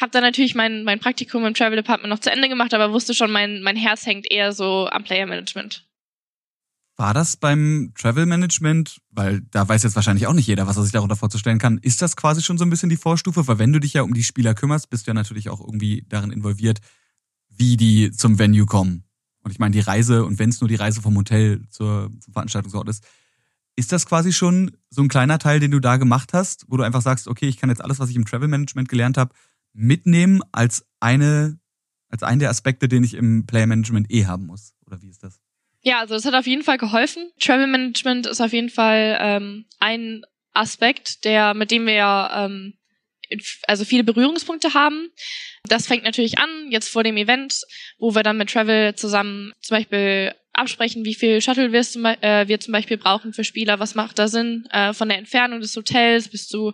Hab 0.00 0.10
dann 0.12 0.22
natürlich 0.22 0.54
mein, 0.54 0.84
mein 0.84 0.98
Praktikum 0.98 1.44
im 1.44 1.54
Travel 1.54 1.76
Department 1.76 2.10
noch 2.10 2.18
zu 2.18 2.30
Ende 2.30 2.48
gemacht, 2.48 2.74
aber 2.74 2.92
wusste 2.92 3.14
schon, 3.14 3.30
mein, 3.30 3.62
mein 3.62 3.76
Herz 3.76 4.06
hängt 4.06 4.30
eher 4.30 4.52
so 4.52 4.88
am 4.88 5.04
Player 5.04 5.26
Management. 5.26 5.86
War 6.96 7.12
das 7.12 7.36
beim 7.36 7.92
Travel 7.96 8.26
Management, 8.26 9.00
weil 9.10 9.40
da 9.50 9.68
weiß 9.68 9.82
jetzt 9.82 9.96
wahrscheinlich 9.96 10.28
auch 10.28 10.32
nicht 10.32 10.46
jeder, 10.46 10.66
was 10.66 10.76
er 10.76 10.84
sich 10.84 10.92
darunter 10.92 11.16
vorzustellen 11.16 11.58
kann, 11.58 11.78
ist 11.78 12.02
das 12.02 12.16
quasi 12.16 12.40
schon 12.42 12.56
so 12.56 12.64
ein 12.64 12.70
bisschen 12.70 12.88
die 12.88 12.96
Vorstufe? 12.96 13.48
Weil 13.48 13.58
wenn 13.58 13.72
du 13.72 13.80
dich 13.80 13.94
ja 13.94 14.02
um 14.02 14.14
die 14.14 14.22
Spieler 14.22 14.54
kümmerst, 14.54 14.90
bist 14.90 15.06
du 15.06 15.10
ja 15.10 15.14
natürlich 15.14 15.48
auch 15.48 15.60
irgendwie 15.60 16.04
darin 16.08 16.30
involviert, 16.30 16.78
wie 17.48 17.76
die 17.76 18.12
zum 18.12 18.38
Venue 18.38 18.66
kommen. 18.66 19.04
Und 19.42 19.50
ich 19.50 19.58
meine, 19.58 19.72
die 19.72 19.80
Reise, 19.80 20.24
und 20.24 20.38
wenn 20.38 20.50
es 20.50 20.60
nur 20.60 20.68
die 20.68 20.76
Reise 20.76 21.02
vom 21.02 21.16
Hotel 21.16 21.62
zur, 21.68 22.12
zum 22.20 22.32
Veranstaltungsort 22.32 22.88
ist, 22.88 23.04
ist 23.76 23.90
das 23.90 24.06
quasi 24.06 24.32
schon 24.32 24.76
so 24.88 25.02
ein 25.02 25.08
kleiner 25.08 25.40
Teil, 25.40 25.58
den 25.58 25.72
du 25.72 25.80
da 25.80 25.96
gemacht 25.96 26.32
hast, 26.32 26.64
wo 26.68 26.76
du 26.76 26.84
einfach 26.84 27.02
sagst, 27.02 27.26
okay, 27.26 27.48
ich 27.48 27.58
kann 27.58 27.70
jetzt 27.70 27.82
alles, 27.82 27.98
was 27.98 28.08
ich 28.08 28.16
im 28.16 28.24
Travel 28.24 28.48
Management 28.48 28.88
gelernt 28.88 29.18
habe, 29.18 29.34
mitnehmen 29.74 30.40
als 30.52 30.86
eine, 31.00 31.58
als 32.08 32.22
einen 32.22 32.38
der 32.38 32.50
Aspekte, 32.50 32.88
den 32.88 33.04
ich 33.04 33.14
im 33.14 33.46
Player 33.46 33.66
Management 33.66 34.10
eh 34.10 34.24
haben 34.26 34.46
muss? 34.46 34.74
Oder 34.86 35.02
wie 35.02 35.10
ist 35.10 35.22
das? 35.22 35.40
Ja, 35.82 36.00
also 36.00 36.14
das 36.14 36.24
hat 36.24 36.34
auf 36.34 36.46
jeden 36.46 36.62
Fall 36.62 36.78
geholfen. 36.78 37.30
Travel 37.38 37.66
Management 37.66 38.26
ist 38.26 38.40
auf 38.40 38.52
jeden 38.52 38.70
Fall 38.70 39.18
ähm, 39.20 39.66
ein 39.80 40.22
Aspekt, 40.54 41.24
der, 41.24 41.52
mit 41.52 41.70
dem 41.70 41.86
wir 41.86 42.30
ähm, 42.32 42.74
also 43.66 43.84
viele 43.84 44.04
Berührungspunkte 44.04 44.74
haben. 44.74 45.10
Das 45.64 45.86
fängt 45.86 46.04
natürlich 46.04 46.38
an, 46.38 46.70
jetzt 46.70 46.88
vor 46.88 47.02
dem 47.02 47.16
Event, 47.16 47.60
wo 47.98 48.14
wir 48.14 48.22
dann 48.22 48.38
mit 48.38 48.50
Travel 48.50 48.94
zusammen 48.94 49.52
zum 49.60 49.76
Beispiel 49.76 50.34
absprechen, 50.54 51.04
wie 51.04 51.14
viel 51.14 51.40
Shuttle 51.40 51.72
wir 51.72 51.82
zum, 51.82 52.04
äh, 52.04 52.48
wir 52.48 52.60
zum 52.60 52.72
Beispiel 52.72 52.96
brauchen 52.96 53.32
für 53.32 53.44
Spieler, 53.44 53.78
was 53.80 53.94
macht 53.94 54.18
da 54.18 54.28
Sinn, 54.28 54.66
äh, 54.70 54.92
von 54.92 55.08
der 55.08 55.18
Entfernung 55.18 55.60
des 55.60 55.76
Hotels 55.76 56.28
bis 56.28 56.48
zu, 56.48 56.72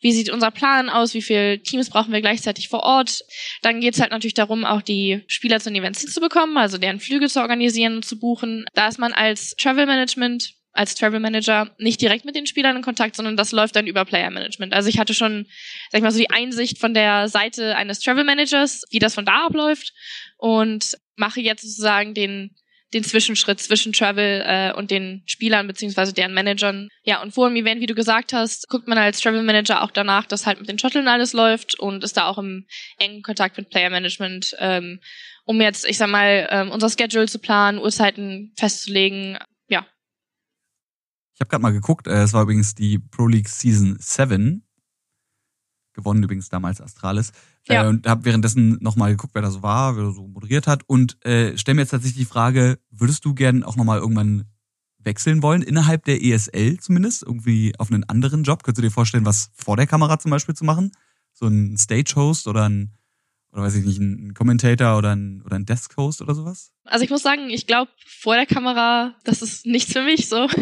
wie 0.00 0.12
sieht 0.12 0.30
unser 0.30 0.50
Plan 0.50 0.88
aus, 0.88 1.14
wie 1.14 1.22
viele 1.22 1.60
Teams 1.62 1.90
brauchen 1.90 2.12
wir 2.12 2.20
gleichzeitig 2.20 2.68
vor 2.68 2.84
Ort. 2.84 3.22
Dann 3.62 3.80
geht's 3.80 4.00
halt 4.00 4.12
natürlich 4.12 4.34
darum, 4.34 4.64
auch 4.64 4.82
die 4.82 5.22
Spieler 5.26 5.60
zu 5.60 5.70
den 5.70 5.82
Events 5.82 6.00
hinzubekommen, 6.00 6.56
also 6.56 6.78
deren 6.78 7.00
Flüge 7.00 7.28
zu 7.28 7.40
organisieren 7.40 7.96
und 7.96 8.04
zu 8.04 8.18
buchen. 8.18 8.66
Da 8.74 8.88
ist 8.88 8.98
man 8.98 9.12
als 9.12 9.56
Travel 9.56 9.86
Management 9.86 10.54
als 10.76 10.94
Travel 10.94 11.20
Manager 11.20 11.74
nicht 11.78 12.00
direkt 12.00 12.24
mit 12.24 12.36
den 12.36 12.46
Spielern 12.46 12.76
in 12.76 12.82
Kontakt, 12.82 13.16
sondern 13.16 13.36
das 13.36 13.52
läuft 13.52 13.76
dann 13.76 13.86
über 13.86 14.04
Player 14.04 14.30
Management. 14.30 14.74
Also 14.74 14.88
ich 14.88 14.98
hatte 14.98 15.14
schon, 15.14 15.46
sag 15.90 15.98
ich 15.98 16.02
mal, 16.02 16.10
so 16.10 16.18
die 16.18 16.30
Einsicht 16.30 16.78
von 16.78 16.94
der 16.94 17.28
Seite 17.28 17.76
eines 17.76 18.00
Travel 18.00 18.24
Managers, 18.24 18.84
wie 18.90 18.98
das 18.98 19.14
von 19.14 19.24
da 19.24 19.46
abläuft 19.46 19.94
und 20.36 20.98
mache 21.16 21.40
jetzt 21.40 21.62
sozusagen 21.62 22.14
den 22.14 22.54
den 22.94 23.04
Zwischenschritt 23.04 23.60
zwischen 23.60 23.92
Travel 23.92 24.42
äh, 24.46 24.72
und 24.72 24.90
den 24.90 25.22
Spielern 25.26 25.66
beziehungsweise 25.66 26.12
deren 26.12 26.34
Managern. 26.34 26.88
Ja, 27.02 27.20
und 27.20 27.32
vor 27.32 27.48
dem 27.48 27.56
Event, 27.56 27.80
wie 27.80 27.86
du 27.86 27.94
gesagt 27.94 28.32
hast, 28.32 28.68
guckt 28.68 28.86
man 28.86 28.98
als 28.98 29.20
Travel 29.20 29.42
Manager 29.42 29.82
auch 29.82 29.90
danach, 29.90 30.26
dass 30.26 30.46
halt 30.46 30.60
mit 30.60 30.68
den 30.68 30.78
Shuttlen 30.78 31.08
alles 31.08 31.32
läuft 31.32 31.78
und 31.78 32.04
ist 32.04 32.16
da 32.16 32.26
auch 32.26 32.38
im 32.38 32.66
engen 32.98 33.22
Kontakt 33.22 33.56
mit 33.56 33.70
Player 33.70 33.90
Management, 33.90 34.56
ähm, 34.58 35.00
um 35.44 35.60
jetzt, 35.60 35.86
ich 35.86 35.98
sag 35.98 36.10
mal, 36.10 36.48
ähm, 36.50 36.70
unser 36.70 36.88
Schedule 36.88 37.26
zu 37.26 37.38
planen, 37.38 37.78
Uhrzeiten 37.78 38.52
festzulegen. 38.56 39.38
Ja. 39.68 39.86
Ich 41.34 41.40
habe 41.40 41.48
gerade 41.48 41.62
mal 41.62 41.72
geguckt, 41.72 42.06
äh, 42.06 42.22
es 42.22 42.32
war 42.32 42.42
übrigens 42.42 42.74
die 42.74 42.98
Pro 42.98 43.26
League 43.26 43.48
Season 43.48 43.96
7 43.98 44.65
gewonnen 45.96 46.22
übrigens 46.22 46.48
damals 46.48 46.80
Astralis. 46.80 47.32
Ja. 47.66 47.84
Äh, 47.84 47.88
und 47.88 48.06
habe 48.06 48.24
währenddessen 48.24 48.78
nochmal 48.80 49.10
geguckt, 49.10 49.34
wer 49.34 49.42
das 49.42 49.62
war, 49.62 49.96
wer 49.96 50.12
so 50.12 50.28
moderiert 50.28 50.68
hat. 50.68 50.82
Und 50.86 51.24
äh, 51.24 51.58
stell 51.58 51.74
mir 51.74 51.80
jetzt 51.80 51.90
tatsächlich 51.90 52.26
die 52.26 52.30
Frage, 52.32 52.78
würdest 52.90 53.24
du 53.24 53.34
gern 53.34 53.64
auch 53.64 53.76
nochmal 53.76 53.98
irgendwann 53.98 54.44
wechseln 54.98 55.42
wollen, 55.42 55.62
innerhalb 55.62 56.04
der 56.04 56.22
ESL 56.22 56.78
zumindest, 56.78 57.22
irgendwie 57.22 57.72
auf 57.78 57.90
einen 57.90 58.04
anderen 58.04 58.44
Job? 58.44 58.62
Könntest 58.62 58.78
du 58.78 58.88
dir 58.88 58.92
vorstellen, 58.92 59.24
was 59.24 59.50
vor 59.54 59.76
der 59.76 59.86
Kamera 59.86 60.18
zum 60.18 60.30
Beispiel 60.30 60.54
zu 60.54 60.64
machen? 60.64 60.92
So 61.32 61.46
ein 61.46 61.76
Stage-Host 61.76 62.46
oder 62.46 62.68
ein 62.68 62.92
oder 63.52 63.62
weiß 63.62 63.76
ich 63.76 63.86
nicht, 63.86 63.98
ein 63.98 64.34
Commentator 64.34 64.98
oder 64.98 65.14
ein, 65.16 65.42
oder 65.44 65.56
ein 65.56 65.64
Desk-Host 65.64 66.20
oder 66.20 66.34
sowas? 66.34 66.72
Also 66.84 67.04
ich 67.04 67.10
muss 67.10 67.22
sagen, 67.22 67.48
ich 67.48 67.66
glaube, 67.66 67.90
vor 68.06 68.36
der 68.36 68.46
Kamera, 68.46 69.16
das 69.24 69.40
ist 69.40 69.64
nichts 69.64 69.92
für 69.92 70.02
mich 70.02 70.28
so. 70.28 70.46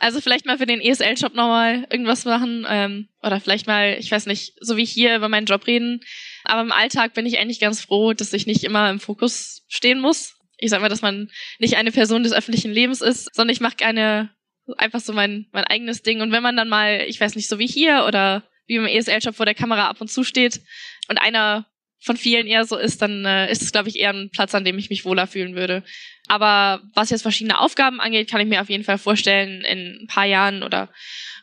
Also 0.00 0.22
vielleicht 0.22 0.46
mal 0.46 0.56
für 0.56 0.66
den 0.66 0.80
ESL-Job 0.80 1.34
nochmal 1.34 1.86
irgendwas 1.90 2.24
machen 2.24 2.64
ähm, 2.66 3.08
oder 3.22 3.38
vielleicht 3.38 3.66
mal, 3.66 3.96
ich 3.98 4.10
weiß 4.10 4.24
nicht, 4.26 4.54
so 4.58 4.78
wie 4.78 4.86
hier 4.86 5.14
über 5.14 5.28
meinen 5.28 5.44
Job 5.44 5.66
reden. 5.66 6.00
Aber 6.42 6.62
im 6.62 6.72
Alltag 6.72 7.12
bin 7.12 7.26
ich 7.26 7.38
eigentlich 7.38 7.60
ganz 7.60 7.82
froh, 7.82 8.14
dass 8.14 8.32
ich 8.32 8.46
nicht 8.46 8.64
immer 8.64 8.88
im 8.88 8.98
Fokus 8.98 9.62
stehen 9.68 10.00
muss. 10.00 10.38
Ich 10.56 10.70
sag 10.70 10.80
mal, 10.80 10.88
dass 10.88 11.02
man 11.02 11.30
nicht 11.58 11.76
eine 11.76 11.92
Person 11.92 12.22
des 12.22 12.32
öffentlichen 12.32 12.72
Lebens 12.72 13.02
ist, 13.02 13.34
sondern 13.34 13.52
ich 13.52 13.60
mache 13.60 13.76
gerne 13.76 14.30
einfach 14.78 15.00
so 15.00 15.12
mein, 15.12 15.46
mein 15.52 15.64
eigenes 15.64 16.02
Ding. 16.02 16.22
Und 16.22 16.32
wenn 16.32 16.42
man 16.42 16.56
dann 16.56 16.70
mal, 16.70 17.04
ich 17.06 17.20
weiß 17.20 17.36
nicht, 17.36 17.48
so 17.48 17.58
wie 17.58 17.66
hier 17.66 18.04
oder 18.06 18.44
wie 18.66 18.76
im 18.76 18.86
ESL-Job 18.86 19.34
vor 19.34 19.46
der 19.46 19.54
Kamera 19.54 19.88
ab 19.88 20.00
und 20.00 20.08
zu 20.08 20.24
steht 20.24 20.62
und 21.08 21.18
einer 21.18 21.66
von 22.02 22.16
vielen 22.16 22.46
eher 22.46 22.64
so 22.64 22.76
ist, 22.76 23.02
dann 23.02 23.24
äh, 23.24 23.50
ist 23.50 23.62
es, 23.62 23.72
glaube 23.72 23.88
ich, 23.88 23.98
eher 23.98 24.10
ein 24.10 24.30
Platz, 24.30 24.54
an 24.54 24.64
dem 24.64 24.78
ich 24.78 24.90
mich 24.90 25.04
wohler 25.04 25.26
fühlen 25.26 25.54
würde. 25.54 25.82
Aber 26.28 26.82
was 26.94 27.10
jetzt 27.10 27.22
verschiedene 27.22 27.58
Aufgaben 27.58 28.00
angeht, 28.00 28.30
kann 28.30 28.40
ich 28.40 28.48
mir 28.48 28.60
auf 28.62 28.70
jeden 28.70 28.84
Fall 28.84 28.98
vorstellen, 28.98 29.62
in 29.62 30.02
ein 30.02 30.06
paar 30.06 30.24
Jahren 30.24 30.62
oder 30.62 30.88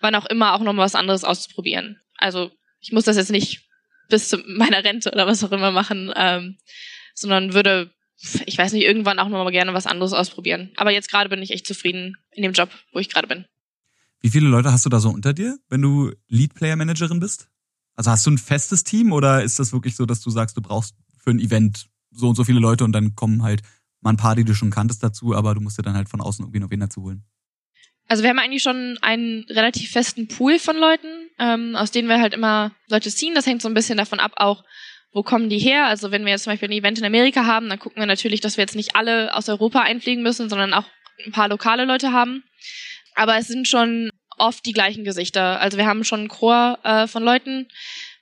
wann 0.01 0.15
auch 0.15 0.25
immer 0.25 0.53
auch 0.53 0.61
noch 0.61 0.73
mal 0.73 0.83
was 0.83 0.95
anderes 0.95 1.23
auszuprobieren. 1.23 1.99
Also 2.17 2.51
ich 2.79 2.91
muss 2.91 3.03
das 3.03 3.17
jetzt 3.17 3.31
nicht 3.31 3.67
bis 4.09 4.29
zu 4.29 4.37
meiner 4.47 4.83
Rente 4.83 5.11
oder 5.11 5.27
was 5.27 5.43
auch 5.43 5.51
immer 5.51 5.71
machen, 5.71 6.11
ähm, 6.15 6.57
sondern 7.13 7.53
würde, 7.53 7.91
ich 8.45 8.57
weiß 8.57 8.73
nicht, 8.73 8.83
irgendwann 8.83 9.19
auch 9.19 9.29
noch 9.29 9.43
mal 9.43 9.51
gerne 9.51 9.73
was 9.73 9.85
anderes 9.85 10.13
ausprobieren. 10.13 10.71
Aber 10.77 10.91
jetzt 10.91 11.11
gerade 11.11 11.29
bin 11.29 11.41
ich 11.41 11.51
echt 11.51 11.67
zufrieden 11.67 12.17
in 12.31 12.43
dem 12.43 12.53
Job, 12.53 12.69
wo 12.93 12.99
ich 12.99 13.09
gerade 13.09 13.27
bin. 13.27 13.45
Wie 14.21 14.29
viele 14.29 14.47
Leute 14.47 14.71
hast 14.71 14.85
du 14.85 14.89
da 14.89 14.99
so 14.99 15.09
unter 15.09 15.33
dir, 15.33 15.57
wenn 15.69 15.81
du 15.81 16.11
Lead 16.27 16.55
Player 16.55 16.75
Managerin 16.75 17.19
bist? 17.19 17.49
Also 17.97 18.11
hast 18.11 18.25
du 18.25 18.31
ein 18.31 18.37
festes 18.37 18.83
Team 18.83 19.11
oder 19.11 19.43
ist 19.43 19.59
das 19.59 19.73
wirklich 19.73 19.95
so, 19.95 20.05
dass 20.05 20.21
du 20.21 20.29
sagst, 20.29 20.55
du 20.55 20.61
brauchst 20.61 20.95
für 21.17 21.31
ein 21.31 21.39
Event 21.39 21.87
so 22.11 22.29
und 22.29 22.35
so 22.35 22.43
viele 22.43 22.59
Leute 22.59 22.83
und 22.83 22.93
dann 22.93 23.15
kommen 23.15 23.43
halt 23.43 23.63
mal 24.01 24.11
ein 24.11 24.17
paar, 24.17 24.35
die 24.35 24.45
du 24.45 24.53
schon 24.53 24.69
kanntest 24.69 25.03
dazu, 25.03 25.35
aber 25.35 25.55
du 25.55 25.61
musst 25.61 25.79
dir 25.79 25.83
dann 25.83 25.95
halt 25.95 26.07
von 26.07 26.21
außen 26.21 26.45
irgendwie 26.45 26.59
noch 26.59 26.69
wen 26.69 26.79
dazu 26.79 27.01
holen? 27.01 27.23
Also 28.07 28.23
wir 28.23 28.29
haben 28.29 28.39
eigentlich 28.39 28.63
schon 28.63 28.97
einen 29.01 29.43
relativ 29.49 29.91
festen 29.91 30.27
Pool 30.27 30.59
von 30.59 30.77
Leuten, 30.77 31.07
ähm, 31.39 31.75
aus 31.75 31.91
denen 31.91 32.07
wir 32.07 32.21
halt 32.21 32.33
immer 32.33 32.71
Leute 32.87 33.09
ziehen. 33.09 33.35
Das 33.35 33.47
hängt 33.47 33.61
so 33.61 33.67
ein 33.67 33.73
bisschen 33.73 33.97
davon 33.97 34.19
ab, 34.19 34.33
auch 34.37 34.63
wo 35.11 35.23
kommen 35.23 35.49
die 35.49 35.59
her. 35.59 35.87
Also 35.87 36.11
wenn 36.11 36.23
wir 36.23 36.31
jetzt 36.31 36.43
zum 36.43 36.53
Beispiel 36.53 36.69
ein 36.69 36.77
Event 36.77 36.99
in 36.99 37.05
Amerika 37.05 37.45
haben, 37.45 37.67
dann 37.67 37.79
gucken 37.79 37.99
wir 37.99 38.05
natürlich, 38.05 38.39
dass 38.41 38.57
wir 38.57 38.61
jetzt 38.61 38.75
nicht 38.75 38.95
alle 38.95 39.35
aus 39.35 39.49
Europa 39.49 39.81
einfliegen 39.81 40.23
müssen, 40.23 40.49
sondern 40.49 40.73
auch 40.73 40.85
ein 41.25 41.31
paar 41.31 41.49
lokale 41.49 41.85
Leute 41.85 42.13
haben. 42.13 42.43
Aber 43.15 43.37
es 43.37 43.47
sind 43.47 43.67
schon 43.67 44.11
oft 44.37 44.65
die 44.65 44.73
gleichen 44.73 45.03
Gesichter. 45.03 45.59
Also 45.59 45.77
wir 45.77 45.85
haben 45.85 46.03
schon 46.03 46.21
einen 46.21 46.29
Chor 46.29 46.79
äh, 46.83 47.07
von 47.07 47.23
Leuten, 47.23 47.67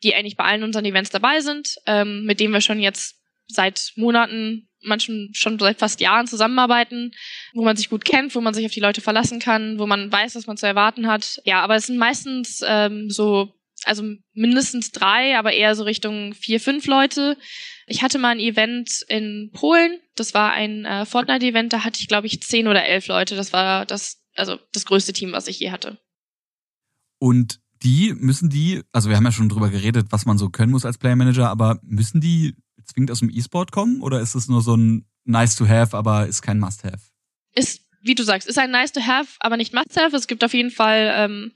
die 0.04 0.16
eigentlich 0.16 0.38
bei 0.38 0.46
allen 0.46 0.64
unseren 0.64 0.86
Events 0.86 1.10
dabei 1.10 1.42
sind, 1.42 1.76
ähm, 1.86 2.26
mit 2.26 2.40
denen 2.40 2.54
wir 2.54 2.62
schon 2.62 2.80
jetzt 2.80 3.16
seit 3.48 3.94
Monaten, 3.96 4.70
manchen 4.82 5.32
schon 5.34 5.60
seit 5.60 5.80
fast 5.80 6.00
Jahren 6.00 6.28
zusammenarbeiten, 6.28 7.12
wo 7.54 7.64
man 7.64 7.76
sich 7.76 7.90
gut 7.90 8.06
kennt, 8.06 8.36
wo 8.36 8.42
man 8.42 8.54
sich 8.54 8.66
auf 8.66 8.72
die 8.72 8.80
Leute 8.80 9.02
verlassen 9.02 9.40
kann, 9.40 9.80
wo 9.80 9.86
man 9.86 10.12
weiß, 10.12 10.36
was 10.36 10.48
man 10.48 10.58
zu 10.58 10.68
erwarten 10.68 11.08
hat. 11.08 11.42
Ja, 11.44 11.62
aber 11.62 11.76
es 11.76 11.88
sind 11.88 11.98
meistens 11.98 12.62
ähm, 12.66 13.10
so, 13.10 13.54
also 13.84 14.04
mindestens 14.34 14.92
drei, 14.92 15.38
aber 15.38 15.54
eher 15.54 15.76
so 15.76 15.84
Richtung 15.84 16.34
vier, 16.34 16.60
fünf 16.60 16.86
Leute. 16.86 17.38
Ich 17.88 18.02
hatte 18.02 18.18
mal 18.18 18.30
ein 18.30 18.40
Event 18.40 19.04
in 19.08 19.52
Polen, 19.54 20.00
das 20.16 20.34
war 20.34 20.54
ein 20.54 20.86
äh, 20.86 21.06
Fortnite-Event, 21.06 21.74
da 21.74 21.84
hatte 21.84 22.00
ich, 22.02 22.08
glaube 22.08 22.28
ich, 22.28 22.42
zehn 22.42 22.68
oder 22.68 22.86
elf 22.86 23.08
Leute. 23.08 23.36
Das 23.36 23.54
war 23.54 23.86
das, 23.86 24.24
also 24.36 24.60
das 24.74 24.86
größte 24.86 25.14
Team, 25.14 25.32
was 25.32 25.48
ich 25.48 25.60
je 25.60 25.72
hatte. 25.72 25.98
Und 27.20 27.60
die 27.84 28.14
müssen 28.14 28.50
die, 28.50 28.82
also 28.92 29.10
wir 29.10 29.18
haben 29.18 29.26
ja 29.26 29.32
schon 29.32 29.50
drüber 29.50 29.70
geredet, 29.70 30.08
was 30.10 30.26
man 30.26 30.38
so 30.38 30.50
können 30.50 30.72
muss 30.72 30.86
als 30.86 30.98
Player 30.98 31.16
Manager, 31.16 31.50
aber 31.50 31.80
müssen 31.84 32.22
die 32.22 32.56
zwingend 32.86 33.12
aus 33.12 33.20
dem 33.20 33.30
E-Sport 33.30 33.72
kommen 33.72 34.02
oder 34.02 34.20
ist 34.20 34.36
es 34.36 34.48
nur 34.48 34.62
so 34.62 34.76
ein 34.76 35.06
nice 35.24 35.56
to 35.56 35.68
have, 35.68 35.96
aber 35.96 36.28
ist 36.28 36.42
kein 36.42 36.60
must 36.60 36.84
have? 36.84 37.00
Ist, 37.54 37.82
wie 38.02 38.16
du 38.16 38.24
sagst, 38.24 38.48
ist 38.48 38.58
ein 38.58 38.72
nice 38.72 38.92
to 38.92 39.02
have, 39.02 39.36
aber 39.40 39.58
nicht 39.58 39.74
must 39.74 40.00
have. 40.00 40.16
Es 40.16 40.28
gibt 40.28 40.44
auf 40.44 40.54
jeden 40.54 40.72
Fall 40.72 41.14
ähm, 41.16 41.52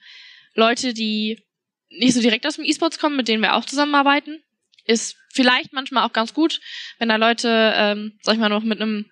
Leute, 0.55 0.93
die 0.93 1.43
nicht 1.89 2.13
so 2.13 2.21
direkt 2.21 2.45
aus 2.45 2.55
dem 2.55 2.65
E-Sports 2.65 2.99
kommen, 2.99 3.15
mit 3.15 3.27
denen 3.27 3.41
wir 3.41 3.55
auch 3.55 3.65
zusammenarbeiten. 3.65 4.39
Ist 4.85 5.17
vielleicht 5.31 5.73
manchmal 5.73 6.03
auch 6.07 6.13
ganz 6.13 6.33
gut, 6.33 6.59
wenn 6.97 7.09
da 7.09 7.15
Leute, 7.15 7.73
ähm, 7.75 8.13
sag 8.21 8.35
ich 8.35 8.39
mal, 8.39 8.49
noch 8.49 8.63
mit 8.63 8.81
einem 8.81 9.05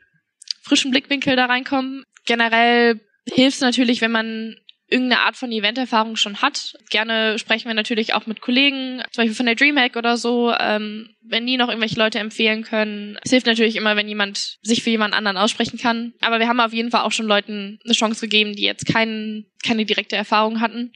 frischen 0.61 0.91
Blickwinkel 0.91 1.35
da 1.35 1.45
reinkommen. 1.45 2.03
Generell 2.25 2.99
hilft 3.25 3.55
es 3.55 3.61
natürlich, 3.61 4.01
wenn 4.01 4.11
man 4.11 4.55
irgendeine 4.89 5.21
Art 5.21 5.35
von 5.35 5.51
Eventerfahrung 5.51 6.15
schon 6.15 6.41
hat. 6.41 6.73
Gerne 6.89 7.37
sprechen 7.39 7.67
wir 7.67 7.73
natürlich 7.73 8.13
auch 8.13 8.25
mit 8.25 8.39
Kollegen, 8.39 9.01
zum 9.11 9.23
Beispiel 9.23 9.35
von 9.35 9.45
der 9.45 9.55
Dreamhack 9.55 9.97
oder 9.97 10.15
so, 10.15 10.53
ähm, 10.57 11.09
wenn 11.21 11.45
die 11.45 11.57
noch 11.57 11.67
irgendwelche 11.67 11.99
Leute 11.99 12.19
empfehlen 12.19 12.63
können. 12.63 13.19
Es 13.23 13.31
hilft 13.31 13.47
natürlich 13.47 13.75
immer, 13.75 13.97
wenn 13.97 14.07
jemand 14.07 14.57
sich 14.61 14.83
für 14.83 14.89
jemand 14.89 15.13
anderen 15.13 15.37
aussprechen 15.37 15.77
kann. 15.77 16.13
Aber 16.21 16.39
wir 16.39 16.47
haben 16.47 16.61
auf 16.61 16.73
jeden 16.73 16.91
Fall 16.91 17.01
auch 17.01 17.11
schon 17.11 17.27
Leuten 17.27 17.79
eine 17.83 17.93
Chance 17.93 18.21
gegeben, 18.21 18.53
die 18.53 18.63
jetzt 18.63 18.85
kein, 18.85 19.45
keine 19.63 19.85
direkte 19.85 20.15
Erfahrung 20.15 20.61
hatten. 20.61 20.93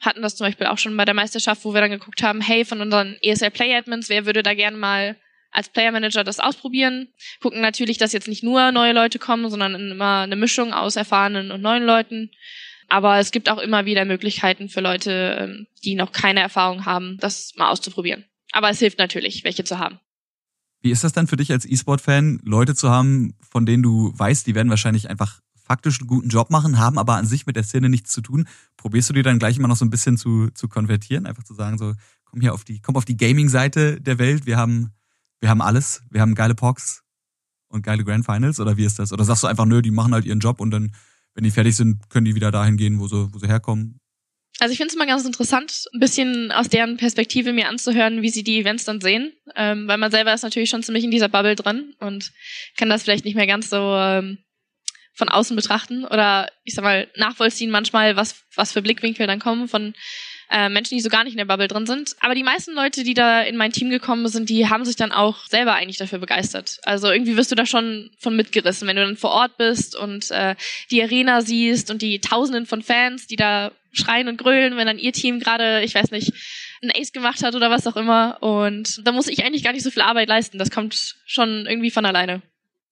Hatten 0.00 0.22
das 0.22 0.36
zum 0.36 0.46
Beispiel 0.46 0.66
auch 0.66 0.78
schon 0.78 0.96
bei 0.96 1.04
der 1.04 1.14
Meisterschaft, 1.14 1.64
wo 1.64 1.74
wir 1.74 1.80
dann 1.80 1.90
geguckt 1.90 2.22
haben, 2.22 2.40
hey, 2.40 2.64
von 2.64 2.80
unseren 2.80 3.16
ESL 3.22 3.50
Play 3.50 3.74
Admins, 3.74 4.08
wer 4.08 4.26
würde 4.26 4.42
da 4.42 4.54
gerne 4.54 4.76
mal 4.76 5.16
als 5.50 5.68
Player 5.70 5.92
Manager 5.92 6.24
das 6.24 6.40
ausprobieren. 6.40 7.08
Gucken 7.40 7.60
natürlich, 7.60 7.98
dass 7.98 8.12
jetzt 8.12 8.28
nicht 8.28 8.42
nur 8.42 8.70
neue 8.72 8.92
Leute 8.92 9.18
kommen, 9.18 9.48
sondern 9.48 9.74
immer 9.74 10.20
eine 10.20 10.36
Mischung 10.36 10.72
aus 10.72 10.96
erfahrenen 10.96 11.50
und 11.50 11.62
neuen 11.62 11.84
Leuten. 11.84 12.30
Aber 12.88 13.18
es 13.18 13.30
gibt 13.30 13.50
auch 13.50 13.58
immer 13.58 13.84
wieder 13.84 14.04
Möglichkeiten 14.04 14.68
für 14.68 14.80
Leute, 14.80 15.36
ähm, 15.40 15.66
die 15.84 15.94
noch 15.94 16.12
keine 16.12 16.40
Erfahrung 16.40 16.86
haben, 16.86 17.18
das 17.20 17.52
mal 17.56 17.70
auszuprobieren. 17.70 18.24
Aber 18.52 18.70
es 18.70 18.78
hilft 18.78 18.98
natürlich, 18.98 19.44
welche 19.44 19.64
zu 19.64 19.78
haben. 19.78 20.00
Wie 20.80 20.90
ist 20.90 21.04
das 21.04 21.12
dann 21.12 21.26
für 21.26 21.36
dich 21.36 21.52
als 21.52 21.66
E-Sport-Fan, 21.66 22.40
Leute 22.44 22.74
zu 22.74 22.90
haben, 22.90 23.34
von 23.50 23.66
denen 23.66 23.82
du 23.82 24.12
weißt, 24.16 24.46
die 24.46 24.54
werden 24.54 24.70
wahrscheinlich 24.70 25.10
einfach 25.10 25.40
faktisch 25.54 26.00
einen 26.00 26.08
guten 26.08 26.28
Job 26.30 26.50
machen, 26.50 26.78
haben 26.78 26.98
aber 26.98 27.16
an 27.16 27.26
sich 27.26 27.46
mit 27.46 27.56
der 27.56 27.62
Szene 27.62 27.90
nichts 27.90 28.10
zu 28.10 28.22
tun. 28.22 28.48
Probierst 28.76 29.10
du 29.10 29.12
dir 29.12 29.22
dann 29.22 29.38
gleich 29.38 29.58
immer 29.58 29.68
noch 29.68 29.76
so 29.76 29.84
ein 29.84 29.90
bisschen 29.90 30.16
zu, 30.16 30.48
zu 30.54 30.66
konvertieren, 30.68 31.26
einfach 31.26 31.44
zu 31.44 31.52
sagen, 31.52 31.76
so, 31.76 31.92
komm 32.24 32.40
hier 32.40 32.54
auf 32.54 32.64
die, 32.64 32.80
komm 32.80 32.96
auf 32.96 33.04
die 33.04 33.16
Gaming-Seite 33.16 34.00
der 34.00 34.18
Welt, 34.18 34.46
wir 34.46 34.56
haben, 34.56 34.94
wir 35.40 35.50
haben 35.50 35.60
alles, 35.60 36.02
wir 36.10 36.22
haben 36.22 36.34
geile 36.34 36.54
Pogs 36.54 37.02
und 37.68 37.82
geile 37.82 38.02
Grand 38.02 38.24
Finals, 38.24 38.60
oder 38.60 38.78
wie 38.78 38.84
ist 38.84 38.98
das? 38.98 39.12
Oder 39.12 39.24
sagst 39.24 39.42
du 39.42 39.46
einfach, 39.46 39.66
nö, 39.66 39.82
die 39.82 39.90
machen 39.90 40.14
halt 40.14 40.24
ihren 40.24 40.40
Job 40.40 40.60
und 40.60 40.70
dann, 40.70 40.94
wenn 41.34 41.44
die 41.44 41.50
fertig 41.50 41.76
sind, 41.76 42.08
können 42.10 42.24
die 42.24 42.34
wieder 42.34 42.50
dahin 42.50 42.76
gehen, 42.76 43.00
wo 43.00 43.06
sie, 43.06 43.28
wo 43.32 43.38
sie 43.38 43.48
herkommen? 43.48 44.00
Also 44.60 44.72
ich 44.72 44.78
finde 44.78 44.88
es 44.88 44.96
immer 44.96 45.06
ganz 45.06 45.24
interessant, 45.24 45.84
ein 45.92 46.00
bisschen 46.00 46.50
aus 46.50 46.68
deren 46.68 46.96
Perspektive 46.96 47.52
mir 47.52 47.68
anzuhören, 47.68 48.22
wie 48.22 48.30
sie 48.30 48.42
die 48.42 48.58
Events 48.58 48.84
dann 48.84 49.00
sehen, 49.00 49.32
ähm, 49.54 49.86
weil 49.86 49.98
man 49.98 50.10
selber 50.10 50.34
ist 50.34 50.42
natürlich 50.42 50.68
schon 50.68 50.82
ziemlich 50.82 51.04
in 51.04 51.12
dieser 51.12 51.28
Bubble 51.28 51.54
drin 51.54 51.94
und 52.00 52.32
kann 52.76 52.88
das 52.88 53.04
vielleicht 53.04 53.24
nicht 53.24 53.36
mehr 53.36 53.46
ganz 53.46 53.70
so 53.70 53.76
ähm, 53.76 54.38
von 55.14 55.28
außen 55.28 55.54
betrachten 55.54 56.04
oder 56.04 56.48
ich 56.64 56.74
sag 56.74 56.82
mal 56.82 57.08
nachvollziehen 57.16 57.70
manchmal, 57.70 58.16
was, 58.16 58.44
was 58.56 58.72
für 58.72 58.82
Blickwinkel 58.82 59.26
dann 59.26 59.38
kommen 59.38 59.68
von 59.68 59.94
äh, 60.50 60.68
Menschen, 60.68 60.96
die 60.96 61.02
so 61.02 61.10
gar 61.10 61.24
nicht 61.24 61.34
in 61.34 61.38
der 61.38 61.44
Bubble 61.44 61.68
drin 61.68 61.86
sind. 61.86 62.16
Aber 62.20 62.34
die 62.34 62.42
meisten 62.42 62.74
Leute, 62.74 63.04
die 63.04 63.14
da 63.14 63.42
in 63.42 63.56
mein 63.56 63.72
Team 63.72 63.90
gekommen 63.90 64.28
sind, 64.28 64.48
die 64.48 64.68
haben 64.68 64.84
sich 64.84 64.96
dann 64.96 65.12
auch 65.12 65.44
selber 65.46 65.74
eigentlich 65.74 65.98
dafür 65.98 66.18
begeistert. 66.18 66.78
Also 66.84 67.10
irgendwie 67.10 67.36
wirst 67.36 67.50
du 67.50 67.56
da 67.56 67.66
schon 67.66 68.10
von 68.18 68.34
mitgerissen, 68.36 68.88
wenn 68.88 68.96
du 68.96 69.04
dann 69.04 69.16
vor 69.16 69.30
Ort 69.30 69.56
bist 69.58 69.96
und 69.96 70.30
äh, 70.30 70.54
die 70.90 71.02
Arena 71.02 71.42
siehst 71.42 71.90
und 71.90 72.02
die 72.02 72.20
Tausenden 72.20 72.66
von 72.66 72.82
Fans, 72.82 73.26
die 73.26 73.36
da 73.36 73.72
schreien 73.92 74.28
und 74.28 74.38
grölen, 74.38 74.76
wenn 74.76 74.86
dann 74.86 74.98
ihr 74.98 75.12
Team 75.12 75.40
gerade, 75.40 75.82
ich 75.82 75.94
weiß 75.94 76.10
nicht, 76.10 76.32
ein 76.82 76.92
Ace 76.94 77.12
gemacht 77.12 77.42
hat 77.42 77.54
oder 77.54 77.70
was 77.70 77.86
auch 77.86 77.96
immer. 77.96 78.38
Und 78.42 79.06
da 79.06 79.12
muss 79.12 79.28
ich 79.28 79.44
eigentlich 79.44 79.64
gar 79.64 79.72
nicht 79.72 79.82
so 79.82 79.90
viel 79.90 80.02
Arbeit 80.02 80.28
leisten. 80.28 80.58
Das 80.58 80.70
kommt 80.70 81.16
schon 81.26 81.66
irgendwie 81.66 81.90
von 81.90 82.06
alleine. 82.06 82.42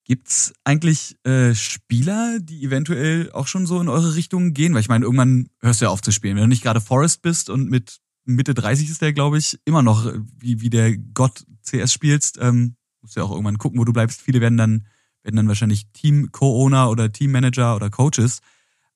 Gibt's 0.08 0.52
eigentlich 0.62 1.16
äh, 1.24 1.52
Spieler, 1.52 2.38
die 2.40 2.62
eventuell 2.64 3.32
auch 3.32 3.48
schon 3.48 3.66
so 3.66 3.80
in 3.80 3.88
eure 3.88 4.14
Richtung 4.14 4.54
gehen? 4.54 4.72
Weil 4.72 4.80
ich 4.80 4.88
meine, 4.88 5.04
irgendwann 5.04 5.48
hörst 5.60 5.80
du 5.80 5.86
ja 5.86 5.90
auf 5.90 6.00
zu 6.00 6.12
spielen. 6.12 6.36
Wenn 6.36 6.44
du 6.44 6.48
nicht 6.48 6.62
gerade 6.62 6.80
Forest 6.80 7.22
bist 7.22 7.50
und 7.50 7.68
mit 7.68 7.98
Mitte 8.24 8.54
30 8.54 8.88
ist 8.88 9.02
der, 9.02 9.12
glaube 9.12 9.38
ich, 9.38 9.58
immer 9.64 9.82
noch 9.82 10.06
äh, 10.06 10.20
wie, 10.38 10.60
wie 10.60 10.70
der 10.70 10.96
Gott 10.96 11.44
CS 11.64 11.92
spielst, 11.92 12.38
ähm, 12.40 12.76
musst 13.00 13.16
du 13.16 13.20
ja 13.20 13.26
auch 13.26 13.32
irgendwann 13.32 13.58
gucken, 13.58 13.80
wo 13.80 13.84
du 13.84 13.92
bleibst. 13.92 14.22
Viele 14.22 14.40
werden 14.40 14.56
dann, 14.56 14.86
werden 15.24 15.34
dann 15.34 15.48
wahrscheinlich 15.48 15.90
Team-Co-Owner 15.92 16.88
oder 16.88 17.10
Teammanager 17.10 17.74
oder 17.74 17.90
Coaches. 17.90 18.42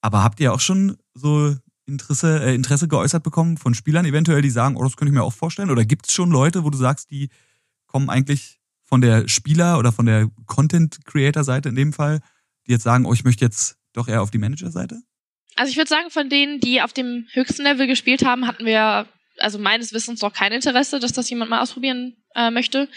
Aber 0.00 0.22
habt 0.22 0.38
ihr 0.38 0.52
auch 0.52 0.60
schon 0.60 0.96
so 1.14 1.56
Interesse, 1.86 2.40
äh, 2.40 2.54
Interesse 2.54 2.86
geäußert 2.86 3.24
bekommen 3.24 3.56
von 3.56 3.74
Spielern 3.74 4.06
eventuell, 4.06 4.42
die 4.42 4.50
sagen, 4.50 4.76
oh, 4.76 4.84
das 4.84 4.96
könnte 4.96 5.10
ich 5.10 5.18
mir 5.18 5.24
auch 5.24 5.32
vorstellen? 5.32 5.70
Oder 5.70 5.84
gibt's 5.84 6.12
schon 6.12 6.30
Leute, 6.30 6.62
wo 6.62 6.70
du 6.70 6.78
sagst, 6.78 7.10
die 7.10 7.30
kommen 7.86 8.08
eigentlich 8.08 8.59
von 8.90 9.00
der 9.00 9.28
Spieler- 9.28 9.78
oder 9.78 9.92
von 9.92 10.04
der 10.04 10.28
Content-Creator-Seite 10.46 11.70
in 11.70 11.76
dem 11.76 11.92
Fall, 11.92 12.20
die 12.66 12.72
jetzt 12.72 12.82
sagen, 12.82 13.06
oh, 13.06 13.14
ich 13.14 13.24
möchte 13.24 13.44
jetzt 13.44 13.76
doch 13.94 14.08
eher 14.08 14.20
auf 14.20 14.30
die 14.30 14.38
Manager-Seite? 14.38 15.00
Also 15.56 15.70
ich 15.70 15.76
würde 15.76 15.88
sagen, 15.88 16.10
von 16.10 16.28
denen, 16.28 16.60
die 16.60 16.82
auf 16.82 16.92
dem 16.92 17.26
höchsten 17.32 17.62
Level 17.62 17.86
gespielt 17.86 18.24
haben, 18.24 18.46
hatten 18.46 18.66
wir 18.66 19.06
also 19.38 19.58
meines 19.58 19.92
Wissens 19.92 20.20
noch 20.20 20.32
kein 20.32 20.52
Interesse, 20.52 20.98
dass 21.00 21.12
das 21.12 21.30
jemand 21.30 21.50
mal 21.50 21.60
ausprobieren 21.60 22.16
äh, 22.34 22.50
möchte. 22.50 22.88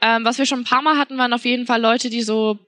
Ähm, 0.00 0.24
was 0.24 0.38
wir 0.38 0.46
schon 0.46 0.60
ein 0.60 0.64
paar 0.64 0.82
Mal 0.82 0.96
hatten, 0.96 1.18
waren 1.18 1.32
auf 1.32 1.44
jeden 1.44 1.66
Fall 1.66 1.80
Leute, 1.80 2.08
die 2.08 2.22
so, 2.22 2.58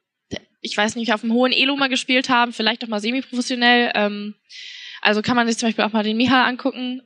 ich 0.60 0.76
weiß 0.76 0.96
nicht, 0.96 1.12
auf 1.12 1.22
einem 1.22 1.32
hohen 1.32 1.52
Elo 1.52 1.76
mal 1.76 1.88
gespielt 1.88 2.28
haben, 2.28 2.52
vielleicht 2.52 2.84
auch 2.84 2.88
mal 2.88 3.00
semi-professionell. 3.00 3.92
Ähm, 3.94 4.34
also 5.00 5.22
kann 5.22 5.36
man 5.36 5.46
sich 5.46 5.58
zum 5.58 5.68
Beispiel 5.68 5.84
auch 5.84 5.92
mal 5.92 6.04
den 6.04 6.16
Miha 6.16 6.44
angucken. 6.44 7.02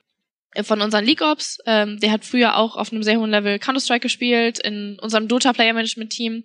Äh, 0.58 0.64
von 0.64 0.80
unseren 0.82 1.04
League 1.04 1.22
Ops. 1.22 1.58
Ähm, 1.66 1.98
der 2.00 2.10
hat 2.10 2.24
früher 2.24 2.56
auch 2.56 2.76
auf 2.76 2.92
einem 2.92 3.02
sehr 3.02 3.18
hohen 3.18 3.30
Level 3.30 3.58
Counter-Strike 3.58 4.00
gespielt. 4.00 4.58
In 4.58 4.98
unserem 5.00 5.28
Dota 5.28 5.52
Player 5.52 5.72
Management 5.72 6.10
Team 6.10 6.44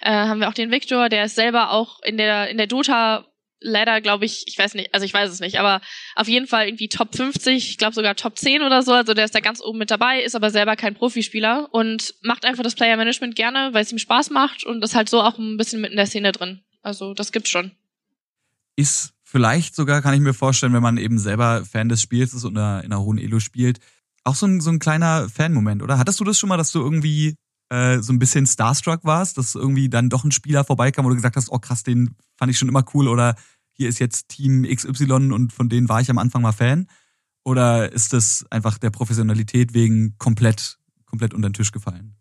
äh, 0.00 0.10
haben 0.10 0.40
wir 0.40 0.48
auch 0.48 0.54
den 0.54 0.70
Victor, 0.70 1.08
der 1.08 1.24
ist 1.24 1.34
selber 1.34 1.70
auch 1.70 2.00
in 2.02 2.16
der, 2.16 2.50
in 2.50 2.58
der 2.58 2.66
Dota 2.66 3.26
leider, 3.60 4.02
glaube 4.02 4.26
ich, 4.26 4.44
ich 4.46 4.58
weiß 4.58 4.74
nicht, 4.74 4.92
also 4.92 5.06
ich 5.06 5.14
weiß 5.14 5.30
es 5.30 5.40
nicht, 5.40 5.58
aber 5.58 5.80
auf 6.16 6.28
jeden 6.28 6.46
Fall 6.46 6.68
irgendwie 6.68 6.88
Top 6.88 7.16
50, 7.16 7.70
ich 7.70 7.78
glaube 7.78 7.94
sogar 7.94 8.14
Top 8.14 8.36
10 8.36 8.62
oder 8.62 8.82
so, 8.82 8.92
also 8.92 9.14
der 9.14 9.24
ist 9.24 9.34
da 9.34 9.40
ganz 9.40 9.62
oben 9.62 9.78
mit 9.78 9.90
dabei, 9.90 10.20
ist 10.20 10.36
aber 10.36 10.50
selber 10.50 10.76
kein 10.76 10.94
Profispieler 10.94 11.68
und 11.72 12.14
macht 12.20 12.44
einfach 12.44 12.62
das 12.62 12.74
Player 12.74 12.98
Management 12.98 13.36
gerne, 13.36 13.70
weil 13.72 13.82
es 13.82 13.90
ihm 13.90 13.96
Spaß 13.96 14.28
macht 14.28 14.64
und 14.64 14.84
ist 14.84 14.94
halt 14.94 15.08
so 15.08 15.22
auch 15.22 15.38
ein 15.38 15.56
bisschen 15.56 15.80
mit 15.80 15.92
in 15.92 15.96
der 15.96 16.04
Szene 16.04 16.32
drin. 16.32 16.62
Also 16.82 17.14
das 17.14 17.32
gibt's 17.32 17.48
schon. 17.48 17.70
Ist 18.76 19.14
vielleicht 19.24 19.74
sogar, 19.74 20.02
kann 20.02 20.14
ich 20.14 20.20
mir 20.20 20.34
vorstellen, 20.34 20.72
wenn 20.72 20.82
man 20.82 20.98
eben 20.98 21.18
selber 21.18 21.64
Fan 21.64 21.88
des 21.88 22.00
Spiels 22.00 22.34
ist 22.34 22.44
und 22.44 22.52
in 22.52 22.62
einer 22.62 23.00
hohen 23.00 23.18
Elo 23.18 23.40
spielt, 23.40 23.80
auch 24.22 24.36
so 24.36 24.46
ein, 24.46 24.60
so 24.60 24.70
ein 24.70 24.78
kleiner 24.78 25.28
Fan-Moment, 25.28 25.82
oder? 25.82 25.98
Hattest 25.98 26.20
du 26.20 26.24
das 26.24 26.38
schon 26.38 26.48
mal, 26.48 26.56
dass 26.56 26.72
du 26.72 26.80
irgendwie 26.80 27.36
äh, 27.70 27.98
so 28.00 28.12
ein 28.12 28.18
bisschen 28.18 28.46
starstruck 28.46 29.04
warst, 29.04 29.38
dass 29.38 29.54
irgendwie 29.54 29.88
dann 29.88 30.10
doch 30.10 30.24
ein 30.24 30.32
Spieler 30.32 30.64
vorbeikam, 30.64 31.04
wo 31.04 31.08
du 31.08 31.14
gesagt 31.14 31.36
hast, 31.36 31.50
oh 31.50 31.58
krass, 31.58 31.82
den 31.82 32.14
fand 32.36 32.50
ich 32.50 32.58
schon 32.58 32.68
immer 32.68 32.84
cool 32.94 33.08
oder 33.08 33.34
hier 33.72 33.88
ist 33.88 33.98
jetzt 33.98 34.28
Team 34.28 34.62
XY 34.62 35.32
und 35.32 35.52
von 35.52 35.68
denen 35.68 35.88
war 35.88 36.00
ich 36.00 36.10
am 36.10 36.18
Anfang 36.18 36.42
mal 36.42 36.52
Fan? 36.52 36.86
Oder 37.44 37.92
ist 37.92 38.12
das 38.12 38.46
einfach 38.50 38.78
der 38.78 38.90
Professionalität 38.90 39.74
wegen 39.74 40.16
komplett, 40.18 40.78
komplett 41.04 41.34
unter 41.34 41.48
den 41.48 41.54
Tisch 41.54 41.72
gefallen? 41.72 42.16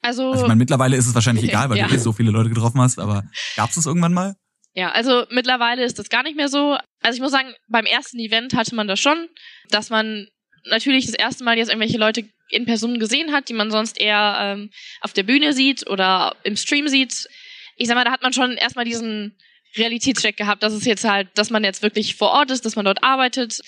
Also, 0.00 0.30
also 0.30 0.42
ich 0.42 0.48
meine, 0.48 0.58
mittlerweile 0.58 0.96
ist 0.96 1.06
es 1.06 1.14
wahrscheinlich 1.14 1.44
egal, 1.48 1.70
weil 1.70 1.78
ja. 1.78 1.86
du 1.86 1.94
eh 1.94 1.98
so 1.98 2.12
viele 2.12 2.30
Leute 2.30 2.48
getroffen 2.48 2.80
hast, 2.80 2.98
aber 2.98 3.24
gab 3.56 3.68
es 3.68 3.76
das 3.76 3.86
irgendwann 3.86 4.14
mal? 4.14 4.36
Ja, 4.78 4.92
also 4.92 5.26
mittlerweile 5.30 5.82
ist 5.82 5.98
das 5.98 6.08
gar 6.08 6.22
nicht 6.22 6.36
mehr 6.36 6.48
so. 6.48 6.78
Also 7.02 7.16
ich 7.16 7.20
muss 7.20 7.32
sagen, 7.32 7.52
beim 7.66 7.84
ersten 7.84 8.20
Event 8.20 8.54
hatte 8.54 8.76
man 8.76 8.86
das 8.86 9.00
schon, 9.00 9.28
dass 9.70 9.90
man 9.90 10.28
natürlich 10.66 11.06
das 11.06 11.16
erste 11.16 11.42
Mal 11.42 11.58
jetzt 11.58 11.70
irgendwelche 11.70 11.98
Leute 11.98 12.28
in 12.48 12.64
Person 12.64 13.00
gesehen 13.00 13.32
hat, 13.32 13.48
die 13.48 13.54
man 13.54 13.72
sonst 13.72 14.00
eher 14.00 14.36
ähm, 14.40 14.70
auf 15.00 15.12
der 15.12 15.24
Bühne 15.24 15.52
sieht 15.52 15.90
oder 15.90 16.36
im 16.44 16.56
Stream 16.56 16.86
sieht. 16.86 17.26
Ich 17.74 17.88
sag 17.88 17.96
mal, 17.96 18.04
da 18.04 18.12
hat 18.12 18.22
man 18.22 18.32
schon 18.32 18.52
erstmal 18.52 18.84
diesen 18.84 19.36
Realitätscheck 19.76 20.36
gehabt, 20.36 20.62
dass 20.62 20.72
es 20.72 20.84
jetzt 20.84 21.02
halt, 21.02 21.26
dass 21.34 21.50
man 21.50 21.64
jetzt 21.64 21.82
wirklich 21.82 22.14
vor 22.14 22.30
Ort 22.30 22.52
ist, 22.52 22.64
dass 22.64 22.76
man 22.76 22.84
dort 22.84 23.02
arbeitet. 23.02 23.58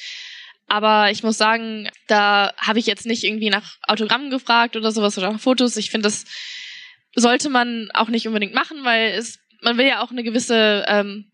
Aber 0.68 1.11
ich 1.11 1.24
muss 1.24 1.36
sagen, 1.36 1.90
da 2.06 2.54
habe 2.56 2.78
ich 2.78 2.86
jetzt 2.86 3.04
nicht 3.04 3.24
irgendwie 3.24 3.50
nach 3.50 3.78
Autogrammen 3.82 4.30
gefragt 4.30 4.76
oder 4.76 4.92
sowas 4.92 5.18
oder 5.18 5.32
nach 5.32 5.40
Fotos. 5.40 5.76
Ich 5.76 5.90
finde, 5.90 6.04
das 6.04 6.24
sollte 7.16 7.50
man 7.50 7.88
auch 7.94 8.11
nicht 8.11 8.28
unbedingt 8.28 8.54
machen, 8.54 8.84
weil 8.84 9.11
es 9.11 9.40
man 9.62 9.76
will 9.78 9.86
ja 9.86 10.02
auch 10.02 10.11
eine 10.11 10.22
gewisse 10.22 10.84
ähm, 10.88 11.30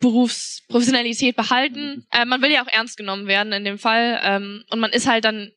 Berufsprofessionalität 0.00 1.36
behalten. 1.36 2.06
Äh, 2.12 2.24
man 2.24 2.42
will 2.42 2.50
ja 2.50 2.62
auch 2.62 2.72
ernst 2.72 2.96
genommen 2.96 3.26
werden 3.26 3.52
in 3.52 3.64
dem 3.64 3.78
Fall. 3.78 4.20
Ähm, 4.22 4.64
und 4.70 4.80
man 4.80 4.92
ist 4.92 5.06
halt 5.06 5.24
dann, 5.24 5.52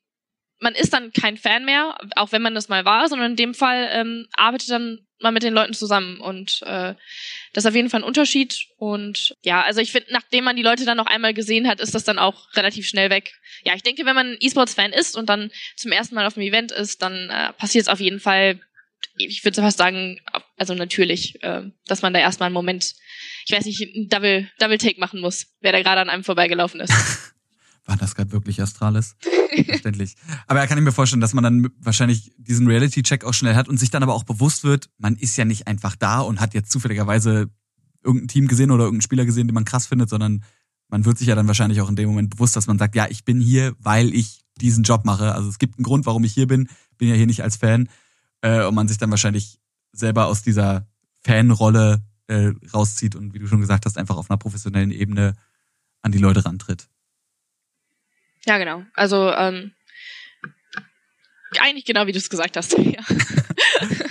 man 0.60 0.76
ist 0.76 0.94
dann 0.94 1.12
kein 1.14 1.38
Fan 1.38 1.66
mehr, 1.66 1.98
auch 2.16 2.32
wenn 2.32 2.42
man 2.42 2.56
das 2.56 2.70
mal 2.70 2.86
war, 2.86 3.08
sondern 3.08 3.32
in 3.32 3.38
dem 3.38 3.54
Fall 3.54 3.90
ähm, 3.92 4.28
arbeitet 4.34 4.70
dann 4.70 5.00
mal 5.22 5.32
mit 5.32 5.44
den 5.44 5.54
Leuten 5.54 5.74
zusammen. 5.74 6.20
Und 6.20 6.62
äh, 6.64 6.96
das 7.54 7.66
ist 7.66 7.70
auf 7.70 7.76
jeden 7.76 7.90
Fall 7.90 8.02
ein 8.02 8.08
Unterschied. 8.08 8.68
Und 8.78 9.36
ja, 9.44 9.62
also 9.62 9.82
ich 9.82 9.92
finde, 9.92 10.12
nachdem 10.12 10.46
man 10.46 10.56
die 10.56 10.64
Leute 10.64 10.86
dann 10.86 10.98
noch 10.98 11.08
einmal 11.08 11.34
gesehen 11.34 11.68
hat, 11.68 11.80
ist 11.82 11.96
das 11.96 12.04
dann 12.06 12.20
auch 12.20 12.54
relativ 12.56 12.88
schnell 12.88 13.10
weg. 13.10 13.34
Ja, 13.64 13.76
ich 13.76 13.84
denke, 13.84 14.06
wenn 14.06 14.16
man 14.16 14.38
E-Sports-Fan 14.40 14.94
ist 14.94 15.18
und 15.18 15.30
dann 15.30 15.52
zum 15.76 15.92
ersten 15.92 16.16
Mal 16.16 16.26
auf 16.26 16.38
einem 16.38 16.48
Event 16.48 16.72
ist, 16.72 17.02
dann 17.02 17.30
äh, 17.30 17.54
passiert 17.54 17.84
es 17.84 17.90
auf 17.90 18.00
jeden 18.00 18.20
Fall 18.20 18.60
ich 19.20 19.44
würde 19.44 19.62
fast 19.62 19.78
sagen, 19.78 20.20
also 20.58 20.74
natürlich, 20.74 21.44
äh, 21.44 21.64
dass 21.86 22.02
man 22.02 22.14
da 22.14 22.20
erstmal 22.20 22.48
einen 22.48 22.54
Moment, 22.54 22.96
ich 23.46 23.54
weiß 23.54 23.66
nicht, 23.66 23.82
einen 23.82 24.08
Double, 24.08 24.50
Double 24.60 24.78
Take 24.78 25.00
machen 25.00 25.22
muss, 25.22 25.48
wer 25.62 25.72
da 25.72 25.82
gerade 25.82 26.02
an 26.02 26.10
einem 26.10 26.24
vorbeigelaufen 26.24 26.80
ist. 26.80 26.94
War 27.86 27.98
das 27.98 28.16
gerade 28.16 28.32
wirklich 28.32 28.62
Astralis? 28.62 29.16
Verständlich. 29.66 30.16
Aber 30.48 30.60
er 30.60 30.68
kann 30.68 30.78
ich 30.78 30.84
mir 30.84 30.92
vorstellen, 30.92 31.22
dass 31.22 31.34
man 31.34 31.44
dann 31.44 31.70
wahrscheinlich 31.80 32.32
diesen 32.38 32.68
Reality-Check 32.68 33.26
auch 33.26 33.34
schnell 33.34 33.56
hat 33.56 33.68
und 33.68 33.80
sich 33.80 33.90
dann 33.90 34.04
aber 34.04 34.14
auch 34.14 34.24
bewusst 34.24 34.64
wird, 34.64 34.90
man 34.98 35.16
ist 35.16 35.36
ja 35.38 35.46
nicht 35.46 35.68
einfach 35.68 35.96
da 35.96 36.20
und 36.20 36.40
hat 36.40 36.54
jetzt 36.54 36.72
zufälligerweise 36.72 37.50
irgendein 38.04 38.28
Team 38.28 38.48
gesehen 38.48 38.72
oder 38.72 38.84
irgendeinen 38.84 39.02
Spieler 39.02 39.26
gesehen, 39.26 39.48
den 39.48 39.56
man 39.56 39.66
krass 39.66 39.88
findet, 39.88 40.10
sondern 40.10 40.44
man 40.88 41.06
wird 41.06 41.18
sich 41.18 41.28
ja 41.28 41.36
dann 41.36 41.48
wahrscheinlich 41.48 41.82
auch 41.82 41.90
in 41.90 41.96
dem 41.96 42.10
Moment 42.10 42.30
bewusst, 42.30 42.56
dass 42.56 42.68
man 42.68 42.78
sagt, 42.78 42.96
ja, 42.96 43.08
ich 43.10 43.26
bin 43.26 43.40
hier, 43.40 43.76
weil 43.80 44.14
ich 44.14 44.44
diesen 44.62 44.84
Job 44.84 45.04
mache. 45.04 45.34
Also 45.34 45.50
es 45.50 45.58
gibt 45.58 45.78
einen 45.78 45.84
Grund, 45.84 46.06
warum 46.06 46.24
ich 46.24 46.34
hier 46.34 46.48
bin. 46.48 46.70
Bin 46.98 47.08
ja 47.08 47.16
hier 47.16 47.28
nicht 47.28 47.44
als 47.44 47.56
Fan 47.56 47.90
äh, 48.42 48.64
und 48.64 48.76
man 48.76 48.88
sich 48.88 48.98
dann 48.98 49.12
wahrscheinlich 49.12 49.60
selber 49.92 50.28
aus 50.28 50.42
dieser 50.42 50.88
Fanrolle 51.24 52.04
äh, 52.28 52.52
rauszieht 52.74 53.16
und 53.16 53.34
wie 53.34 53.40
du 53.40 53.48
schon 53.48 53.62
gesagt 53.62 53.86
hast, 53.86 53.98
einfach 53.98 54.18
auf 54.18 54.30
einer 54.30 54.38
professionellen 54.38 54.92
Ebene 54.92 55.36
an 56.02 56.12
die 56.12 56.20
Leute 56.20 56.46
rantritt. 56.46 56.88
Ja, 58.46 58.58
genau. 58.58 58.84
Also 58.94 59.32
ähm, 59.32 59.72
eigentlich 61.60 61.86
genau 61.86 62.08
wie 62.08 62.12
du 62.12 62.20
es 62.20 62.30
gesagt 62.30 62.58
hast. 62.58 62.78
Ja. 62.78 63.04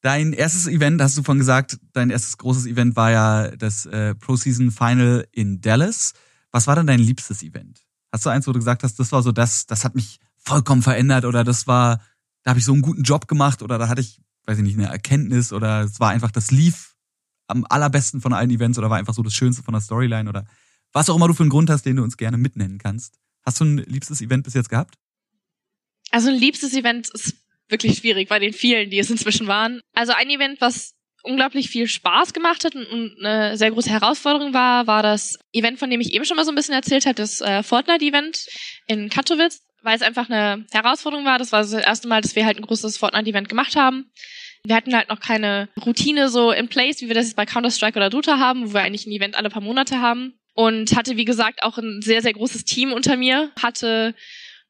Dein 0.00 0.32
erstes 0.32 0.68
Event, 0.68 1.02
hast 1.02 1.18
du 1.18 1.24
von 1.24 1.38
gesagt, 1.38 1.76
dein 1.92 2.10
erstes 2.10 2.38
großes 2.38 2.66
Event 2.66 2.94
war 2.94 3.10
ja 3.10 3.50
das 3.56 3.84
äh, 3.84 4.14
Pro 4.14 4.36
Season 4.36 4.70
Final 4.70 5.26
in 5.32 5.60
Dallas. 5.60 6.14
Was 6.52 6.68
war 6.68 6.76
denn 6.76 6.86
dein 6.86 7.00
liebstes 7.00 7.42
Event? 7.42 7.84
Hast 8.12 8.24
du 8.24 8.30
eins, 8.30 8.46
wo 8.46 8.52
du 8.52 8.60
gesagt 8.60 8.84
hast, 8.84 9.00
das 9.00 9.10
war 9.10 9.22
so 9.24 9.32
das, 9.32 9.66
das 9.66 9.84
hat 9.84 9.96
mich 9.96 10.20
vollkommen 10.36 10.82
verändert 10.82 11.24
oder 11.24 11.42
das 11.42 11.66
war 11.66 12.00
da 12.44 12.50
habe 12.50 12.58
ich 12.58 12.64
so 12.64 12.72
einen 12.72 12.82
guten 12.82 13.02
Job 13.02 13.28
gemacht 13.28 13.62
oder 13.62 13.78
da 13.78 13.88
hatte 13.88 14.00
ich, 14.00 14.20
weiß 14.46 14.58
ich 14.58 14.64
nicht, 14.64 14.78
eine 14.78 14.88
Erkenntnis 14.88 15.52
oder 15.52 15.82
es 15.82 16.00
war 16.00 16.10
einfach, 16.10 16.30
das 16.30 16.50
lief 16.50 16.94
am 17.46 17.66
allerbesten 17.68 18.20
von 18.20 18.32
allen 18.32 18.50
Events 18.50 18.78
oder 18.78 18.90
war 18.90 18.98
einfach 18.98 19.14
so 19.14 19.22
das 19.22 19.34
Schönste 19.34 19.62
von 19.62 19.72
der 19.72 19.80
Storyline 19.80 20.28
oder 20.28 20.46
was 20.92 21.10
auch 21.10 21.16
immer 21.16 21.28
du 21.28 21.34
für 21.34 21.42
einen 21.42 21.50
Grund 21.50 21.70
hast, 21.70 21.84
den 21.84 21.96
du 21.96 22.02
uns 22.02 22.16
gerne 22.16 22.38
mitnennen 22.38 22.78
kannst. 22.78 23.18
Hast 23.44 23.60
du 23.60 23.64
ein 23.64 23.78
liebstes 23.78 24.20
Event 24.20 24.44
bis 24.44 24.54
jetzt 24.54 24.68
gehabt? 24.68 24.94
Also 26.10 26.28
ein 26.28 26.36
liebstes 26.36 26.74
Event 26.74 27.10
ist 27.10 27.34
wirklich 27.68 27.98
schwierig 27.98 28.28
bei 28.28 28.38
den 28.38 28.52
vielen, 28.52 28.90
die 28.90 28.98
es 28.98 29.10
inzwischen 29.10 29.46
waren. 29.46 29.80
Also 29.94 30.12
ein 30.16 30.30
Event, 30.30 30.60
was 30.60 30.94
unglaublich 31.22 31.68
viel 31.68 31.88
Spaß 31.88 32.32
gemacht 32.32 32.64
hat 32.64 32.74
und 32.74 33.16
eine 33.18 33.56
sehr 33.56 33.70
große 33.70 33.90
Herausforderung 33.90 34.54
war, 34.54 34.86
war 34.86 35.02
das 35.02 35.38
Event, 35.52 35.78
von 35.78 35.90
dem 35.90 36.00
ich 36.00 36.12
eben 36.14 36.24
schon 36.24 36.36
mal 36.36 36.44
so 36.44 36.52
ein 36.52 36.54
bisschen 36.54 36.74
erzählt 36.74 37.06
habe, 37.06 37.16
das 37.16 37.40
äh, 37.40 37.62
Fortnite-Event 37.62 38.46
in 38.86 39.08
Katowice, 39.08 39.60
weil 39.82 39.96
es 39.96 40.02
einfach 40.02 40.28
eine 40.28 40.64
Herausforderung 40.72 41.24
war. 41.24 41.38
Das 41.38 41.52
war 41.52 41.60
das 41.60 41.72
erste 41.72 42.08
Mal, 42.08 42.20
dass 42.20 42.36
wir 42.36 42.44
halt 42.44 42.56
ein 42.56 42.66
großes 42.66 42.98
Fortnite-Event 42.98 43.48
gemacht 43.48 43.76
haben. 43.76 44.10
Wir 44.64 44.74
hatten 44.74 44.94
halt 44.94 45.08
noch 45.08 45.20
keine 45.20 45.68
Routine 45.84 46.28
so 46.28 46.50
in 46.50 46.68
place, 46.68 47.00
wie 47.00 47.08
wir 47.08 47.14
das 47.14 47.26
jetzt 47.26 47.36
bei 47.36 47.46
Counter-Strike 47.46 47.96
oder 47.96 48.10
Dota 48.10 48.38
haben, 48.38 48.68
wo 48.68 48.74
wir 48.74 48.82
eigentlich 48.82 49.06
ein 49.06 49.12
Event 49.12 49.36
alle 49.36 49.50
paar 49.50 49.62
Monate 49.62 50.00
haben. 50.00 50.34
Und 50.54 50.96
hatte, 50.96 51.16
wie 51.16 51.24
gesagt, 51.24 51.62
auch 51.62 51.78
ein 51.78 52.02
sehr, 52.02 52.20
sehr 52.20 52.32
großes 52.32 52.64
Team 52.64 52.92
unter 52.92 53.16
mir. 53.16 53.52
Hatte 53.62 54.14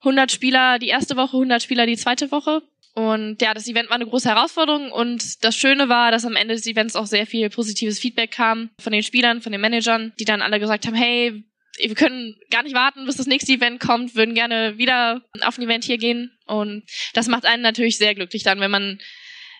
100 0.00 0.30
Spieler 0.30 0.78
die 0.78 0.88
erste 0.88 1.16
Woche, 1.16 1.36
100 1.36 1.62
Spieler 1.62 1.86
die 1.86 1.96
zweite 1.96 2.30
Woche. 2.30 2.62
Und 2.94 3.40
ja, 3.40 3.54
das 3.54 3.68
Event 3.68 3.90
war 3.90 3.94
eine 3.94 4.06
große 4.06 4.28
Herausforderung 4.28 4.90
und 4.90 5.44
das 5.44 5.54
Schöne 5.54 5.88
war, 5.88 6.10
dass 6.10 6.24
am 6.24 6.34
Ende 6.34 6.54
des 6.54 6.66
Events 6.66 6.96
auch 6.96 7.06
sehr 7.06 7.26
viel 7.26 7.48
positives 7.48 8.00
Feedback 8.00 8.32
kam 8.32 8.70
von 8.80 8.92
den 8.92 9.04
Spielern, 9.04 9.40
von 9.40 9.52
den 9.52 9.60
Managern, 9.60 10.12
die 10.18 10.24
dann 10.24 10.42
alle 10.42 10.58
gesagt 10.58 10.84
haben, 10.86 10.96
hey, 10.96 11.44
wir 11.78 11.94
können 11.94 12.36
gar 12.50 12.62
nicht 12.62 12.74
warten, 12.74 13.06
bis 13.06 13.16
das 13.16 13.26
nächste 13.26 13.52
Event 13.52 13.80
kommt, 13.80 14.14
würden 14.14 14.34
gerne 14.34 14.78
wieder 14.78 15.22
auf 15.42 15.58
ein 15.58 15.64
Event 15.64 15.84
hier 15.84 15.98
gehen. 15.98 16.30
Und 16.46 16.84
das 17.14 17.28
macht 17.28 17.44
einen 17.44 17.62
natürlich 17.62 17.98
sehr 17.98 18.14
glücklich 18.14 18.42
dann, 18.42 18.60
wenn 18.60 18.70
man 18.70 18.98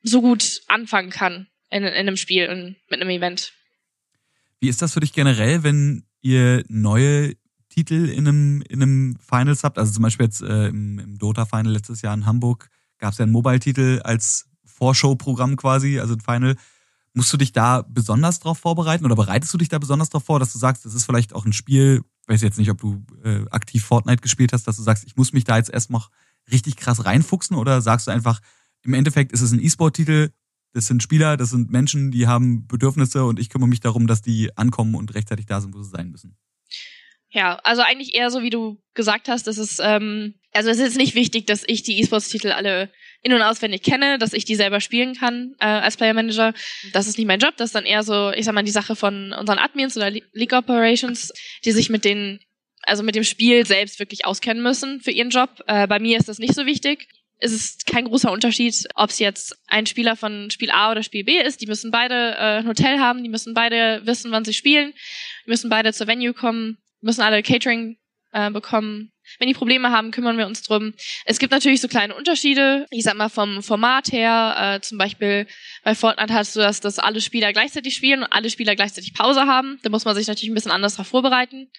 so 0.02 0.20
gut 0.20 0.60
anfangen 0.68 1.10
kann 1.10 1.48
in, 1.70 1.82
in 1.82 1.92
einem 1.92 2.16
Spiel 2.16 2.48
und 2.48 2.76
mit 2.90 3.00
einem 3.00 3.10
Event. 3.10 3.52
Wie 4.60 4.68
ist 4.68 4.82
das 4.82 4.94
für 4.94 5.00
dich 5.00 5.12
generell, 5.12 5.62
wenn 5.62 6.04
ihr 6.20 6.64
neue 6.68 7.34
Titel 7.68 8.08
in 8.08 8.26
einem, 8.26 8.62
in 8.68 8.82
einem 8.82 9.18
Finals 9.20 9.64
habt? 9.64 9.78
Also 9.78 9.92
zum 9.92 10.02
Beispiel 10.02 10.26
jetzt 10.26 10.42
äh, 10.42 10.68
im, 10.68 10.98
im 10.98 11.18
Dota-Final 11.18 11.72
letztes 11.72 12.02
Jahr 12.02 12.14
in 12.14 12.26
Hamburg 12.26 12.68
gab 12.98 13.12
es 13.12 13.18
ja 13.18 13.24
einen 13.24 13.32
Mobile-Titel 13.32 14.00
als 14.02 14.48
Vorschau-Programm 14.64 15.56
quasi, 15.56 15.98
also 16.00 16.14
ein 16.14 16.20
Final. 16.20 16.56
Musst 17.14 17.32
du 17.32 17.36
dich 17.36 17.52
da 17.52 17.82
besonders 17.82 18.40
drauf 18.40 18.58
vorbereiten 18.58 19.04
oder 19.04 19.16
bereitest 19.16 19.52
du 19.52 19.58
dich 19.58 19.68
da 19.68 19.78
besonders 19.78 20.10
drauf 20.10 20.24
vor, 20.24 20.38
dass 20.38 20.52
du 20.52 20.58
sagst, 20.58 20.84
das 20.84 20.94
ist 20.94 21.04
vielleicht 21.04 21.32
auch 21.34 21.44
ein 21.44 21.52
Spiel, 21.52 22.02
weiß 22.26 22.42
jetzt 22.42 22.58
nicht, 22.58 22.70
ob 22.70 22.80
du 22.80 23.04
äh, 23.24 23.44
aktiv 23.50 23.84
Fortnite 23.84 24.22
gespielt 24.22 24.52
hast, 24.52 24.66
dass 24.68 24.76
du 24.76 24.82
sagst, 24.82 25.04
ich 25.04 25.16
muss 25.16 25.32
mich 25.32 25.44
da 25.44 25.56
jetzt 25.56 25.70
erst 25.70 25.90
mal 25.90 26.06
richtig 26.50 26.76
krass 26.76 27.04
reinfuchsen 27.04 27.56
oder 27.56 27.80
sagst 27.80 28.06
du 28.06 28.10
einfach, 28.10 28.40
im 28.82 28.94
Endeffekt 28.94 29.32
ist 29.32 29.40
es 29.40 29.52
ein 29.52 29.62
E-Sport-Titel, 29.62 30.30
das 30.72 30.86
sind 30.86 31.02
Spieler, 31.02 31.36
das 31.36 31.50
sind 31.50 31.70
Menschen, 31.70 32.10
die 32.10 32.26
haben 32.26 32.66
Bedürfnisse 32.66 33.24
und 33.24 33.38
ich 33.38 33.48
kümmere 33.48 33.68
mich 33.68 33.80
darum, 33.80 34.06
dass 34.06 34.22
die 34.22 34.56
ankommen 34.56 34.94
und 34.94 35.14
rechtzeitig 35.14 35.46
da 35.46 35.60
sind, 35.60 35.74
wo 35.74 35.82
sie 35.82 35.90
sein 35.90 36.10
müssen. 36.10 36.36
Ja, 37.30 37.56
also 37.64 37.82
eigentlich 37.82 38.14
eher 38.14 38.30
so, 38.30 38.42
wie 38.42 38.50
du 38.50 38.80
gesagt 38.94 39.28
hast, 39.28 39.46
das 39.46 39.58
ist, 39.58 39.80
ähm, 39.82 40.34
also 40.52 40.70
es 40.70 40.78
ist 40.78 40.96
nicht 40.96 41.14
wichtig, 41.14 41.46
dass 41.46 41.62
ich 41.66 41.82
die 41.82 42.00
E-Sports-Titel 42.00 42.52
alle 42.52 42.90
in- 43.22 43.32
und 43.32 43.42
auswendig 43.42 43.82
kenne, 43.82 44.18
dass 44.18 44.32
ich 44.32 44.44
die 44.44 44.54
selber 44.54 44.80
spielen 44.80 45.14
kann 45.14 45.54
äh, 45.60 45.66
als 45.66 45.96
Player 45.96 46.14
Manager. 46.14 46.54
Das 46.92 47.06
ist 47.06 47.18
nicht 47.18 47.26
mein 47.26 47.40
Job, 47.40 47.56
das 47.56 47.70
ist 47.70 47.74
dann 47.74 47.84
eher 47.84 48.02
so, 48.02 48.30
ich 48.30 48.44
sag 48.44 48.54
mal, 48.54 48.62
die 48.62 48.70
Sache 48.70 48.96
von 48.96 49.32
unseren 49.32 49.58
Admins 49.58 49.96
oder 49.96 50.10
League 50.10 50.52
Operations, 50.52 51.32
die 51.64 51.72
sich 51.72 51.90
mit 51.90 52.04
den, 52.04 52.40
also 52.82 53.02
mit 53.02 53.14
dem 53.14 53.24
Spiel 53.24 53.66
selbst 53.66 53.98
wirklich 53.98 54.24
auskennen 54.24 54.62
müssen 54.62 55.00
für 55.00 55.10
ihren 55.10 55.30
Job. 55.30 55.62
Äh, 55.66 55.86
bei 55.86 55.98
mir 55.98 56.18
ist 56.18 56.28
das 56.28 56.38
nicht 56.38 56.54
so 56.54 56.66
wichtig. 56.66 57.08
Es 57.40 57.52
ist 57.52 57.86
kein 57.86 58.06
großer 58.06 58.32
Unterschied, 58.32 58.88
ob 58.96 59.10
es 59.10 59.20
jetzt 59.20 59.56
ein 59.68 59.86
Spieler 59.86 60.16
von 60.16 60.50
Spiel 60.50 60.70
A 60.70 60.90
oder 60.90 61.04
Spiel 61.04 61.24
B 61.24 61.40
ist. 61.40 61.60
Die 61.60 61.66
müssen 61.66 61.90
beide 61.90 62.14
äh, 62.14 62.58
ein 62.58 62.66
Hotel 62.66 62.98
haben, 62.98 63.22
die 63.22 63.28
müssen 63.28 63.54
beide 63.54 64.00
wissen, 64.04 64.32
wann 64.32 64.44
sie 64.44 64.54
spielen, 64.54 64.92
die 65.46 65.50
müssen 65.50 65.70
beide 65.70 65.92
zur 65.92 66.06
Venue 66.08 66.34
kommen 66.34 66.78
müssen 67.00 67.22
alle 67.22 67.42
Catering 67.42 67.96
äh, 68.32 68.50
bekommen. 68.50 69.12
Wenn 69.38 69.48
die 69.48 69.54
Probleme 69.54 69.90
haben, 69.90 70.10
kümmern 70.10 70.38
wir 70.38 70.46
uns 70.46 70.62
drum. 70.62 70.94
Es 71.24 71.38
gibt 71.38 71.52
natürlich 71.52 71.80
so 71.80 71.88
kleine 71.88 72.14
Unterschiede. 72.14 72.86
Ich 72.90 73.04
sag 73.04 73.16
mal 73.16 73.28
vom 73.28 73.62
Format 73.62 74.12
her, 74.12 74.54
äh, 74.76 74.80
zum 74.80 74.98
Beispiel 74.98 75.46
bei 75.84 75.94
Fortnite 75.94 76.34
hast 76.34 76.56
du 76.56 76.60
das, 76.60 76.80
dass 76.80 76.98
alle 76.98 77.20
Spieler 77.20 77.52
gleichzeitig 77.52 77.94
spielen 77.94 78.22
und 78.22 78.32
alle 78.32 78.50
Spieler 78.50 78.76
gleichzeitig 78.76 79.14
Pause 79.14 79.46
haben. 79.46 79.78
Da 79.82 79.90
muss 79.90 80.04
man 80.04 80.14
sich 80.14 80.26
natürlich 80.26 80.50
ein 80.50 80.54
bisschen 80.54 80.72
anders 80.72 80.94
darauf 80.94 81.08
vorbereiten, 81.08 81.70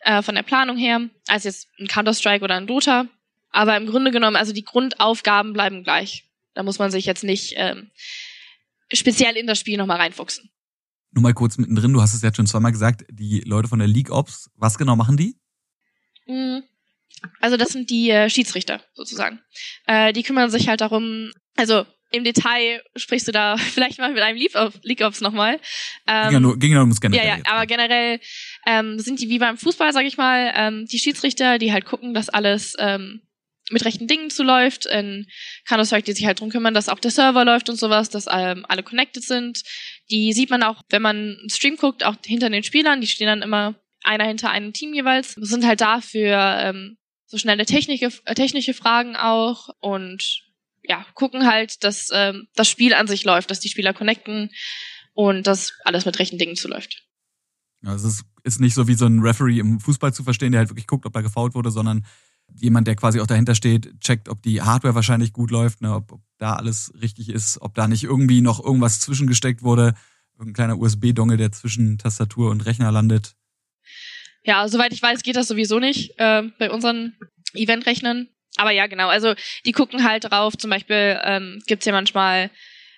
äh, 0.00 0.22
von 0.22 0.34
der 0.34 0.42
Planung 0.42 0.76
her, 0.76 1.08
als 1.26 1.44
jetzt 1.44 1.68
ein 1.78 1.88
Counter-Strike 1.88 2.44
oder 2.44 2.56
ein 2.56 2.66
Dota. 2.66 3.06
Aber 3.50 3.76
im 3.76 3.86
Grunde 3.86 4.10
genommen, 4.10 4.36
also 4.36 4.52
die 4.52 4.64
Grundaufgaben 4.64 5.52
bleiben 5.52 5.84
gleich. 5.84 6.24
Da 6.54 6.62
muss 6.62 6.78
man 6.78 6.90
sich 6.90 7.06
jetzt 7.06 7.24
nicht 7.24 7.54
ähm, 7.56 7.90
speziell 8.92 9.36
in 9.36 9.46
das 9.46 9.58
Spiel 9.58 9.78
nochmal 9.78 9.98
reinfuchsen. 9.98 10.50
Nur 11.12 11.22
mal 11.22 11.34
kurz 11.34 11.56
mittendrin, 11.56 11.92
du 11.92 12.02
hast 12.02 12.14
es 12.14 12.22
jetzt 12.22 12.36
schon 12.36 12.46
zweimal 12.46 12.72
gesagt, 12.72 13.04
die 13.10 13.40
Leute 13.40 13.68
von 13.68 13.78
der 13.78 13.88
League 13.88 14.10
Ops, 14.10 14.50
was 14.56 14.76
genau 14.76 14.96
machen 14.96 15.16
die? 15.16 15.38
Mhm. 16.26 16.62
Also 17.40 17.56
das 17.56 17.68
sind 17.70 17.90
die 17.90 18.10
äh, 18.10 18.30
Schiedsrichter 18.30 18.82
sozusagen. 18.94 19.40
Äh, 19.86 20.12
die 20.12 20.22
kümmern 20.22 20.50
sich 20.50 20.68
halt 20.68 20.80
darum, 20.80 21.32
also 21.56 21.84
im 22.12 22.24
Detail 22.24 22.82
sprichst 22.96 23.28
du 23.28 23.32
da 23.32 23.56
vielleicht 23.58 23.98
mal 23.98 24.12
mit 24.12 24.22
einem 24.22 24.38
League 24.38 25.00
Ops 25.00 25.20
nochmal. 25.20 25.60
Ähm, 26.06 26.24
ging 26.24 26.32
ja 26.32 26.40
nur, 26.40 26.58
ging 26.58 26.70
ja 26.70 26.76
nur 26.76 26.84
ums 26.84 27.00
generell. 27.00 27.26
Ja, 27.26 27.36
ja, 27.36 27.42
aber 27.46 27.66
generell 27.66 28.20
ähm, 28.66 28.98
sind 28.98 29.20
die 29.20 29.28
wie 29.28 29.38
beim 29.38 29.58
Fußball, 29.58 29.92
sag 29.92 30.04
ich 30.04 30.16
mal, 30.16 30.52
ähm, 30.54 30.86
die 30.86 30.98
Schiedsrichter, 30.98 31.58
die 31.58 31.72
halt 31.72 31.84
gucken, 31.84 32.14
dass 32.14 32.28
alles 32.28 32.74
ähm, 32.78 33.22
mit 33.70 33.84
rechten 33.84 34.06
Dingen 34.06 34.30
zuläuft. 34.30 34.86
In 34.86 35.26
Counter-Strike, 35.68 36.04
die 36.04 36.12
sich 36.12 36.26
halt 36.26 36.40
drum 36.40 36.50
kümmern, 36.50 36.74
dass 36.74 36.88
auch 36.88 37.00
der 37.00 37.10
Server 37.10 37.44
läuft 37.44 37.68
und 37.68 37.76
sowas, 37.76 38.10
dass 38.10 38.26
ähm, 38.30 38.64
alle 38.68 38.82
connected 38.82 39.24
sind. 39.24 39.62
Die 40.10 40.32
sieht 40.32 40.50
man 40.50 40.62
auch, 40.62 40.82
wenn 40.88 41.02
man 41.02 41.16
einen 41.16 41.50
Stream 41.50 41.76
guckt, 41.76 42.04
auch 42.04 42.16
hinter 42.24 42.50
den 42.50 42.62
Spielern. 42.62 43.00
Die 43.00 43.06
stehen 43.06 43.26
dann 43.26 43.42
immer 43.42 43.74
einer 44.04 44.24
hinter 44.24 44.50
einem 44.50 44.72
Team 44.72 44.94
jeweils. 44.94 45.32
Sind 45.32 45.66
halt 45.66 45.80
da 45.80 46.00
für 46.00 46.58
ähm, 46.60 46.96
so 47.26 47.38
schnelle 47.38 47.66
technische, 47.66 48.10
äh, 48.24 48.34
technische 48.34 48.74
Fragen 48.74 49.16
auch 49.16 49.68
und 49.80 50.42
ja, 50.82 51.04
gucken 51.14 51.46
halt, 51.46 51.82
dass 51.84 52.08
ähm, 52.12 52.46
das 52.54 52.68
Spiel 52.68 52.94
an 52.94 53.08
sich 53.08 53.24
läuft, 53.24 53.50
dass 53.50 53.60
die 53.60 53.68
Spieler 53.68 53.92
connecten 53.92 54.50
und 55.14 55.46
dass 55.46 55.72
alles 55.84 56.04
mit 56.04 56.18
rechten 56.18 56.38
Dingen 56.38 56.56
zuläuft. 56.56 57.02
Ja, 57.82 57.94
es 57.94 58.04
ist, 58.04 58.24
ist 58.44 58.60
nicht 58.60 58.74
so 58.74 58.86
wie 58.88 58.94
so 58.94 59.06
ein 59.06 59.20
Referee 59.20 59.58
im 59.58 59.80
Fußball 59.80 60.14
zu 60.14 60.22
verstehen, 60.22 60.52
der 60.52 60.60
halt 60.60 60.70
wirklich 60.70 60.86
guckt, 60.86 61.06
ob 61.06 61.12
da 61.12 61.20
gefault 61.20 61.54
wurde, 61.54 61.70
sondern 61.70 62.06
jemand, 62.54 62.86
der 62.86 62.96
quasi 62.96 63.20
auch 63.20 63.26
dahinter 63.26 63.54
steht, 63.54 64.00
checkt, 64.00 64.28
ob 64.28 64.42
die 64.42 64.62
Hardware 64.62 64.94
wahrscheinlich 64.94 65.32
gut 65.32 65.50
läuft, 65.50 65.80
ne, 65.80 65.94
ob, 65.94 66.12
ob 66.12 66.22
da 66.38 66.54
alles 66.54 66.92
richtig 67.00 67.28
ist, 67.28 67.60
ob 67.60 67.74
da 67.74 67.88
nicht 67.88 68.04
irgendwie 68.04 68.40
noch 68.40 68.62
irgendwas 68.62 69.00
zwischengesteckt 69.00 69.62
wurde, 69.62 69.94
irgendein 70.34 70.54
kleiner 70.54 70.78
USB-Dongle, 70.78 71.36
der 71.36 71.52
zwischen 71.52 71.98
Tastatur 71.98 72.50
und 72.50 72.64
Rechner 72.66 72.92
landet. 72.92 73.36
Ja, 74.46 74.66
soweit 74.68 74.92
ich 74.92 75.02
weiß, 75.02 75.22
geht 75.22 75.36
das 75.36 75.48
sowieso 75.48 75.78
nicht 75.78 76.14
äh, 76.18 76.42
bei 76.58 76.70
unseren 76.70 77.14
Eventrechnern. 77.54 78.28
Aber 78.56 78.70
ja, 78.70 78.86
genau. 78.86 79.08
Also 79.08 79.34
die 79.66 79.72
gucken 79.72 80.04
halt 80.04 80.30
drauf. 80.30 80.56
Zum 80.56 80.70
Beispiel 80.70 81.20
ähm, 81.22 81.60
gibt 81.66 81.84
ja 81.84 81.92
manchmal 81.92 82.50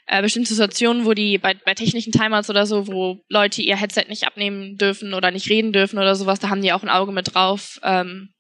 äh, 0.07 0.23
bestimmte 0.23 0.51
Situationen, 0.55 1.05
wo 1.05 1.15
die 1.15 1.39
bei, 1.39 1.55
bei 1.55 1.75
technischen 1.75 2.13
Timeouts 2.13 2.51
oder 2.51 2.67
so, 2.67 2.87
wo 2.87 3.25
Leute 3.29 3.63
ihr 3.63 3.77
Headset 3.77 4.05
nicht 4.09 4.25
abnehmen 4.25 4.77
dürfen 4.77 5.15
oder 5.15 5.31
nicht 5.31 5.49
reden 5.49 5.73
dürfen 5.73 5.99
oder 5.99 6.15
sowas, 6.15 6.39
da 6.39 6.49
haben 6.49 6.63
die 6.63 6.73
auch 6.73 6.83
ein 6.83 6.89
Auge 6.89 7.13
mit 7.13 7.35
drauf. 7.35 7.81
Ähm, 7.83 8.31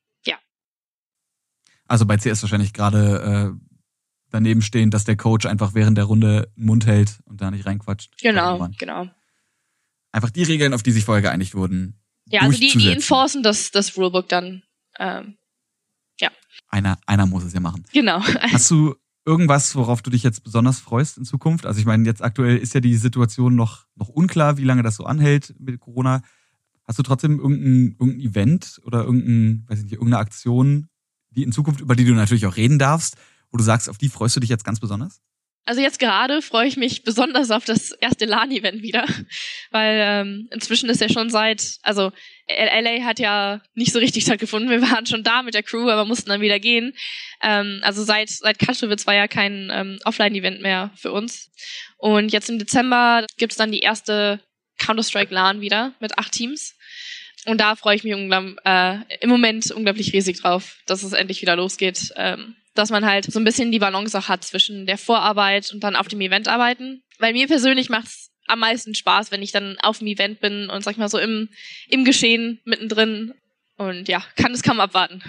also 1.89 2.05
bei 2.05 2.19
CS 2.19 2.43
wahrscheinlich 2.43 2.75
gerade 2.75 3.57
äh, 3.57 3.79
daneben 4.31 4.61
stehen, 4.61 4.91
dass 4.91 5.05
der 5.05 5.17
Coach 5.17 5.47
einfach 5.47 5.75
während 5.75 5.97
der 5.97 6.05
Runde 6.05 6.53
Mund 6.55 6.87
hält 6.87 7.19
und 7.25 7.41
da 7.41 7.51
nicht 7.51 7.67
reinquatscht. 7.67 8.21
Genau, 8.21 8.69
genau. 8.79 9.09
Einfach 10.13 10.31
die 10.31 10.43
Regeln, 10.43 10.75
auf 10.75 10.83
die 10.83 10.93
sich 10.93 11.05
vorher 11.05 11.23
geeinigt 11.23 11.55
wurden. 11.55 11.99
Ja, 12.31 12.43
also 12.43 12.59
die, 12.59 12.71
die 12.71 12.91
enforcen 12.91 13.43
das, 13.43 13.71
das 13.71 13.97
Rulebook 13.97 14.29
dann. 14.29 14.63
Ähm, 14.99 15.37
ja. 16.21 16.31
Einer, 16.69 16.99
einer 17.07 17.27
muss 17.27 17.45
es 17.45 17.53
ja 17.53 17.61
machen. 17.61 17.85
Genau. 17.93 18.21
Hast 18.53 18.71
du 18.71 18.97
irgendwas, 19.25 19.75
worauf 19.77 20.03
du 20.03 20.11
dich 20.11 20.23
jetzt 20.23 20.43
besonders 20.43 20.81
freust 20.81 21.19
in 21.19 21.25
Zukunft? 21.25 21.67
Also 21.67 21.81
ich 21.81 21.87
meine, 21.87 22.05
jetzt 22.07 22.23
aktuell 22.23 22.57
ist 22.57 22.75
ja 22.75 22.81
die 22.81 22.97
Situation 22.97 23.55
noch, 23.55 23.87
noch 23.95 24.09
unklar, 24.09 24.57
wie 24.57 24.65
lange 24.65 24.83
das 24.83 24.97
so 24.97 25.05
anhält 25.05 25.55
mit 25.59 25.81
Corona. 25.81 26.23
Hast 26.85 26.99
du 26.99 27.03
trotzdem 27.03 27.39
irgendein, 27.39 27.97
irgendein 27.99 28.21
Event 28.21 28.81
oder 28.85 29.05
irgendein, 29.05 29.65
weiß 29.69 29.79
ich 29.79 29.85
nicht, 29.85 29.95
irgendeine 29.95 30.21
Aktion, 30.21 30.89
die 31.31 31.43
in 31.43 31.53
Zukunft, 31.53 31.81
über 31.81 31.95
die 31.95 32.05
du 32.05 32.15
natürlich 32.15 32.47
auch 32.47 32.57
reden 32.57 32.79
darfst, 32.79 33.17
wo 33.51 33.59
du 33.59 33.65
sagst, 33.65 33.89
auf 33.89 33.99
die 33.99 34.09
freust 34.09 34.37
du 34.37 34.41
dich 34.41 34.51
jetzt 34.51 34.65
ganz 34.65 34.81
besonders? 34.81 35.21
Also 35.69 35.83
jetzt 35.83 35.99
gerade 35.99 36.41
freue 36.41 36.67
ich 36.67 36.79
mich 36.79 37.03
besonders 37.03 37.51
auf 37.51 37.67
das 37.67 37.93
erste 37.93 38.25
LAN-Event 38.25 38.81
wieder, 38.81 39.05
weil 39.71 40.01
ähm, 40.03 40.49
inzwischen 40.51 40.89
ist 40.89 41.03
ja 41.03 41.11
schon 41.11 41.29
seit, 41.29 41.77
also 41.83 42.11
LA 42.49 43.05
hat 43.05 43.19
ja 43.19 43.61
nicht 43.75 43.93
so 43.93 43.99
richtig 43.99 44.23
stattgefunden. 44.23 44.71
Wir 44.71 44.81
waren 44.81 45.05
schon 45.05 45.23
da 45.25 45.43
mit 45.43 45.53
der 45.53 45.63
Crew, 45.63 45.91
aber 45.91 46.07
mussten 46.07 46.31
dann 46.31 46.41
wieder 46.41 46.59
gehen. 46.59 46.95
Ähm, 47.43 47.81
also 47.83 48.03
seit 48.03 48.31
seit 48.31 48.59
Katowice 48.59 49.07
war 49.07 49.15
ja 49.15 49.29
kein 49.29 49.69
ähm, 49.71 49.99
Offline-Event 50.07 50.63
mehr 50.63 50.91
für 50.97 51.13
uns. 51.13 51.51
Und 51.99 52.33
jetzt 52.33 52.49
im 52.49 52.59
Dezember 52.59 53.27
gibt's 53.37 53.57
dann 53.57 53.71
die 53.71 53.81
erste 53.81 54.41
Counter-Strike 54.79 55.35
LAN 55.35 55.61
wieder 55.61 55.93
mit 56.01 56.17
acht 56.17 56.33
Teams. 56.33 56.77
Und 57.45 57.61
da 57.61 57.77
freue 57.77 57.97
ich 57.97 58.05
mich 58.05 58.15
äh, 58.15 58.99
im 59.21 59.29
Moment 59.29 59.71
unglaublich 59.71 60.15
riesig 60.15 60.41
drauf, 60.41 60.79
dass 60.87 61.03
es 61.03 61.13
endlich 61.13 61.43
wieder 61.43 61.57
losgeht. 61.57 62.15
Ähm, 62.17 62.57
dass 62.79 62.91
man 62.91 63.05
halt 63.05 63.31
so 63.31 63.39
ein 63.39 63.45
bisschen 63.45 63.73
die 63.73 63.79
Balance 63.79 64.17
auch 64.17 64.29
hat 64.29 64.45
zwischen 64.45 64.87
der 64.87 64.99
Vorarbeit 64.99 65.73
und 65.73 65.83
dann 65.83 65.97
auf 65.97 66.09
dem 66.09 66.21
Event 66.21 66.49
arbeiten. 66.49 67.03
Weil 67.19 67.33
mir 67.33 67.49
persönlich 67.49 67.91
macht's 67.91 68.31
am 68.47 68.61
meisten 68.61 68.95
Spaß, 68.95 69.31
wenn 69.31 69.43
ich 69.43 69.53
dann 69.53 69.77
auf 69.81 69.99
dem 69.99 70.07
Event 70.07 70.41
bin 70.41 70.71
und 70.71 70.83
sag 70.83 70.93
ich 70.93 70.99
mal 70.99 71.09
so 71.09 71.19
im, 71.19 71.49
im 71.89 72.05
Geschehen 72.05 72.61
mittendrin. 72.65 73.35
Und 73.77 74.09
ja, 74.09 74.23
kann 74.37 74.53
es 74.53 74.63
kaum 74.63 74.81
abwarten. 74.81 75.23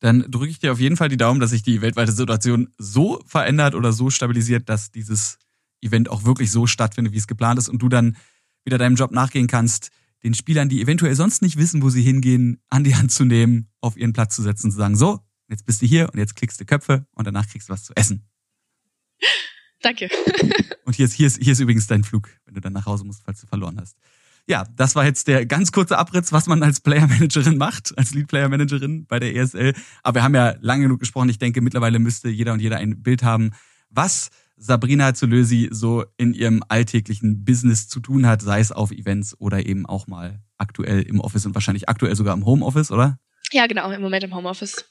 Dann 0.00 0.30
drücke 0.30 0.50
ich 0.50 0.60
dir 0.60 0.72
auf 0.72 0.80
jeden 0.80 0.96
Fall 0.96 1.08
die 1.08 1.16
Daumen, 1.16 1.40
dass 1.40 1.50
sich 1.50 1.62
die 1.62 1.82
weltweite 1.82 2.12
Situation 2.12 2.72
so 2.78 3.20
verändert 3.26 3.74
oder 3.74 3.92
so 3.92 4.10
stabilisiert, 4.10 4.68
dass 4.68 4.92
dieses 4.92 5.38
Event 5.80 6.08
auch 6.08 6.24
wirklich 6.24 6.50
so 6.52 6.66
stattfindet, 6.66 7.12
wie 7.12 7.18
es 7.18 7.26
geplant 7.26 7.58
ist 7.58 7.68
und 7.68 7.82
du 7.82 7.88
dann 7.88 8.16
wieder 8.64 8.78
deinem 8.78 8.96
Job 8.96 9.10
nachgehen 9.10 9.48
kannst, 9.48 9.90
den 10.22 10.34
Spielern, 10.34 10.68
die 10.68 10.80
eventuell 10.80 11.14
sonst 11.14 11.42
nicht 11.42 11.56
wissen, 11.56 11.82
wo 11.82 11.90
sie 11.90 12.02
hingehen, 12.02 12.60
an 12.68 12.84
die 12.84 12.94
Hand 12.94 13.12
zu 13.12 13.24
nehmen, 13.24 13.68
auf 13.80 13.96
ihren 13.96 14.12
Platz 14.12 14.34
zu 14.34 14.42
setzen 14.42 14.66
und 14.66 14.72
zu 14.72 14.78
sagen, 14.78 14.96
so, 14.96 15.20
jetzt 15.48 15.66
bist 15.66 15.82
du 15.82 15.86
hier 15.86 16.08
und 16.12 16.18
jetzt 16.18 16.36
klickst 16.36 16.60
du 16.60 16.64
Köpfe 16.64 17.06
und 17.12 17.26
danach 17.26 17.48
kriegst 17.48 17.68
du 17.68 17.72
was 17.72 17.84
zu 17.84 17.92
essen. 17.96 18.28
Danke. 19.80 20.08
und 20.84 20.96
hier 20.96 21.06
ist, 21.06 21.12
hier, 21.14 21.26
ist, 21.26 21.42
hier 21.42 21.52
ist 21.52 21.60
übrigens 21.60 21.86
dein 21.86 22.04
Flug, 22.04 22.30
wenn 22.44 22.54
du 22.54 22.60
dann 22.60 22.72
nach 22.72 22.86
Hause 22.86 23.04
musst, 23.04 23.22
falls 23.24 23.40
du 23.40 23.46
verloren 23.46 23.78
hast. 23.80 23.96
Ja, 24.46 24.64
das 24.76 24.94
war 24.94 25.04
jetzt 25.04 25.28
der 25.28 25.44
ganz 25.44 25.72
kurze 25.72 25.98
Abriss, 25.98 26.32
was 26.32 26.46
man 26.46 26.62
als 26.62 26.80
Player 26.80 27.06
Managerin 27.06 27.58
macht, 27.58 27.96
als 27.98 28.14
Lead 28.14 28.28
Player 28.28 28.48
Managerin 28.48 29.06
bei 29.06 29.18
der 29.18 29.36
ESL. 29.36 29.74
Aber 30.02 30.16
wir 30.16 30.22
haben 30.22 30.34
ja 30.34 30.56
lange 30.60 30.84
genug 30.84 31.00
gesprochen. 31.00 31.28
Ich 31.28 31.38
denke, 31.38 31.60
mittlerweile 31.60 31.98
müsste 31.98 32.30
jeder 32.30 32.54
und 32.54 32.60
jeder 32.60 32.78
ein 32.78 33.02
Bild 33.02 33.22
haben, 33.22 33.52
was 33.90 34.30
Sabrina 34.56 35.14
Zulösi 35.14 35.68
so 35.70 36.04
in 36.16 36.32
ihrem 36.32 36.64
alltäglichen 36.66 37.44
Business 37.44 37.88
zu 37.88 38.00
tun 38.00 38.26
hat, 38.26 38.42
sei 38.42 38.60
es 38.60 38.72
auf 38.72 38.90
Events 38.90 39.38
oder 39.38 39.66
eben 39.66 39.86
auch 39.86 40.06
mal 40.06 40.42
aktuell 40.56 41.02
im 41.02 41.20
Office 41.20 41.46
und 41.46 41.54
wahrscheinlich 41.54 41.88
aktuell 41.88 42.16
sogar 42.16 42.34
im 42.34 42.44
Homeoffice, 42.44 42.90
oder? 42.90 43.18
Ja, 43.52 43.66
genau, 43.66 43.90
im 43.90 44.00
Moment 44.00 44.24
im 44.24 44.34
Homeoffice. 44.34 44.84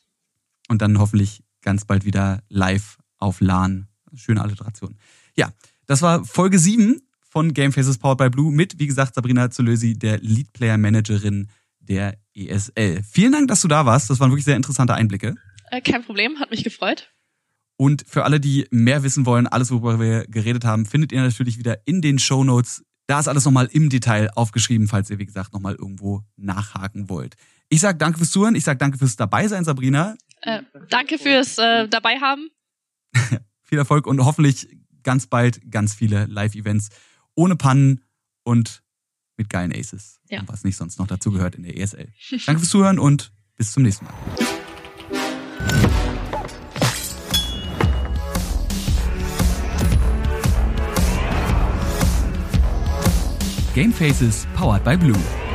Und 0.68 0.82
dann 0.82 1.00
hoffentlich 1.00 1.44
ganz 1.62 1.86
bald 1.86 2.06
wieder 2.06 2.44
live 2.50 2.98
auf 3.18 3.42
LAN. 3.42 3.88
Schöne 4.16 4.42
Alliteration. 4.42 4.98
Ja, 5.36 5.52
das 5.86 6.02
war 6.02 6.24
Folge 6.26 6.60
7 6.60 7.02
von 7.22 7.54
Game 7.54 7.72
Faces 7.72 7.98
Powered 7.98 8.18
by 8.18 8.30
Blue 8.30 8.52
mit, 8.52 8.80
wie 8.80 8.88
gesagt, 8.88 9.16
Sabrina 9.16 9.50
Zulösi, 9.50 9.98
der 9.98 10.20
Lead 10.20 10.54
Player 10.54 10.78
Managerin 10.78 11.50
der 11.80 12.18
ESL. 12.34 13.04
Vielen 13.04 13.32
Dank, 13.32 13.48
dass 13.48 13.62
du 13.62 13.68
da 13.68 13.86
warst. 13.86 14.10
Das 14.10 14.20
waren 14.20 14.32
wirklich 14.32 14.46
sehr 14.46 14.56
interessante 14.56 14.94
Einblicke. 14.94 15.36
Äh, 15.72 15.82
kein 15.82 16.04
Problem, 16.04 16.40
hat 16.40 16.52
mich 16.52 16.64
gefreut. 16.64 17.12
Und 17.78 18.04
für 18.08 18.24
alle, 18.24 18.40
die 18.40 18.68
mehr 18.72 19.04
wissen 19.04 19.26
wollen, 19.26 19.48
alles, 19.48 19.72
worüber 19.72 20.00
wir 20.00 20.26
geredet 20.28 20.66
haben, 20.66 20.86
findet 20.86 21.12
ihr 21.12 21.22
natürlich 21.22 21.58
wieder 21.58 21.80
in 21.86 22.02
den 22.02 22.18
Show 22.18 22.44
Notes. 22.44 22.84
Da 23.06 23.20
ist 23.20 23.28
alles 23.28 23.46
nochmal 23.46 23.70
im 23.72 23.90
Detail 23.90 24.32
aufgeschrieben, 24.36 24.88
falls 24.88 25.10
ihr, 25.10 25.20
wie 25.20 25.26
gesagt, 25.26 25.54
nochmal 25.54 25.76
irgendwo 25.76 26.24
nachhaken 26.36 27.08
wollt. 27.08 27.36
Ich 27.70 27.82
sag 27.82 28.00
danke 28.00 28.18
fürs 28.18 28.32
Zuhören, 28.32 28.56
ich 28.56 28.64
sag 28.64 28.80
danke 28.80 28.98
fürs 28.98 29.16
Dabeisein, 29.16 29.64
Sabrina. 29.64 30.16
Äh, 30.42 30.64
danke 30.90 31.18
fürs 31.18 31.58
äh, 31.58 31.88
dabei 31.88 32.20
haben. 32.20 32.50
Viel 33.64 33.78
Erfolg 33.78 34.08
und 34.08 34.24
hoffentlich 34.24 34.68
ganz 35.04 35.28
bald 35.28 35.72
ganz 35.72 35.94
viele 35.94 36.26
Live-Events 36.26 36.90
ohne 37.36 37.56
Pannen 37.56 38.04
und 38.44 38.84
mit 39.38 39.50
geilen 39.50 39.72
Aces. 39.74 40.20
Ja. 40.30 40.42
Und 40.42 40.50
was 40.50 40.64
nicht 40.64 40.76
sonst 40.76 41.00
noch 41.00 41.08
dazu 41.08 41.32
gehört 41.32 41.56
in 41.56 41.64
der 41.64 41.78
ESL. 41.78 42.12
Danke 42.46 42.60
fürs 42.60 42.70
Zuhören 42.70 43.00
und 43.00 43.32
bis 43.56 43.72
zum 43.72 43.84
nächsten 43.84 44.06
Mal. 44.06 44.14
Game 53.74 53.94
Faces 53.94 54.48
powered 54.56 54.84
by 54.84 54.98
Blue. 54.98 55.47